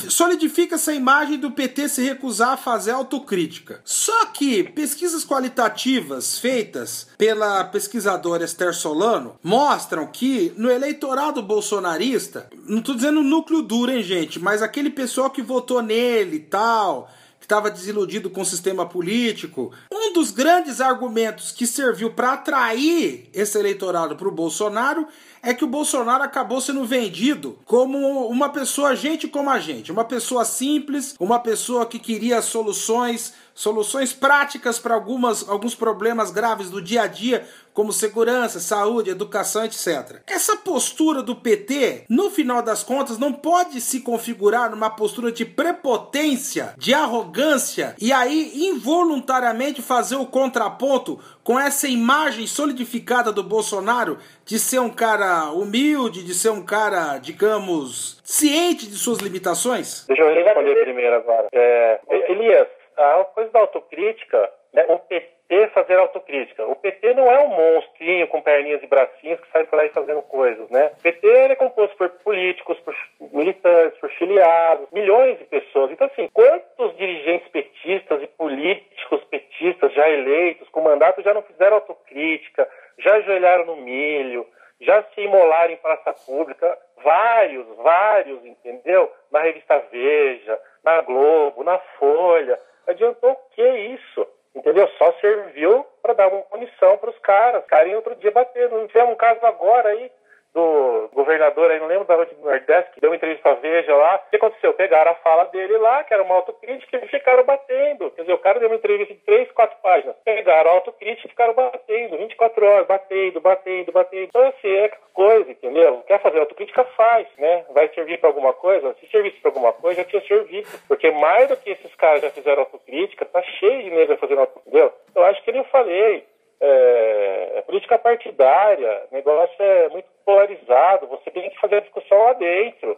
solidifica 0.09 0.75
essa 0.75 0.93
imagem 0.93 1.37
do 1.37 1.51
PT 1.51 1.89
se 1.89 2.03
recusar 2.03 2.53
a 2.53 2.57
fazer 2.57 2.91
autocrítica. 2.91 3.81
Só 3.83 4.25
que 4.27 4.63
pesquisas 4.63 5.25
qualitativas 5.25 6.39
feitas 6.39 7.07
pela 7.17 7.63
pesquisadora 7.63 8.45
Esther 8.45 8.73
Solano 8.73 9.39
mostram 9.43 10.07
que 10.07 10.53
no 10.57 10.69
eleitorado 10.69 11.41
bolsonarista, 11.41 12.49
não 12.67 12.79
estou 12.79 12.95
dizendo 12.95 13.23
núcleo 13.23 13.61
duro, 13.61 13.91
hein, 13.91 14.03
gente, 14.03 14.39
mas 14.39 14.61
aquele 14.61 14.89
pessoal 14.89 15.29
que 15.29 15.41
votou 15.41 15.81
nele 15.81 16.37
e 16.37 16.39
tal, 16.39 17.09
que 17.39 17.45
estava 17.45 17.71
desiludido 17.71 18.29
com 18.29 18.41
o 18.41 18.45
sistema 18.45 18.85
político, 18.85 19.71
um 19.91 20.13
dos 20.13 20.31
grandes 20.31 20.79
argumentos 20.79 21.51
que 21.51 21.65
serviu 21.65 22.11
para 22.11 22.33
atrair 22.33 23.29
esse 23.33 23.57
eleitorado 23.57 24.15
para 24.15 24.27
o 24.27 24.31
Bolsonaro 24.31 25.07
é 25.43 25.53
que 25.53 25.63
o 25.63 25.67
Bolsonaro 25.67 26.23
acabou 26.23 26.61
sendo 26.61 26.85
vendido 26.85 27.57
como 27.65 28.27
uma 28.27 28.49
pessoa, 28.49 28.95
gente 28.95 29.27
como 29.27 29.49
a 29.49 29.59
gente, 29.59 29.91
uma 29.91 30.05
pessoa 30.05 30.45
simples, 30.45 31.15
uma 31.19 31.39
pessoa 31.39 31.85
que 31.85 31.97
queria 31.97 32.41
soluções 32.41 33.33
soluções 33.53 34.13
práticas 34.13 34.79
para 34.79 34.95
algumas, 34.95 35.47
alguns 35.47 35.75
problemas 35.75 36.31
graves 36.31 36.69
do 36.69 36.81
dia 36.81 37.03
a 37.03 37.07
dia, 37.07 37.47
como 37.73 37.91
segurança, 37.91 38.59
saúde, 38.59 39.09
educação, 39.09 39.65
etc. 39.65 40.21
Essa 40.27 40.57
postura 40.57 41.21
do 41.21 41.35
PT, 41.35 42.05
no 42.09 42.29
final 42.29 42.61
das 42.61 42.83
contas, 42.83 43.17
não 43.17 43.33
pode 43.33 43.79
se 43.81 44.01
configurar 44.01 44.69
numa 44.69 44.89
postura 44.89 45.31
de 45.31 45.45
prepotência, 45.45 46.73
de 46.77 46.93
arrogância 46.93 47.95
e 47.99 48.11
aí 48.11 48.51
involuntariamente 48.67 49.81
fazer 49.81 50.15
o 50.15 50.25
contraponto 50.25 51.19
com 51.43 51.59
essa 51.59 51.87
imagem 51.87 52.45
solidificada 52.45 53.31
do 53.31 53.43
Bolsonaro 53.43 54.17
de 54.45 54.59
ser 54.59 54.79
um 54.79 54.89
cara 54.89 55.51
humilde, 55.51 56.23
de 56.23 56.33
ser 56.33 56.49
um 56.49 56.63
cara, 56.63 57.17
digamos, 57.17 58.19
ciente 58.23 58.87
de 58.87 58.95
suas 58.95 59.19
limitações? 59.19 60.05
Deixa 60.07 60.23
eu 60.23 60.33
responder 60.33 60.75
primeiro 60.83 61.15
agora. 61.15 61.47
É, 61.51 61.99
Elias, 62.29 62.67
a 62.97 63.23
coisa 63.33 63.49
da 63.51 63.59
autocrítica 63.59 64.49
né, 64.73 64.85
o 64.87 64.99
PT 64.99 65.40
fazer 65.73 65.99
autocrítica. 65.99 66.65
O 66.65 66.75
PT 66.75 67.13
não 67.13 67.29
é 67.29 67.39
um 67.39 67.49
monstrinho 67.49 68.27
com 68.27 68.41
perninhas 68.41 68.81
e 68.81 68.87
bracinhos 68.87 69.39
que 69.39 69.51
sai 69.51 69.65
por 69.65 69.79
aí 69.79 69.89
fazendo 69.89 70.21
coisas, 70.21 70.69
né? 70.69 70.91
O 70.99 71.01
PT 71.01 71.27
é 71.27 71.55
composto 71.55 71.95
por 71.97 72.09
políticos, 72.09 72.79
por 72.79 72.95
militantes, 73.33 73.99
por 73.99 74.09
filiados, 74.11 74.87
milhões 74.91 75.37
de 75.37 75.45
pessoas. 75.45 75.91
Então, 75.91 76.07
assim, 76.07 76.29
quantos 76.33 76.95
dirigentes 76.97 77.47
petistas 77.49 78.23
e 78.23 78.27
políticos 78.27 79.23
petistas 79.25 79.93
já 79.93 80.09
eleitos, 80.09 80.69
com 80.69 80.81
mandato, 80.81 81.21
já 81.21 81.33
não 81.33 81.41
fizeram 81.41 81.75
autocrítica, 81.75 82.67
já 82.99 83.15
ajoelharam 83.15 83.65
no 83.65 83.75
milho, 83.75 84.47
já 84.79 85.03
se 85.03 85.21
imolaram 85.21 85.73
em 85.73 85.77
praça 85.77 86.13
pública? 86.25 86.77
Vários, 87.03 87.65
vários, 87.77 88.45
entendeu? 88.45 89.11
Na 89.31 89.41
revista 89.41 89.83
Veja, 89.91 90.59
na 90.83 91.01
Globo, 91.01 91.63
na 91.63 91.77
Folha. 91.99 92.57
Adiantou 92.87 93.31
o 93.31 93.55
que 93.55 93.61
isso? 93.61 94.27
Entendeu? 94.55 94.87
Só 94.97 95.13
serviu 95.13 95.85
para 96.01 96.13
dar 96.13 96.27
uma 96.27 96.43
munição 96.51 96.97
para 96.97 97.09
os 97.09 97.19
caras. 97.19 97.65
Carinho 97.65 97.97
outro 97.97 98.15
dia 98.15 98.31
batendo. 98.31 98.77
Não 98.77 98.87
tivemos 98.87 99.13
um 99.13 99.17
caso 99.17 99.45
agora 99.45 99.89
aí 99.89 100.11
do 100.53 101.09
governador 101.13 101.71
aí, 101.71 101.79
não 101.79 101.87
lembro 101.87 102.05
da 102.05 102.17
onde 102.17 102.35
do 102.35 102.43
Nordeste, 102.43 102.91
que 102.91 102.99
deu 102.99 103.09
uma 103.09 103.15
entrevista 103.15 103.49
à 103.49 103.53
Veja 103.53 103.95
lá. 103.95 104.15
O 104.15 104.29
que 104.29 104.35
aconteceu? 104.35 104.73
Pegaram 104.73 105.11
a 105.11 105.15
fala 105.15 105.45
dele 105.45 105.77
lá, 105.77 106.03
que 106.03 106.13
era 106.13 106.23
uma 106.23 106.35
autocrítica, 106.35 106.97
e 106.97 107.07
ficaram 107.07 107.43
batendo. 107.43 108.11
Quer 108.11 108.21
dizer, 108.21 108.33
o 108.33 108.39
cara 108.39 108.59
deu 108.59 108.69
uma 108.69 108.75
entrevista 108.75 109.13
de 109.13 109.19
três, 109.21 109.51
quatro 109.51 109.77
páginas. 109.81 110.15
Pegaram 110.25 110.71
a 110.71 110.73
autocrítica 110.73 111.27
e 111.27 111.29
ficaram 111.29 111.53
batendo, 111.53 112.17
24 112.17 112.65
horas, 112.65 112.87
batendo, 112.87 113.39
batendo, 113.39 113.91
batendo. 113.91 114.23
Então, 114.23 114.47
assim, 114.47 114.69
é 114.69 114.91
coisa, 115.13 115.51
entendeu? 115.51 116.03
Quer 116.07 116.21
fazer 116.21 116.39
autocrítica, 116.39 116.83
faz, 116.95 117.27
né? 117.37 117.65
Vai 117.69 117.87
servir 117.89 118.19
para 118.19 118.29
alguma 118.29 118.53
coisa? 118.53 118.93
Se 118.99 119.07
servisse 119.07 119.39
para 119.39 119.49
alguma 119.49 119.73
coisa, 119.73 120.01
já 120.01 120.07
tinha 120.07 120.21
servido. 120.23 120.67
Porque 120.87 121.11
mais 121.11 121.47
do 121.47 121.57
que 121.57 121.71
esses 121.71 121.95
caras 121.95 122.21
já 122.21 122.29
fizeram 122.29 122.63
autocrítica, 122.63 123.25
tá 123.25 123.41
cheio 123.41 123.83
de 123.83 123.89
negros 123.91 124.19
fazendo 124.19 124.41
autocrítica, 124.41 124.69
entendeu? 124.69 124.93
Eu 125.15 125.23
acho 125.25 125.43
que 125.43 125.51
nem 125.51 125.61
eu 125.61 125.67
falei 125.67 126.25
é, 126.61 127.51
é, 127.55 127.61
política 127.63 127.97
partidária, 127.97 129.03
negócio 129.11 129.55
é 129.59 129.89
muito 129.89 130.07
polarizado, 130.23 131.07
você 131.07 131.31
tem 131.31 131.49
que 131.49 131.59
fazer 131.59 131.77
a 131.77 131.81
discussão 131.81 132.17
lá 132.19 132.33
dentro, 132.33 132.97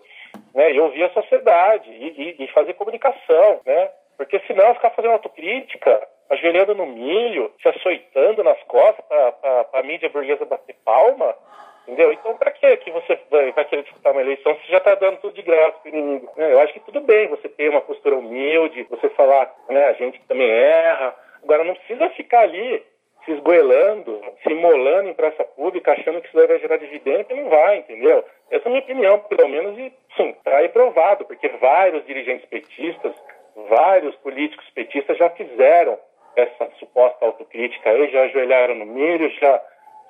né, 0.53 0.74
e 0.74 0.80
ouvir 0.80 1.03
a 1.03 1.14
sociedade, 1.14 1.89
e, 1.89 2.36
e, 2.39 2.43
e 2.43 2.47
fazer 2.49 2.74
comunicação, 2.74 3.61
né, 3.66 3.89
porque 4.18 4.39
senão 4.47 4.76
ficar 4.76 4.89
fazendo 4.89 5.14
autocrítica, 5.14 6.07
ajoelhando 6.30 6.76
no 6.76 6.86
milho, 6.86 7.53
se 7.61 7.70
açoitando 7.70 8.43
nas 8.43 8.61
costas 8.64 9.05
para 9.07 9.80
a 9.80 9.84
mídia 9.84 10.09
burguesa 10.09 10.45
bater 10.45 10.76
palma, 10.84 11.34
entendeu? 11.84 12.11
Então, 12.11 12.36
para 12.38 12.51
que 12.51 12.78
que 12.78 12.91
você 12.91 13.18
vai, 13.30 13.51
vai, 13.51 13.66
querer 13.66 13.84
disputar 13.84 14.11
uma 14.11 14.22
eleição 14.22 14.55
se 14.55 14.72
já 14.72 14.78
está 14.78 14.95
dando 14.95 15.18
tudo 15.18 15.34
de 15.34 15.41
graça 15.41 15.78
para 15.80 15.91
o 15.91 15.95
inimigo? 15.95 16.32
Né? 16.36 16.53
Eu 16.53 16.59
acho 16.59 16.74
que 16.74 16.80
tudo 16.82 17.01
bem 17.01 17.28
você 17.28 17.49
ter 17.49 17.70
uma 17.70 17.82
postura 17.82 18.16
humilde, 18.16 18.88
você 18.89 19.09
falar, 19.09 19.53
né, 19.70 19.86
a 19.86 19.93
gente 19.93 20.20
também 20.28 20.49
erra, 20.49 21.16
agora 21.43 21.64
não 21.64 21.76
precisa 21.76 22.09
ficar 22.11 22.41
ali 22.41 22.84
se 23.26 23.32
esgoelando, 23.32 24.21
se 24.41 24.51
imolando 24.51 25.09
em 25.09 25.13
praça 25.13 25.43
pública, 25.43 25.93
achando 25.93 26.21
que 26.21 26.28
isso 26.28 26.47
vai 26.47 26.59
gerar 26.59 26.78
dividendo, 26.78 27.26
que 27.26 27.34
não 27.34 27.49
vai, 27.49 27.78
entendeu? 27.78 28.24
Essa 28.51 28.65
é 28.65 28.67
a 28.67 28.69
minha 28.69 28.84
opinião, 28.84 29.19
pelo 29.19 29.49
menos, 29.49 29.78
e 29.78 29.93
sim, 30.17 30.30
está 30.30 30.57
aí 30.57 30.69
provado, 30.69 31.26
porque 31.26 31.47
vários 31.49 32.05
dirigentes 32.05 32.45
petistas, 32.47 33.13
vários 33.69 34.15
políticos 34.17 34.69
petistas 34.71 35.17
já 35.17 35.30
fizeram 35.32 35.97
essa 36.36 36.69
suposta 36.80 37.26
autocrítica 37.26 37.89
aí, 37.89 38.09
já 38.09 38.24
ajoelharam 38.24 38.76
no 38.76 38.86
milho, 38.86 39.30
já 39.39 39.61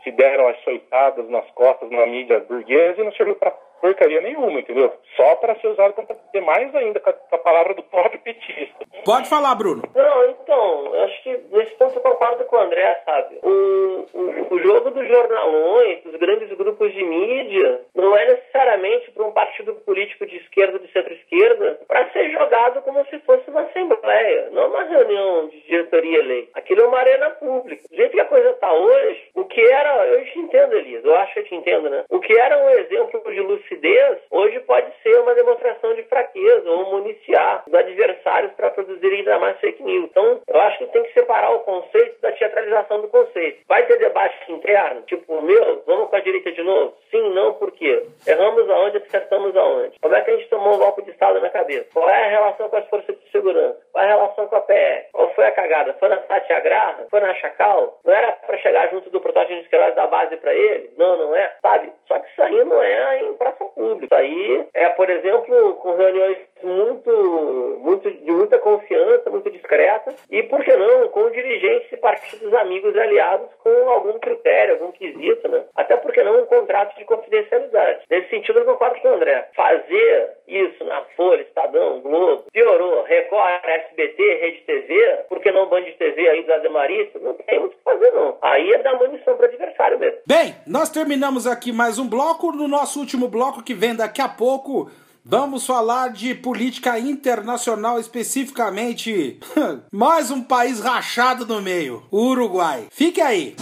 se 0.03 0.11
deram 0.11 0.47
açoitadas 0.47 1.29
nas 1.29 1.49
costas 1.51 1.89
na 1.89 2.05
mídia 2.05 2.39
burguesa 2.41 3.01
e 3.01 3.03
não 3.03 3.13
serviu 3.13 3.35
para 3.35 3.53
porcaria 3.83 4.21
nenhuma, 4.21 4.61
entendeu? 4.61 4.93
Só 5.17 5.35
para 5.35 5.55
ser 5.55 5.67
usado 5.67 5.93
para 5.93 6.15
ter 6.31 6.39
mais 6.39 6.73
ainda 6.73 7.01
com 7.01 7.09
a, 7.09 7.37
palavra 7.37 7.73
do 7.73 7.83
próprio 7.83 8.21
petista. 8.21 8.85
Pode 9.03 9.27
falar, 9.27 9.53
Bruno. 9.55 9.83
Não, 9.93 10.29
então, 10.29 11.03
acho 11.03 11.23
que 11.23 11.37
nesse 11.51 11.75
ponto 11.75 11.93
eu 11.97 12.01
concordo 12.01 12.45
com 12.45 12.55
o 12.55 12.59
André, 12.59 13.01
sabe? 13.03 13.39
O, 13.43 14.05
o, 14.13 14.55
o 14.55 14.59
jogo 14.59 14.89
dos 14.91 15.05
jornalões, 15.05 16.01
dos 16.03 16.15
grandes 16.15 16.49
grupos 16.57 16.93
de 16.93 17.03
mídia, 17.03 17.81
não 17.93 18.15
é 18.15 18.25
necessariamente 18.25 19.11
para 19.11 19.27
um 19.27 19.33
partido 19.33 19.75
político 19.85 20.25
de 20.25 20.37
esquerda, 20.37 20.79
de 20.79 20.89
centro-esquerda, 20.93 21.81
para 21.85 22.09
ser 22.11 22.31
jogado 22.31 22.81
como 22.83 23.05
se 23.07 23.19
fosse 23.19 23.49
uma 23.49 23.63
assembleia, 23.63 24.49
não 24.51 24.69
uma 24.69 24.83
reunião 24.83 25.49
de 25.49 25.59
diretoria 25.63 26.19
eleita. 26.19 26.51
Aquilo 26.53 26.83
é 26.83 26.87
uma 26.87 26.99
arena 26.99 27.31
pública. 27.31 27.83
Do 27.89 27.95
jeito 27.97 28.13
que 28.13 28.21
a 28.21 28.25
coisa 28.25 28.51
está 28.51 28.71
hoje, 28.71 29.29
o 29.35 29.43
que 29.43 29.59
era, 29.59 30.07
eu 30.07 30.23
te 30.23 30.39
entendo, 30.39 30.73
Elisa, 30.73 31.05
eu 31.05 31.15
acho 31.17 31.33
que 31.33 31.39
eu 31.41 31.45
te 31.45 31.55
entendo, 31.55 31.89
né? 31.89 32.05
O 32.09 32.21
que 32.21 32.33
era 32.39 32.57
um 32.63 32.69
exemplo 32.69 33.21
de 33.29 33.41
lucidez 33.41 33.72
lucidez, 33.73 34.19
hoje 34.29 34.59
pode 34.61 34.91
ser 35.01 35.19
uma 35.19 35.33
demonstração 35.33 35.93
de 35.95 36.03
fraqueza 36.03 36.69
ou 36.69 36.91
municiar 36.91 37.63
os 37.67 37.73
adversários 37.73 38.51
para 38.53 38.69
produzirem 38.69 39.19
ainda 39.19 39.39
mais 39.39 39.59
fake 39.59 39.81
news. 39.83 40.09
Então, 40.09 40.41
eu 40.47 40.61
acho 40.61 40.77
que 40.79 40.87
tem 40.87 41.03
que 41.03 41.13
separar 41.13 41.51
o 41.51 41.59
conceito 41.61 42.21
da 42.21 42.31
teatralização 42.31 43.01
do 43.01 43.07
conceito. 43.07 43.63
Vai 43.67 43.85
ter 43.85 43.97
debate 43.97 44.51
interno, 44.51 45.01
tipo, 45.03 45.41
meu, 45.41 45.83
vamos 45.85 46.09
com 46.09 46.15
a 46.15 46.19
direita 46.19 46.51
de 46.51 46.61
novo? 46.61 46.93
Sim, 47.09 47.33
não, 47.33 47.53
por 47.53 47.71
quê? 47.71 48.03
Erramos 48.27 48.69
aonde, 48.69 48.97
acertamos 48.97 49.55
aonde? 49.55 49.99
Como 49.99 50.15
é 50.15 50.21
que 50.21 50.31
a 50.31 50.35
gente 50.35 50.49
tomou 50.49 50.75
um 50.75 50.79
golpe 50.79 51.03
de 51.03 51.11
Estado 51.11 51.39
na 51.39 51.49
cabeça? 51.49 51.87
Qual 51.93 52.09
é 52.09 52.25
a 52.25 52.29
relação 52.29 52.69
com 52.69 52.77
as 52.77 52.87
forças 52.87 53.15
de 53.19 53.31
segurança? 53.31 53.79
Qual 53.91 54.03
é 54.03 54.07
a 54.07 54.15
relação 54.15 54.47
com 54.47 54.55
a 54.55 54.61
PR? 54.61 55.07
Qual 55.11 55.33
foi 55.33 55.45
a 55.45 55.51
cagada? 55.51 55.93
Foi 55.99 56.09
na 56.09 56.21
Satyagraha? 56.21 57.07
Foi 57.09 57.19
na 57.19 57.33
Chacal? 57.35 57.99
Não 58.05 58.13
era 58.13 58.31
para 58.31 58.57
chegar 58.57 58.89
junto 58.89 59.09
do 59.09 59.21
protótipo 59.21 59.61
de 59.61 59.73
da 59.93 60.07
base 60.07 60.37
para 60.37 60.53
ele? 60.53 60.91
Não, 60.97 61.17
não 61.17 61.35
é. 61.35 61.55
Sabe? 61.61 61.91
Só 62.07 62.19
que 62.19 62.29
isso 62.31 62.41
aí 62.41 62.63
não 62.63 62.81
é 62.81 63.21
em 63.21 63.33
praça 63.33 63.62
pública. 63.69 64.05
Isso 64.05 64.15
aí 64.15 64.65
é, 64.73 64.89
por 64.89 65.09
exemplo, 65.09 65.73
com 65.75 65.95
reuniões 65.95 66.37
muito, 66.63 67.79
muito, 67.81 68.09
de 68.09 68.31
muita 68.31 68.57
confiança, 68.57 69.29
muito 69.29 69.49
discreta, 69.51 70.13
e 70.29 70.43
por 70.43 70.63
que 70.63 70.75
não, 70.75 71.09
com 71.09 71.29
dirigentes 71.29 71.91
e 71.91 71.97
partidos 71.97 72.53
amigos 72.53 72.95
e 72.95 72.99
aliados 72.99 73.49
com 73.61 73.89
algum 73.89 74.17
critério, 74.19 74.75
algum 74.75 74.91
quesito, 74.91 75.47
né? 75.49 75.65
Até 75.75 75.97
porque 75.97 76.23
não 76.23 76.43
um 76.43 76.45
contrato 76.45 76.97
de 76.97 77.05
confidencialidade. 77.05 78.03
Nesse 78.09 78.29
sentido, 78.29 78.59
eu 78.59 78.65
concordo 78.65 78.99
com 79.01 79.09
o 79.09 79.13
André. 79.13 79.49
Fazer 79.55 80.37
isso 80.47 80.83
na 80.85 81.01
Folha, 81.15 81.41
Estadão, 81.41 82.01
Globo, 82.01 82.42
piorou, 82.63 83.03
Record, 83.03 83.61
SBT, 83.65 84.23
Rede 84.41 84.63
TV, 84.65 85.25
por 85.27 85.39
que 85.41 85.51
não 85.51 85.69
Band 85.69 85.83
TV 85.99 86.29
aí 86.29 86.43
do 86.43 86.53
Ademarista? 86.53 87.19
Não 87.19 87.33
tem 87.33 87.59
muito 87.59 87.73
o 87.73 87.77
que 87.77 87.83
fazer, 87.83 88.11
não. 88.11 88.37
Aí 88.41 88.71
é 88.71 88.81
dar 88.81 88.97
munição 88.97 89.35
para 89.35 89.47
adversário 89.47 89.99
mesmo. 89.99 90.19
Bem, 90.25 90.55
nós 90.65 90.89
terminamos 90.89 91.45
aqui 91.45 91.71
mais 91.71 91.99
um 91.99 92.07
bloco. 92.07 92.51
No 92.53 92.67
nosso 92.67 92.99
último 92.99 93.27
bloco, 93.27 93.63
que 93.63 93.73
vem 93.73 93.95
daqui 93.95 94.21
a 94.21 94.29
pouco, 94.29 94.89
Vamos 95.25 95.65
falar 95.65 96.09
de 96.09 96.35
política 96.35 96.99
internacional, 96.99 97.97
especificamente 97.97 99.39
mais 99.89 100.29
um 100.29 100.43
país 100.43 100.81
rachado 100.81 101.45
no 101.45 101.61
meio, 101.61 102.03
o 102.11 102.25
Uruguai. 102.25 102.87
Fique 102.91 103.21
aí. 103.21 103.55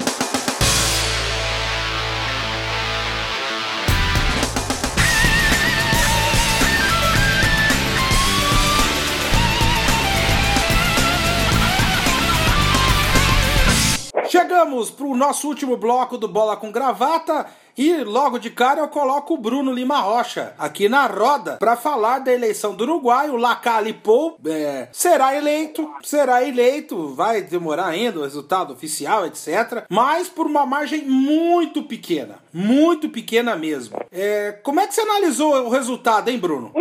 Chegamos 14.62 14.92
para 14.92 15.08
o 15.08 15.18
nosso 15.18 15.48
último 15.48 15.76
bloco 15.76 16.20
do 16.20 16.28
Bola 16.28 16.56
com 16.56 16.72
Gravata 16.72 17.48
e 17.76 18.04
logo 18.04 18.38
de 18.38 18.52
cara 18.52 18.82
eu 18.82 18.88
coloco 18.88 19.34
o 19.34 19.38
Bruno 19.38 19.74
Lima 19.74 20.00
Rocha 20.00 20.54
aqui 20.56 20.88
na 20.88 21.08
roda 21.08 21.54
para 21.54 21.76
falar 21.76 22.20
da 22.20 22.32
eleição 22.32 22.76
do 22.76 22.84
Uruguai. 22.84 23.32
O 23.32 23.38
Lacalle 23.38 23.92
Pou 23.92 24.38
é, 24.46 24.88
será 24.92 25.36
eleito, 25.36 25.92
será 26.04 26.48
eleito, 26.48 27.08
vai 27.16 27.42
demorar 27.42 27.88
ainda 27.88 28.20
o 28.20 28.24
resultado 28.24 28.72
oficial, 28.72 29.26
etc. 29.26 29.84
Mas 29.90 30.30
por 30.30 30.46
uma 30.46 30.64
margem 30.64 31.06
muito 31.06 31.82
pequena, 31.82 32.36
muito 32.54 33.10
pequena 33.10 33.56
mesmo. 33.56 33.98
É, 34.12 34.52
como 34.62 34.80
é 34.80 34.86
que 34.86 34.94
você 34.94 35.02
analisou 35.02 35.66
o 35.66 35.70
resultado, 35.70 36.30
hein, 36.30 36.38
Bruno? 36.38 36.72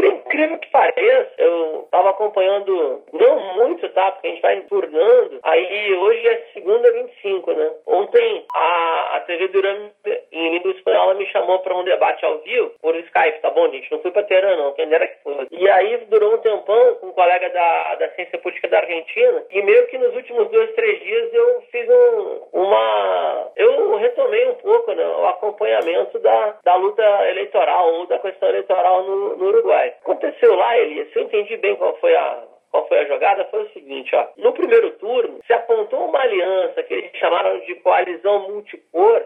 Incrível 0.40 0.58
que 0.58 0.70
pareça, 0.70 1.30
eu 1.38 1.82
estava 1.84 2.10
acompanhando, 2.10 3.02
não 3.12 3.54
muito, 3.56 3.88
tá? 3.90 4.10
Porque 4.12 4.26
a 4.26 4.30
gente 4.30 4.42
vai 4.42 4.60
turnando. 4.62 5.38
Aí 5.42 5.94
hoje 5.94 6.26
é 6.26 6.46
segunda 6.54 6.92
25, 6.92 7.52
né? 7.52 7.70
Ontem 7.86 8.46
a, 8.54 9.16
a 9.16 9.20
TV 9.20 9.48
Durante 9.48 9.92
em 10.32 10.50
língua 10.54 10.70
espanhola 10.70 11.14
me 11.14 11.26
chamou 11.26 11.58
para 11.58 11.76
um 11.76 11.84
debate 11.84 12.24
ao 12.24 12.38
vivo 12.38 12.72
por 12.80 12.94
Skype, 12.96 13.40
tá 13.40 13.50
bom, 13.50 13.68
gente? 13.70 13.90
Não 13.90 14.00
fui 14.00 14.10
para 14.10 14.22
Teherã, 14.22 14.56
não, 14.56 14.72
quem 14.72 14.88
dera 14.88 15.06
que 15.06 15.22
fosse. 15.22 15.48
E 15.50 15.68
aí 15.68 15.98
durou 16.08 16.34
um 16.34 16.38
tempão 16.38 16.94
com 16.94 17.08
um 17.08 17.12
colega 17.12 17.50
da, 17.50 17.94
da 17.96 18.08
ciência 18.10 18.38
política 18.38 18.68
da 18.68 18.78
Argentina 18.78 19.44
e 19.50 19.62
meio 19.62 19.86
que 19.88 19.98
nos 19.98 20.14
últimos 20.14 20.48
dois, 20.48 20.72
três 20.74 21.00
dias 21.00 21.34
eu 21.34 21.62
fiz 21.70 21.88
um, 21.88 22.40
uma. 22.52 23.50
Eu 23.56 23.96
retomei 23.96 24.48
um 24.48 24.54
pouco 24.54 24.92
né, 24.92 25.04
o 25.04 25.26
acompanhamento 25.26 26.18
da, 26.20 26.56
da 26.62 26.74
luta 26.76 27.02
eleitoral 27.28 27.92
ou 27.94 28.06
da 28.06 28.18
questão 28.18 28.48
eleitoral 28.48 29.02
no, 29.02 29.36
no 29.36 29.46
Uruguai. 29.46 29.94
Aconteceu 30.30 30.54
lá, 30.54 30.78
Elias, 30.78 31.12
se 31.12 31.18
eu 31.18 31.24
entendi 31.24 31.56
bem 31.56 31.74
qual 31.74 31.96
foi 31.98 32.14
a, 32.14 32.44
qual 32.70 32.86
foi 32.86 32.98
a 33.00 33.04
jogada? 33.06 33.44
Foi 33.50 33.64
o 33.64 33.70
seguinte, 33.70 34.14
ó. 34.14 34.28
No 34.36 34.52
primeiro 34.52 34.92
turno, 34.92 35.40
se 35.44 35.52
apontou 35.52 36.08
uma 36.08 36.20
aliança 36.20 36.82
que 36.84 36.94
eles 36.94 37.10
chamaram 37.16 37.58
de 37.60 37.74
coalizão 37.76 38.48
multicor, 38.48 39.24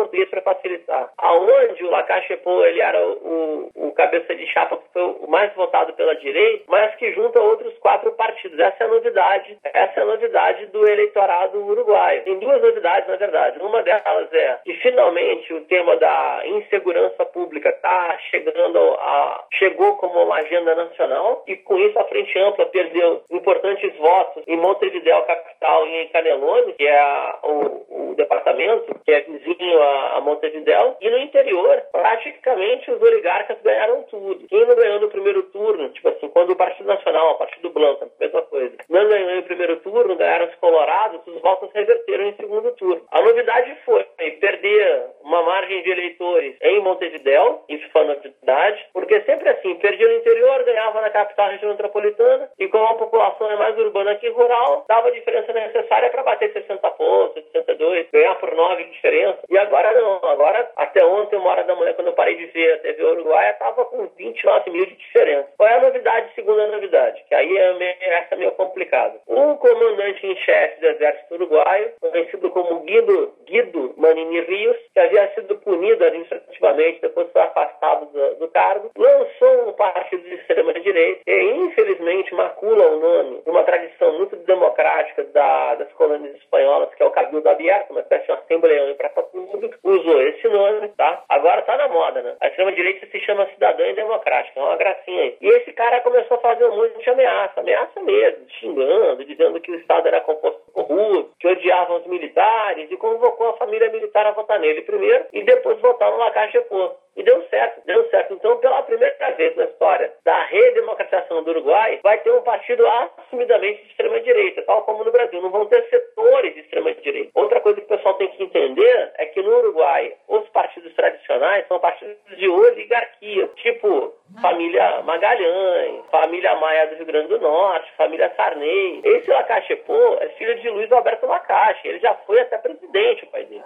português 0.00 0.28
para 0.28 0.42
facilitar. 0.42 1.10
Aonde 1.18 1.84
o 1.84 1.90
Lacachepô 1.90 2.64
ele 2.64 2.80
era 2.80 3.00
o, 3.00 3.70
o, 3.74 3.92
cabeça 3.92 4.34
de 4.34 4.46
chapa 4.46 4.76
que 4.76 4.92
foi 4.92 5.02
o 5.02 5.28
mais 5.28 5.52
votado 5.54 5.92
pela 5.92 6.14
direita, 6.16 6.64
mas 6.68 6.94
que 6.96 7.12
junta 7.12 7.40
outros 7.40 7.76
quatro 7.78 8.12
partidos. 8.12 8.58
Essa 8.58 8.84
é 8.84 8.86
a 8.86 8.90
novidade, 8.90 9.58
essa 9.64 10.00
é 10.00 10.02
a 10.02 10.06
novidade 10.06 10.66
do 10.66 10.88
eleitorado 10.88 11.58
uruguaio. 11.58 12.22
Tem 12.24 12.38
duas 12.38 12.62
novidades, 12.62 13.08
na 13.08 13.16
verdade. 13.16 13.58
Uma 13.60 13.82
delas 13.82 14.32
é 14.32 14.58
que 14.64 14.74
finalmente 14.74 15.52
o 15.52 15.60
tema 15.62 15.96
da 15.96 16.42
insegurança 16.44 17.24
pública 17.26 17.68
está 17.68 18.16
chegando 18.30 18.78
a 18.78 19.44
chegou 19.54 19.96
como 19.96 20.22
uma 20.22 20.36
agenda 20.36 20.74
nacional 20.74 21.44
e 21.46 21.56
com 21.56 21.76
isso 21.78 21.98
a 21.98 22.04
Frente 22.04 22.38
Ampla 22.38 22.66
perdeu 22.66 23.22
importantes 23.30 23.94
votos 23.96 24.42
em 24.46 24.56
Montevideo 24.56 25.22
capital 25.22 25.86
e 25.86 26.02
em 26.02 26.08
Canelone, 26.08 26.72
que 26.74 26.86
é 26.86 26.98
a, 26.98 27.38
o, 27.42 27.84
o, 28.10 28.14
departamento 28.14 28.94
que 29.04 29.12
é 29.12 29.20
vizinho 29.20 29.82
a, 29.82 30.16
a 30.16 30.20
Montevideo, 30.20 30.96
e 31.00 31.10
no 31.10 31.18
interior 31.18 31.82
praticamente 31.92 32.90
os 32.90 33.00
oligarcas 33.00 33.58
ganharam 33.62 34.02
tudo. 34.04 34.46
Quem 34.48 34.66
não 34.66 34.76
ganhou 34.76 35.00
no 35.00 35.08
primeiro 35.08 35.42
turno, 35.44 35.88
tipo 35.90 36.08
assim, 36.08 36.28
quando 36.28 36.50
o 36.50 36.56
Partido 36.56 36.86
Nacional, 36.86 37.32
o 37.32 37.38
Partido 37.38 37.70
Blanco, 37.70 38.10
mesma 38.18 38.42
coisa, 38.42 38.76
não 38.88 39.08
ganhou 39.08 39.36
no 39.36 39.42
primeiro 39.42 39.76
turno, 39.76 40.16
ganharam 40.16 40.46
os 40.46 40.54
colorados, 40.56 41.20
os 41.26 41.40
votos 41.40 41.70
reverteram 41.74 42.24
em 42.24 42.34
segundo 42.34 42.72
turno. 42.72 43.02
A 43.10 43.20
novidade 43.22 43.76
foi 43.84 44.04
perder 44.40 45.06
uma 45.22 45.42
margem 45.42 45.82
de 45.82 45.90
eleitores 45.90 46.56
em 46.62 46.80
Montevideo, 46.80 47.60
isso 47.68 47.88
foi 47.90 48.02
uma 48.02 48.14
novidade, 48.14 48.86
porque 48.92 49.20
sempre 49.22 49.48
assim, 49.48 49.74
perdia 49.76 50.08
no 50.08 50.14
interior, 50.14 50.64
ganhava 50.64 51.00
na 51.00 51.10
capital 51.10 51.50
região 51.50 51.70
metropolitana, 51.70 52.50
e 52.58 52.68
como 52.68 52.84
a 52.84 52.94
população 52.94 53.50
é 53.50 53.56
mais 53.56 53.78
urbana 53.78 54.14
que 54.16 54.28
rural, 54.28 54.84
dava 54.88 55.08
a 55.08 55.12
diferença 55.12 55.52
necessária 55.52 56.10
para 56.10 56.22
bater 56.22 56.52
60 56.52 56.90
pontos, 56.92 57.44
62, 57.80 58.06
ganhar 58.12 58.34
por 58.36 58.54
9 58.54 58.84
de 58.84 58.90
diferença. 58.90 59.38
E 59.48 59.58
agora 59.58 59.92
não, 59.92 60.16
agora 60.28 60.70
até 60.76 61.04
ontem, 61.04 61.36
uma 61.36 61.50
hora 61.50 61.64
da 61.64 61.74
manhã, 61.74 61.94
quando 61.94 62.08
eu 62.08 62.12
parei 62.12 62.36
de 62.36 62.46
ver 62.46 62.74
a 62.74 62.78
TV 62.78 63.02
Uruguaia, 63.02 63.50
estava 63.50 63.84
com 63.86 64.06
29 64.16 64.70
mil 64.70 64.86
de 64.86 64.96
diferença. 64.96 65.48
Qual 65.56 65.68
é 65.68 65.74
a 65.74 65.82
novidade, 65.82 66.34
segunda 66.34 66.66
novidade? 66.68 67.24
Que 67.28 67.34
aí 67.34 67.56
é 67.56 67.72
meio, 67.74 67.94
essa 68.00 68.34
é 68.34 68.38
meio 68.38 68.52
complicado. 68.52 69.18
Um 69.26 69.56
comandante 69.56 70.26
em 70.26 70.36
chefe 70.36 70.80
do 70.80 70.86
exército 70.86 71.34
uruguaio, 71.34 71.92
conhecido 72.00 72.50
como 72.50 72.80
Guido, 72.80 73.32
Guido 73.46 73.94
Manini 73.96 74.40
Rios, 74.40 74.76
que 74.92 75.00
havia 75.00 75.32
sido 75.34 75.56
punido 75.56 76.04
administrativamente 76.04 77.00
depois 77.00 77.30
foi 77.32 77.42
afastado 77.42 78.06
do, 78.06 78.34
do 78.36 78.48
cargo, 78.48 78.90
lançou 78.96 79.68
um 79.68 79.72
partido 79.72 80.22
de 80.22 80.34
extrema-direita 80.34 81.22
e, 81.26 81.50
infelizmente, 81.56 82.34
macula 82.34 82.86
o 82.86 83.00
nome 83.00 83.42
de 83.42 83.50
uma 83.50 83.62
tradição 83.64 84.16
muito 84.18 84.36
democrática 84.36 85.24
da, 85.24 85.76
das 85.76 85.92
colônias 85.92 86.34
espanholas, 86.36 86.92
que 86.94 87.02
é 87.02 87.06
o 87.06 87.10
Cabildo 87.10 87.48
Aberto, 87.70 87.90
uma 87.90 88.00
espécie 88.00 88.26
de 88.26 88.32
assembleia 88.32 88.90
em 88.90 88.94
praça 88.94 89.22
pública, 89.22 89.78
usou 89.84 90.22
esse 90.22 90.48
nome, 90.48 90.88
tá? 90.88 91.24
Agora 91.28 91.62
tá 91.62 91.76
na 91.76 91.88
moda, 91.88 92.20
né? 92.20 92.36
A 92.40 92.48
extrema-direita 92.48 93.06
se 93.06 93.20
chama 93.20 93.46
Cidadã 93.46 93.86
e 93.86 93.94
Democrática, 93.94 94.58
é 94.58 94.62
uma 94.62 94.76
gracinha 94.76 95.22
aí. 95.22 95.36
E 95.40 95.48
esse 95.48 95.72
cara 95.72 96.00
começou 96.00 96.36
a 96.36 96.40
fazer 96.40 96.64
um 96.64 96.76
monte 96.76 96.98
de 96.98 97.10
ameaça, 97.10 97.60
ameaça 97.60 98.00
mesmo, 98.00 98.44
xingando, 98.58 99.24
dizendo 99.24 99.60
que 99.60 99.70
o 99.70 99.76
Estado 99.76 100.08
era 100.08 100.20
composto 100.20 100.60
por 100.84 100.86
corruptos, 100.86 101.34
que 101.38 101.48
odiavam 101.48 101.98
os 101.98 102.06
militares, 102.06 102.90
e 102.90 102.96
convocou 102.96 103.50
a 103.50 103.56
família 103.56 103.90
militar 103.90 104.26
a 104.26 104.32
votar 104.32 104.58
nele 104.58 104.82
primeiro 104.82 105.26
e 105.32 105.42
depois 105.42 105.78
votar 105.80 106.10
no 106.10 106.18
Lacache 106.18 106.60
Pô. 106.62 106.92
E 107.16 107.22
deu 107.22 107.42
certo, 107.48 107.84
deu 107.84 108.08
certo. 108.08 108.34
Então, 108.34 108.56
pela 108.58 108.82
primeira 108.82 109.30
vez 109.36 109.54
na 109.56 109.64
história 109.64 110.12
da 110.24 110.42
redemocratização 110.44 111.42
do 111.42 111.50
Uruguai, 111.50 111.98
vai 112.02 112.18
ter 112.18 112.30
um 112.30 112.42
partido 112.42 112.86
assumidamente 112.86 113.82
de 113.82 113.90
extrema-direita, 113.90 114.62
tal 114.62 114.82
como 114.82 115.04
no 115.04 115.10
Brasil. 115.10 115.42
Não 115.42 115.50
vão 115.50 115.66
ter 115.66 115.82
setores 115.90 116.54
de 116.54 116.60
extrema-direita. 116.60 117.30
Outra 117.34 117.60
coisa 117.60 117.80
que 117.80 117.92
o 117.92 117.96
pessoal 117.96 118.14
tem 118.14 118.28
que 118.28 118.42
entender 118.42 119.12
é 119.18 119.26
que 119.26 119.42
no 119.42 119.58
Uruguai, 119.58 120.14
os 120.28 120.48
partidos 120.50 120.94
tradicionais 120.94 121.66
são 121.66 121.78
partidos 121.80 122.16
de 122.36 122.48
oligarquia, 122.48 123.48
tipo 123.56 124.14
família 124.40 125.02
Magalhães, 125.02 126.04
família 126.10 126.54
Maia 126.56 126.86
do 126.86 126.94
Rio 126.94 127.06
Grande 127.06 127.28
do 127.28 127.40
Norte, 127.40 127.92
família 127.96 128.32
Sarney. 128.36 129.00
Esse 129.04 129.30
Lacache 129.30 129.76
Pô 129.76 130.16
é 130.20 130.28
filho 130.30 130.54
de 130.60 130.69
Luiz 130.70 130.90
Alberto 130.92 131.26
Lacache. 131.26 131.86
Ele 131.86 131.98
já 131.98 132.14
foi 132.26 132.40
até 132.40 132.58
presidente, 132.58 133.24
o 133.24 133.28
pai 133.28 133.44
dele 133.44 133.64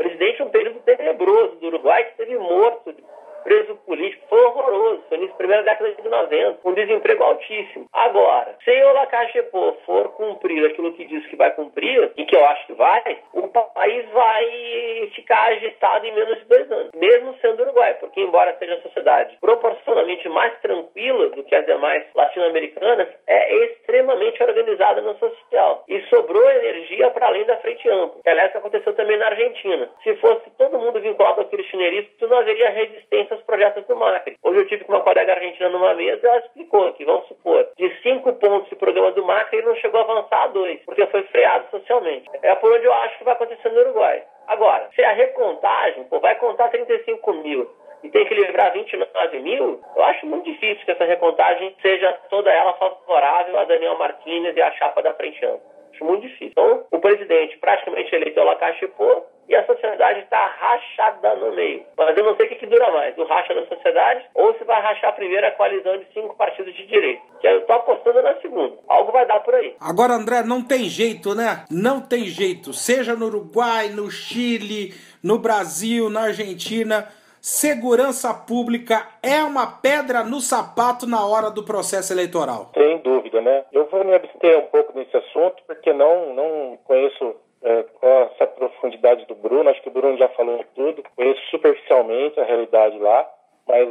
presidente 0.00 0.42
um 0.42 0.48
período 0.48 0.80
tenebroso 0.80 1.56
do 1.56 1.66
Uruguai 1.66 2.04
que 2.04 2.10
esteve 2.12 2.38
morto 2.38 2.94
preso 3.42 3.76
político 3.86 4.26
foi 4.28 4.42
horroroso. 4.42 5.02
Foi 5.08 5.18
na 5.18 5.28
primeira 5.34 5.62
década 5.62 5.92
de 5.92 6.08
90, 6.08 6.58
com 6.62 6.70
um 6.70 6.74
desemprego 6.74 7.22
altíssimo. 7.22 7.86
Agora, 7.92 8.56
se 8.64 8.70
o 8.70 8.92
Lacachepô 8.92 9.76
for 9.84 10.08
cumprir 10.10 10.64
aquilo 10.66 10.92
que 10.92 11.04
diz 11.04 11.26
que 11.26 11.36
vai 11.36 11.50
cumprir, 11.52 12.12
e 12.16 12.24
que 12.24 12.36
eu 12.36 12.44
acho 12.46 12.66
que 12.66 12.72
vai, 12.74 13.18
o 13.32 13.48
país 13.48 14.08
vai 14.10 15.10
ficar 15.14 15.48
agitado 15.52 16.06
em 16.06 16.14
menos 16.14 16.38
de 16.38 16.44
dois 16.44 16.70
anos, 16.70 16.90
mesmo 16.94 17.36
sendo 17.40 17.62
Uruguai, 17.62 17.94
porque 17.94 18.20
embora 18.20 18.56
seja 18.58 18.74
a 18.74 18.82
sociedade 18.82 19.36
proporcionalmente 19.40 20.28
mais 20.28 20.58
tranquila 20.60 21.30
do 21.30 21.42
que 21.44 21.54
as 21.54 21.66
demais 21.66 22.04
latino-americanas, 22.14 23.08
é 23.26 23.64
extremamente 23.64 24.42
organizada 24.42 25.00
no 25.00 25.18
social. 25.18 25.84
E 25.88 26.00
sobrou 26.02 26.50
energia 26.50 27.10
para 27.10 27.26
além 27.26 27.44
da 27.44 27.56
frente 27.58 27.88
ampla. 27.88 28.22
Que, 28.22 28.28
aliás, 28.28 28.54
aconteceu 28.54 28.94
também 28.94 29.18
na 29.18 29.26
Argentina. 29.26 29.88
Se 30.02 30.14
fosse 30.16 30.50
todo 30.56 30.78
mundo 30.78 31.00
vinculado 31.00 31.40
ao 31.40 31.48
kirchnerismo, 31.48 32.10
não 32.30 32.38
haveria 32.38 32.70
resistência 32.70 33.29
aos 33.32 33.42
projetos 33.42 33.86
do 33.86 33.96
Macri. 33.96 34.36
Hoje 34.42 34.60
eu 34.60 34.68
tive 34.68 34.84
com 34.84 34.92
uma 34.92 35.02
colega 35.02 35.32
argentina 35.32 35.68
numa 35.68 35.94
mesa 35.94 36.20
e 36.22 36.28
ela 36.28 36.38
explicou 36.38 36.92
que, 36.92 37.04
vamos 37.04 37.26
supor, 37.28 37.68
de 37.76 38.02
cinco 38.02 38.32
pontos 38.34 38.68
de 38.68 38.76
programa 38.76 39.12
do 39.12 39.24
Macri, 39.24 39.58
ele 39.58 39.68
não 39.68 39.76
chegou 39.76 40.00
a 40.00 40.04
avançar 40.04 40.42
a 40.42 40.46
dois, 40.48 40.80
porque 40.84 41.06
foi 41.06 41.22
freado 41.24 41.66
socialmente. 41.70 42.28
É 42.42 42.54
por 42.54 42.72
onde 42.72 42.84
eu 42.84 42.92
acho 42.92 43.18
que 43.18 43.24
vai 43.24 43.34
acontecer 43.34 43.68
no 43.70 43.80
Uruguai. 43.80 44.22
Agora, 44.46 44.88
se 44.94 45.02
a 45.02 45.12
recontagem 45.12 46.04
pô, 46.04 46.18
vai 46.20 46.34
contar 46.36 46.68
35 46.70 47.32
mil 47.34 47.70
e 48.02 48.08
tem 48.08 48.24
que 48.24 48.34
livrar 48.34 48.72
29 48.72 49.40
mil, 49.40 49.80
eu 49.94 50.02
acho 50.04 50.26
muito 50.26 50.44
difícil 50.44 50.84
que 50.84 50.90
essa 50.90 51.04
recontagem 51.04 51.76
seja 51.82 52.12
toda 52.30 52.50
ela 52.50 52.72
favorável 52.74 53.58
a 53.58 53.64
Daniel 53.64 53.98
Martínez 53.98 54.56
e 54.56 54.62
a 54.62 54.72
chapa 54.72 55.02
da 55.02 55.14
Frente 55.14 55.44
Ampla. 55.44 55.60
Acho 55.92 56.04
muito 56.04 56.22
difícil. 56.22 56.48
Então, 56.48 56.86
o 56.90 56.98
presidente 56.98 57.58
praticamente 57.58 58.14
eleitou 58.14 58.44
Lacache 58.44 58.86
Pô, 58.88 59.22
e 59.50 59.56
a 59.56 59.66
sociedade 59.66 60.20
está 60.20 60.46
rachada 60.46 61.34
no 61.34 61.52
meio. 61.52 61.82
Mas 61.98 62.16
eu 62.16 62.22
não 62.22 62.36
sei 62.36 62.46
o 62.46 62.48
que, 62.50 62.54
que 62.54 62.66
dura 62.66 62.88
mais, 62.92 63.18
o 63.18 63.24
racha 63.24 63.52
da 63.52 63.66
sociedade 63.66 64.24
ou 64.32 64.54
se 64.54 64.62
vai 64.62 64.80
rachar 64.80 65.12
primeiro 65.16 65.44
a 65.44 65.50
coalizão 65.50 65.98
de 65.98 66.06
cinco 66.14 66.36
partidos 66.36 66.72
de 66.72 66.86
direita. 66.86 67.20
Que 67.40 67.48
eu 67.48 67.58
estou 67.58 67.74
apostando 67.74 68.22
na 68.22 68.40
segunda. 68.40 68.76
Algo 68.86 69.10
vai 69.10 69.26
dar 69.26 69.40
por 69.40 69.54
aí. 69.56 69.74
Agora, 69.80 70.14
André, 70.14 70.44
não 70.44 70.62
tem 70.62 70.84
jeito, 70.84 71.34
né? 71.34 71.64
Não 71.68 72.00
tem 72.00 72.26
jeito. 72.26 72.72
Seja 72.72 73.16
no 73.16 73.26
Uruguai, 73.26 73.88
no 73.88 74.08
Chile, 74.08 74.94
no 75.22 75.36
Brasil, 75.36 76.08
na 76.08 76.26
Argentina. 76.26 77.08
Segurança 77.40 78.32
pública 78.32 79.08
é 79.22 79.42
uma 79.42 79.66
pedra 79.66 80.22
no 80.22 80.40
sapato 80.40 81.08
na 81.08 81.26
hora 81.26 81.50
do 81.50 81.64
processo 81.64 82.12
eleitoral. 82.12 82.70
Sem 82.74 82.98
dúvida, 82.98 83.40
né? 83.40 83.64
Eu 83.72 83.86
vou 83.86 84.04
me 84.04 84.14
abster 84.14 84.58
um 84.58 84.66
pouco 84.66 84.96
nesse 84.96 85.16
assunto 85.16 85.56
porque 85.66 85.92
não, 85.92 86.34
não 86.34 86.78
conheço 86.84 87.34
é, 87.62 87.82
com 87.82 88.06
essa 88.06 88.46
profundidade 88.46 89.26
do 89.26 89.34
Bruno. 89.34 89.68
Acho 89.68 89.82
que 89.82 89.88
o 89.88 89.92
Bruno 89.92 90.16
já 90.16 90.28
falou 90.30 90.64
tudo. 90.74 91.02
Conheço 91.16 91.40
superficialmente 91.50 92.38
a 92.40 92.44
realidade 92.44 92.98
lá, 92.98 93.28
mas 93.66 93.88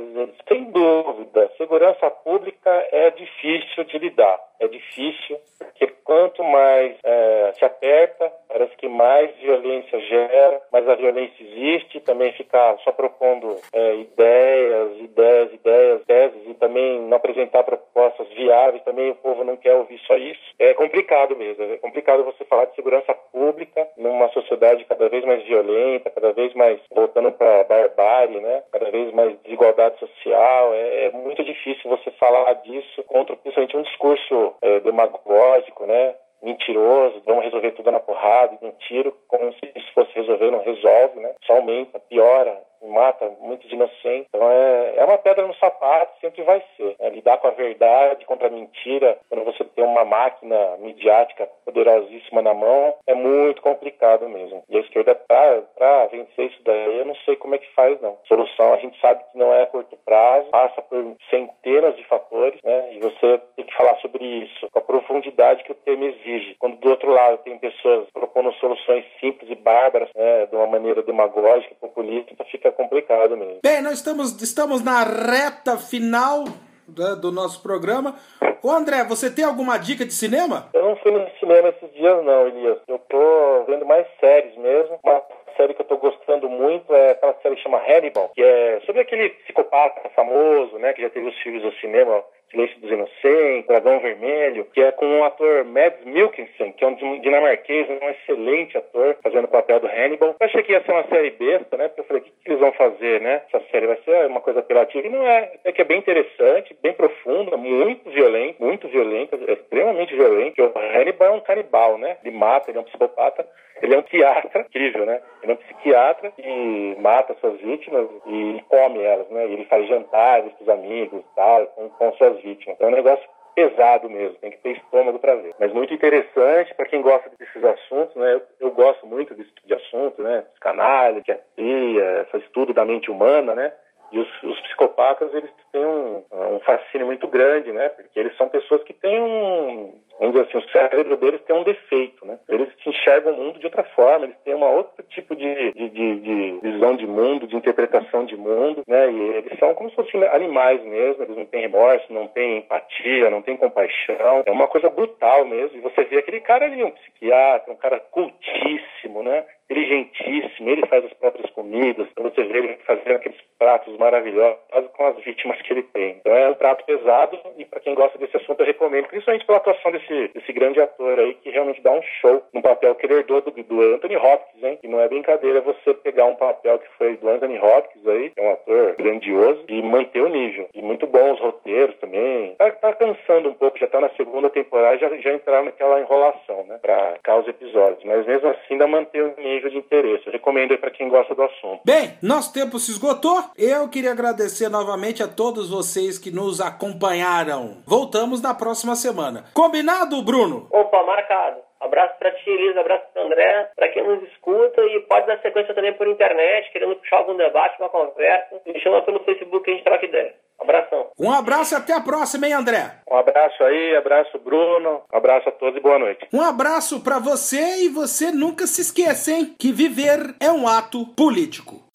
sem 0.48 0.66
dúvida, 0.72 1.52
segurança 1.58 2.10
pública 2.10 2.70
é 2.92 3.12
difícil 3.12 3.84
de 3.86 3.98
lidar. 4.00 4.49
É 4.60 4.68
difícil, 4.68 5.38
porque 5.58 5.88
quanto 6.04 6.44
mais 6.44 6.98
é, 7.04 7.54
se 7.54 7.64
aperta, 7.64 8.32
parece 8.48 8.76
que 8.78 8.88
mais 8.88 9.34
violência 9.38 10.00
gera, 10.00 10.62
mais 10.72 10.88
a 10.90 10.96
violência 10.96 11.44
existe, 11.44 12.00
também 12.02 12.34
ficar 12.34 12.78
só 12.80 12.92
propondo 12.92 13.58
é, 13.72 13.96
ideias, 13.98 15.00
ideias, 15.00 15.54
ideias, 15.54 16.04
teses 16.06 16.42
e 16.48 16.54
também 16.56 17.02
não 17.02 17.18
apresentar 17.18 17.64
propostas 17.64 18.28
viáveis, 18.30 18.84
também 18.84 19.12
o 19.12 19.16
povo 19.16 19.44
não 19.44 19.56
quer 19.56 19.76
ouvir 19.76 20.00
só 20.00 20.18
isso. 20.18 20.42
É 20.58 20.74
complicado 20.74 21.36
mesmo, 21.36 21.64
é 21.64 21.78
complicado 21.78 22.24
você 22.24 22.44
falar 22.46 22.66
de 22.66 22.76
segurança 22.76 23.14
pública 23.32 23.88
numa 23.96 24.30
sociedade 24.30 24.86
cada 24.86 25.08
vez 25.10 25.24
mais 25.24 25.44
violenta, 25.44 26.10
cada 26.10 26.34
vez 26.34 26.54
mais 26.54 26.80
voltando 26.92 27.32
para 27.32 27.62
a 27.62 27.64
barbárie, 27.64 28.40
né? 28.40 28.64
cada 28.72 28.90
vez 28.92 29.14
mais 29.14 29.38
desigualdade 29.44 30.00
social. 30.00 30.74
É, 30.74 31.06
é, 31.06 31.12
muito 31.12 31.44
difícil 31.44 31.90
você 31.90 32.12
falar 32.12 32.54
disso 32.56 33.04
contra 33.04 33.36
principalmente 33.36 33.78
um 33.78 33.84
discurso 33.84 34.49
é, 34.62 34.80
demagógico, 34.82 35.86
né? 35.86 36.16
mentiroso, 36.42 37.22
vamos 37.26 37.44
resolver 37.44 37.72
tudo 37.72 37.92
na 37.92 38.00
porrada, 38.00 38.58
um 38.62 38.72
tiro, 38.72 39.16
como 39.28 39.52
se 39.54 39.72
isso 39.76 39.94
fosse 39.94 40.12
resolver, 40.14 40.52
não 40.52 40.64
resolve, 40.64 41.20
né? 41.20 41.34
Só 41.46 41.58
aumenta, 41.58 42.00
piora, 42.00 42.62
mata 42.88 43.32
muitos 43.40 43.72
inocentes. 43.72 44.28
Então 44.30 44.50
é, 44.52 44.94
é 44.98 45.06
uma 45.06 45.18
pedra 45.18 45.46
no 45.46 45.56
sapato, 45.56 46.20
sempre 46.20 46.44
vai 46.44 46.64
ser. 46.76 46.96
Né? 47.00 47.10
Lidar 47.10 47.38
com 47.38 47.48
a 47.48 47.52
verdade 47.52 48.26
contra 48.26 48.48
a 48.48 48.52
mentira, 48.52 49.18
quando 49.30 49.46
você 49.46 49.64
tem 49.64 49.84
uma 49.84 50.06
máquina 50.06 50.78
midiática 50.78 51.48
poderosíssima 51.66 52.42
na 52.42 52.54
mão, 52.54 52.96
é 53.08 53.14
muito 53.14 53.62
complicado 53.62 54.28
mesmo. 54.30 54.64
E 54.70 54.78
a 54.78 54.82
esquerda, 54.82 55.16
para 55.16 56.08
vencer 56.08 56.48
isso 56.48 56.62
daí, 56.64 57.00
eu 57.00 57.06
não 57.06 57.16
sei 57.26 57.36
como 57.36 57.56
é 57.56 57.58
que 57.58 57.74
faz, 57.74 58.00
não. 58.02 58.18
Solução 58.28 58.74
a 58.74 58.78
gente 58.78 59.00
sabe 59.00 59.24
que 59.32 59.38
não 59.38 59.54
é 59.54 59.64
a 59.64 59.68
curto 59.68 59.98
prazo, 60.06 60.50
passa 60.50 60.82
por 60.82 61.16
centenas 61.30 61.96
de 61.96 62.04
fatores, 62.06 62.60
né? 62.64 62.94
E 62.94 63.00
você 63.00 63.40
tem 63.56 63.66
que 63.66 63.76
falar 63.76 63.96
sobre 63.98 64.24
isso 64.24 64.68
com 64.72 64.80
a 64.80 64.82
profundidade 64.82 65.64
que 65.64 65.72
o 65.72 65.76
tema 65.76 66.06
exige. 66.06 66.56
Quando 66.60 66.78
do 66.78 66.90
outro 66.90 67.12
lado 67.12 67.38
tem 67.40 67.58
pessoas 67.58 68.08
propondo 68.12 68.54
soluções 68.54 69.06
simples 69.20 69.50
e 69.50 69.56
bárbaras, 69.56 70.10
né, 70.16 70.46
de 70.46 70.56
uma 70.56 70.68
maneira 70.68 71.02
demagógica, 71.04 71.76
populista, 71.80 72.32
então 72.34 72.46
fica 72.48 72.69
fica 72.70 72.72
complicado 72.72 73.36
mesmo. 73.36 73.60
Bem, 73.64 73.82
nós 73.82 73.94
estamos, 73.94 74.40
estamos 74.42 74.84
na 74.84 75.04
reta 75.04 75.78
final 75.78 76.46
né, 76.88 77.16
do 77.20 77.32
nosso 77.32 77.62
programa. 77.62 78.16
Ô 78.62 78.72
André, 78.72 79.04
você 79.04 79.34
tem 79.34 79.46
alguma 79.46 79.78
dica 79.78 80.06
de 80.06 80.14
cinema? 80.14 80.70
Eu 80.74 80.84
não 80.84 80.96
fui 80.98 81.12
no 81.12 81.28
cinema 81.40 81.70
esses 81.70 81.94
dias 81.94 82.24
não, 82.24 82.48
Elias. 82.48 82.80
Eu 82.88 83.00
tô 83.00 83.64
vendo 83.68 83.86
mais 83.86 84.06
séries 84.20 84.56
mesmo. 84.58 85.00
Uma 85.04 85.22
série 85.58 85.74
que 85.74 85.82
eu 85.82 85.86
tô 85.86 85.98
gostando 85.98 86.50
muito 86.50 86.94
é 86.94 87.12
aquela 87.12 87.36
série 87.42 87.56
que 87.56 87.64
chama 87.64 87.82
Hannibal, 87.82 88.32
que 88.36 88.42
é 88.42 88.82
sobre 88.86 89.02
aquele 89.02 89.30
psicopata 89.30 90.10
famoso, 90.16 90.78
né, 90.78 90.94
que 90.94 91.02
já 91.02 91.10
teve 91.10 91.28
os 91.28 91.38
filmes 91.40 91.64
no 91.64 91.74
cinema, 91.74 92.24
Silêncio 92.52 92.80
dos 92.80 92.92
Inocentes, 92.92 93.68
Dragão 93.68 94.00
Vermelho, 94.00 94.66
que 94.74 94.82
é 94.82 94.92
com 94.92 95.20
o 95.20 95.24
ator 95.24 95.64
Mads 95.66 96.04
Mikkelsen, 96.06 96.72
que 96.74 96.84
é 96.84 96.88
um 96.88 97.20
dinamarquês, 97.20 97.88
um 97.90 98.10
excelente 98.10 98.78
ator, 98.78 99.18
fazendo 99.22 99.46
o 99.46 99.50
papel 99.50 99.80
do 99.80 99.88
Hannibal. 99.88 100.36
Eu 100.40 100.46
achei 100.46 100.64
que 100.64 100.72
ia 100.72 100.84
ser 100.84 100.92
uma 100.92 101.08
série 101.08 101.32
besta, 101.32 101.78
né? 101.78 101.88
Porque 101.88 102.02
eu 102.02 102.06
falei, 102.06 102.22
o 102.22 102.26
que, 102.26 102.32
que 102.32 102.50
eles 102.50 102.60
vão 102.60 102.72
fazer, 102.74 103.22
né? 103.22 103.42
Essa 103.52 103.64
série 103.72 103.88
vai 103.88 103.98
ser 104.04 104.28
uma 104.28 104.42
coisa 104.42 104.60
apelativa. 104.60 105.06
E 105.06 105.10
não 105.10 105.26
é. 105.26 105.52
É 105.64 105.72
que 105.72 105.82
é 105.82 105.86
bem 105.86 106.00
interessante, 106.00 106.76
bem 106.82 106.94
profunda, 106.94 107.56
muito 107.58 108.10
violento, 108.10 108.64
muito 108.64 108.88
violenta, 108.88 109.38
é 109.48 109.54
extremamente 109.54 110.16
violento. 110.16 110.62
O 110.62 110.80
Hannibal 110.80 111.28
é 111.28 111.32
um 111.32 111.42
canibal, 111.42 111.98
né? 111.98 112.18
Ele 112.24 112.36
mata, 112.36 112.70
ele 112.70 112.78
é 112.78 112.82
um 112.82 112.86
psicopata. 112.86 113.46
Ele 113.82 113.96
é 113.96 113.98
um 113.98 114.04
psiquiatra, 114.04 114.62
incrível, 114.62 115.06
né? 115.06 115.22
Ele 115.42 115.52
é 115.52 115.56
um 115.56 115.58
psiquiatra 115.58 116.32
que 116.32 116.98
mata 117.00 117.36
suas 117.40 117.60
vítimas 117.62 118.08
e 118.26 118.62
come 118.68 119.02
elas, 119.02 119.30
né? 119.30 119.48
E 119.48 119.54
ele 119.54 119.66
faz 119.66 119.88
jantares 119.88 120.52
com 120.54 120.64
os 120.64 120.70
amigos, 120.70 121.24
tal, 121.36 121.66
com, 121.68 121.90
com 121.90 122.14
suas 122.14 122.39
vítimas. 122.42 122.80
É 122.80 122.86
um 122.86 122.92
negócio 122.92 123.28
pesado 123.56 124.10
mesmo, 124.10 124.38
tem 124.38 124.52
que 124.52 124.58
ter 124.60 124.78
estômago 124.78 125.20
para 125.20 125.36
ver. 125.36 125.54
Mas 125.60 125.74
muito 125.74 125.94
interessante 125.94 126.74
para 126.76 126.86
quem 126.86 127.02
gosta 127.02 127.30
desses 127.38 127.64
assuntos, 127.64 128.16
né? 128.16 128.36
Eu, 128.36 128.42
eu, 128.60 128.72
gosto 128.72 129.06
muito 129.06 129.34
desse 129.34 129.52
tipo 129.52 129.68
de 129.68 129.74
assunto, 129.74 130.22
né? 130.22 130.46
Canalha, 130.62 131.16
psiquiatria, 131.16 132.28
esse 132.28 132.46
estudo 132.46 132.74
da 132.74 132.86
mente 132.86 133.12
humana, 133.12 133.54
né? 133.54 133.74
E 134.12 134.20
os, 134.20 134.44
os, 134.44 134.60
psicopatas, 134.62 135.34
eles 135.34 135.52
têm 135.72 135.86
um, 135.86 136.24
um 136.32 136.60
fascínio 136.62 137.06
muito 137.06 137.28
grande, 137.28 137.72
né? 137.72 137.90
Porque 137.90 138.20
eles 138.20 138.36
são 138.38 138.50
pessoas 138.50 138.82
que 138.84 138.94
têm 138.94 139.22
um, 139.22 139.94
vamos 140.20 140.36
dizer 140.36 140.48
assim, 140.48 140.58
o 140.58 140.72
cérebro 140.72 141.18
deles 141.18 141.42
tem 141.42 141.56
um 141.56 141.64
defeito, 141.64 142.26
né? 142.26 142.38
Eles 142.50 142.70
enxergam 142.86 143.34
o 143.34 143.38
mundo 143.38 143.60
de 143.60 143.66
outra 143.66 143.84
forma, 143.84 144.26
eles 144.26 144.38
têm 144.44 144.56
um 144.56 144.64
outro 144.64 145.04
tipo 145.10 145.36
de, 145.36 145.72
de, 145.74 145.90
de, 145.90 146.20
de, 146.20 146.60
visão 146.62 146.96
de 146.96 147.08
mundo, 147.08 147.48
de 147.48 147.56
interpretação 147.56 148.26
de 148.26 148.36
mundo, 148.36 148.84
né? 148.88 149.12
E 149.12 149.22
eles 149.38 149.58
são 149.58 149.74
como 149.74 149.90
se 149.90 149.96
fossem 149.96 150.24
animais 150.26 150.84
mesmo, 150.84 151.24
eles 151.24 151.38
não 151.38 151.46
têm 151.46 151.62
remorso, 151.62 152.14
não 152.14 152.28
têm 152.28 152.58
empatia, 152.58 153.30
não 153.30 153.42
têm 153.42 153.58
compaixão, 153.58 154.44
é 154.46 154.52
uma 154.52 154.68
coisa 154.68 154.90
brutal 154.90 155.46
mesmo. 155.46 155.78
E 155.78 155.82
você 155.82 156.04
vê 156.04 156.18
aquele 156.18 156.42
cara 156.42 156.66
ali, 156.66 156.84
um 156.84 156.92
psiquiatra, 156.92 157.72
um 157.72 157.78
cara 157.78 158.00
cultíssimo, 158.00 159.24
né? 159.24 159.46
inteligentíssimo, 159.70 160.68
ele 160.68 160.86
faz 160.88 161.06
as 161.06 161.14
próprias 161.14 161.50
comidas, 161.52 162.08
você 162.18 162.44
vê 162.44 162.58
ele 162.58 162.78
fazendo 162.86 163.16
aqueles 163.16 163.38
pratos 163.58 163.96
maravilhosos 163.98 164.58
com 164.94 165.06
as 165.06 165.24
vítimas 165.24 165.62
que 165.62 165.72
ele 165.72 165.84
tem. 165.84 166.18
Então 166.20 166.36
é 166.36 166.50
um 166.50 166.56
prato 166.56 166.84
pesado 166.86 167.40
e 167.56 167.66
para 167.66 167.80
quem 167.80 167.94
gosta 167.94 168.18
desse 168.18 168.36
assunto 168.36 168.60
eu 168.62 168.66
recomendo, 168.66 169.08
principalmente 169.08 169.46
pela 169.46 169.60
atuação 169.60 169.92
desse, 169.92 170.09
desse 170.34 170.52
grande 170.52 170.82
ator 170.82 171.20
aí 171.20 171.36
que 171.36 171.50
realmente 171.50 171.82
dá 171.82 171.92
um 171.92 172.02
show 172.22 172.44
no 172.54 172.62
papel 172.62 172.96
que 172.96 173.06
ele 173.06 173.16
herdou 173.16 173.42
do, 173.42 173.52
do 173.52 173.82
Anthony 173.82 174.18
Hopkins, 174.18 174.64
hein? 174.64 174.80
E 174.84 174.88
não 174.88 175.00
é 175.00 175.08
brincadeira 175.08 175.62
você 175.62 175.94
pegar 175.94 176.26
um 176.26 176.36
papel 176.36 176.80
que 176.80 176.88
foi 176.98 177.18
do 177.18 177.30
Anthony 177.30 177.60
Hopkins 177.60 178.08
aí, 178.08 178.30
que 178.32 178.40
é 178.40 178.44
um 178.44 178.54
ator 178.54 178.96
grandioso, 178.98 179.64
e 179.68 179.82
manter 179.82 180.22
o 180.22 180.30
nível. 180.30 180.68
E 180.74 180.82
muito 180.82 181.06
bom 181.06 181.34
os 181.34 181.40
roteiros 181.40 181.96
também. 182.00 182.56
Tá, 182.56 182.72
tá 182.72 182.94
cansando 182.94 183.50
um 183.50 183.54
pouco, 183.54 183.78
já 183.78 183.88
tá 183.88 184.02
na 184.02 184.10
segunda 184.12 184.50
temporada, 184.50 184.98
já, 184.98 185.16
já 185.18 185.34
entraram 185.34 185.66
naquela 185.66 186.00
enrolação, 186.00 186.66
né? 186.68 186.80
Pra 186.82 187.18
cá 187.24 187.38
os 187.38 187.48
episódios. 187.48 188.04
Mas 188.04 188.26
mesmo 188.26 188.50
assim 188.50 188.80
ainda 188.80 188.88
manter 188.88 189.22
o 189.22 189.36
nível 189.42 189.70
de 189.70 189.78
interesse. 189.78 190.26
Eu 190.26 190.32
recomendo 190.32 190.72
aí 190.72 190.78
para 190.78 190.92
quem 190.92 191.10
gosta 191.10 191.36
do 191.36 191.44
assunto. 191.44 191.82
Bem, 191.84 192.14
nosso 192.22 192.54
tempo 192.54 192.80
se 192.80 192.92
esgotou. 192.92 193.44
Eu 193.58 193.90
queria 193.90 194.12
agradecer 194.12 194.70
novamente 194.70 195.22
a 195.22 195.28
todos 195.28 195.70
vocês 195.70 196.18
que 196.18 196.32
nos 196.32 196.62
acompanharam. 196.62 197.78
Voltamos 197.86 198.42
na 198.42 198.54
próxima 198.54 198.96
semana. 198.96 199.46
Combinado, 199.54 199.99
Bruno? 200.06 200.68
Opa, 200.72 201.04
marcado. 201.04 201.62
Abraço 201.80 202.14
para 202.20 202.32
ti, 202.32 202.50
Elisa, 202.50 202.82
abraço 202.82 203.06
para 203.14 203.24
André, 203.24 203.70
para 203.76 203.88
quem 203.90 204.04
nos 204.04 204.22
escuta 204.24 204.82
e 204.82 205.00
pode 205.08 205.28
dar 205.28 205.40
sequência 205.42 205.74
também 205.74 205.94
por 205.94 206.08
internet, 206.08 206.70
querendo 206.72 206.96
puxar 206.98 207.18
algum 207.18 207.38
debate, 207.38 207.80
uma 207.80 207.90
conversa, 207.90 208.62
me 208.66 208.80
chama 208.82 209.02
pelo 209.04 209.24
Facebook 209.24 209.64
que 209.64 209.72
a 209.72 209.74
gente 209.76 209.84
troca 209.86 210.06
ideia. 210.06 210.34
Abração. 210.60 211.08
Um 211.18 211.32
abraço 211.32 211.74
e 211.74 211.78
até 211.78 211.94
a 211.94 212.02
próxima, 212.02 212.46
hein, 212.46 212.54
André? 212.54 212.92
Um 213.10 213.16
abraço 213.16 213.64
aí, 213.64 213.96
abraço 213.96 214.38
Bruno, 214.40 215.04
um 215.12 215.18
abraço 215.18 215.48
a 215.48 215.52
todos 215.54 215.78
e 215.78 215.82
boa 215.82 215.98
noite. 215.98 216.28
Um 216.34 216.42
abraço 216.42 217.02
para 217.02 217.18
você 217.18 217.86
e 217.86 217.88
você 217.88 218.30
nunca 218.30 218.68
se 218.68 218.82
esqueça, 218.82 219.32
hein, 219.32 219.56
que 219.58 219.72
viver 219.72 220.36
é 220.42 220.52
um 220.52 220.68
ato 220.68 221.06
político. 221.16 221.89